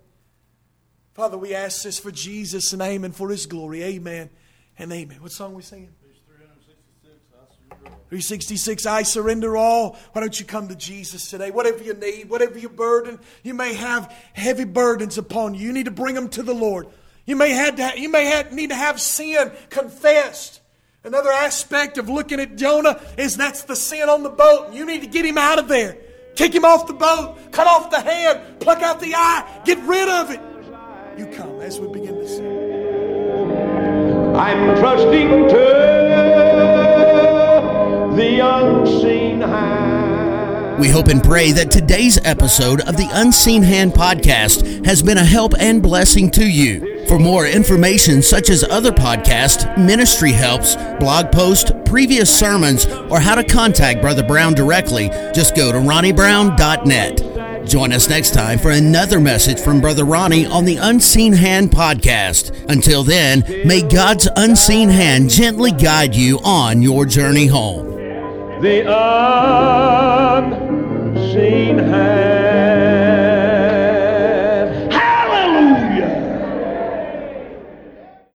Father, 1.13 1.37
we 1.37 1.53
ask 1.53 1.83
this 1.83 1.99
for 1.99 2.09
Jesus' 2.09 2.73
name 2.73 3.03
and 3.03 3.15
for 3.15 3.29
his 3.29 3.45
glory. 3.45 3.83
Amen 3.83 4.31
and 4.79 4.91
amen. 4.91 5.21
What 5.21 5.31
song 5.31 5.53
we 5.53 5.61
singing? 5.61 5.93
366, 8.09 8.85
I 8.85 9.03
surrender 9.03 9.57
all. 9.57 9.97
Why 10.13 10.21
don't 10.21 10.39
you 10.39 10.45
come 10.45 10.69
to 10.69 10.75
Jesus 10.75 11.29
today? 11.29 11.51
Whatever 11.51 11.83
you 11.83 11.93
need, 11.93 12.29
whatever 12.29 12.57
your 12.57 12.69
burden, 12.69 13.19
you 13.43 13.53
may 13.53 13.73
have 13.73 14.13
heavy 14.33 14.63
burdens 14.63 15.17
upon 15.17 15.55
you. 15.55 15.67
You 15.67 15.73
need 15.73 15.85
to 15.85 15.91
bring 15.91 16.15
them 16.15 16.29
to 16.29 16.43
the 16.43 16.53
Lord. 16.53 16.87
You 17.25 17.35
may, 17.35 17.49
have 17.49 17.75
to, 17.75 17.83
have, 17.83 17.97
you 17.97 18.09
may 18.09 18.25
have, 18.27 18.53
need 18.53 18.69
to 18.69 18.75
have 18.75 19.01
sin 19.01 19.51
confessed. 19.69 20.61
Another 21.03 21.31
aspect 21.31 21.97
of 21.97 22.07
looking 22.07 22.39
at 22.39 22.55
Jonah 22.55 23.01
is 23.17 23.35
that's 23.35 23.63
the 23.63 23.75
sin 23.75 24.07
on 24.07 24.23
the 24.23 24.29
boat. 24.29 24.73
You 24.73 24.85
need 24.85 25.01
to 25.01 25.07
get 25.07 25.25
him 25.25 25.37
out 25.37 25.59
of 25.59 25.67
there. 25.67 25.97
Kick 26.35 26.55
him 26.55 26.63
off 26.63 26.87
the 26.87 26.93
boat, 26.93 27.37
cut 27.51 27.67
off 27.67 27.89
the 27.89 27.99
hand, 27.99 28.59
pluck 28.61 28.81
out 28.81 29.01
the 29.01 29.15
eye, 29.15 29.61
get 29.65 29.79
rid 29.79 30.07
of 30.07 30.31
it. 30.31 30.39
You 31.17 31.25
come 31.35 31.59
as 31.59 31.79
we 31.79 31.87
begin 31.87 32.15
to 32.15 32.27
sing. 32.27 32.45
I'm 34.35 34.77
trusting 34.77 35.29
to. 35.49 35.96
We 40.79 40.89
hope 40.89 41.07
and 41.07 41.23
pray 41.23 41.51
that 41.53 41.71
today's 41.71 42.19
episode 42.23 42.81
of 42.81 42.95
the 42.95 43.09
Unseen 43.11 43.63
Hand 43.63 43.93
podcast 43.93 44.85
has 44.85 45.01
been 45.01 45.17
a 45.17 45.25
help 45.25 45.53
and 45.59 45.81
blessing 45.81 46.29
to 46.31 46.47
you. 46.47 47.03
For 47.07 47.17
more 47.17 47.47
information, 47.47 48.21
such 48.21 48.51
as 48.51 48.63
other 48.63 48.91
podcasts, 48.91 49.75
ministry 49.75 50.31
helps, 50.31 50.75
blog 50.99 51.31
posts, 51.31 51.71
previous 51.85 52.29
sermons, 52.29 52.85
or 53.09 53.19
how 53.19 53.33
to 53.33 53.43
contact 53.43 54.01
Brother 54.01 54.21
Brown 54.21 54.53
directly, 54.53 55.09
just 55.33 55.55
go 55.55 55.71
to 55.71 55.79
ronniebrown.net. 55.79 57.67
Join 57.67 57.91
us 57.91 58.07
next 58.07 58.35
time 58.35 58.59
for 58.59 58.69
another 58.69 59.19
message 59.19 59.59
from 59.59 59.81
Brother 59.81 60.05
Ronnie 60.05 60.45
on 60.45 60.63
the 60.63 60.77
Unseen 60.77 61.33
Hand 61.33 61.71
podcast. 61.71 62.69
Until 62.69 63.01
then, 63.03 63.43
may 63.65 63.81
God's 63.81 64.29
unseen 64.35 64.89
hand 64.89 65.31
gently 65.31 65.71
guide 65.71 66.15
you 66.15 66.39
on 66.43 66.83
your 66.83 67.05
journey 67.07 67.47
home 67.47 67.96
the 68.61 68.81
unseen 71.17 71.77
hand. 71.77 72.96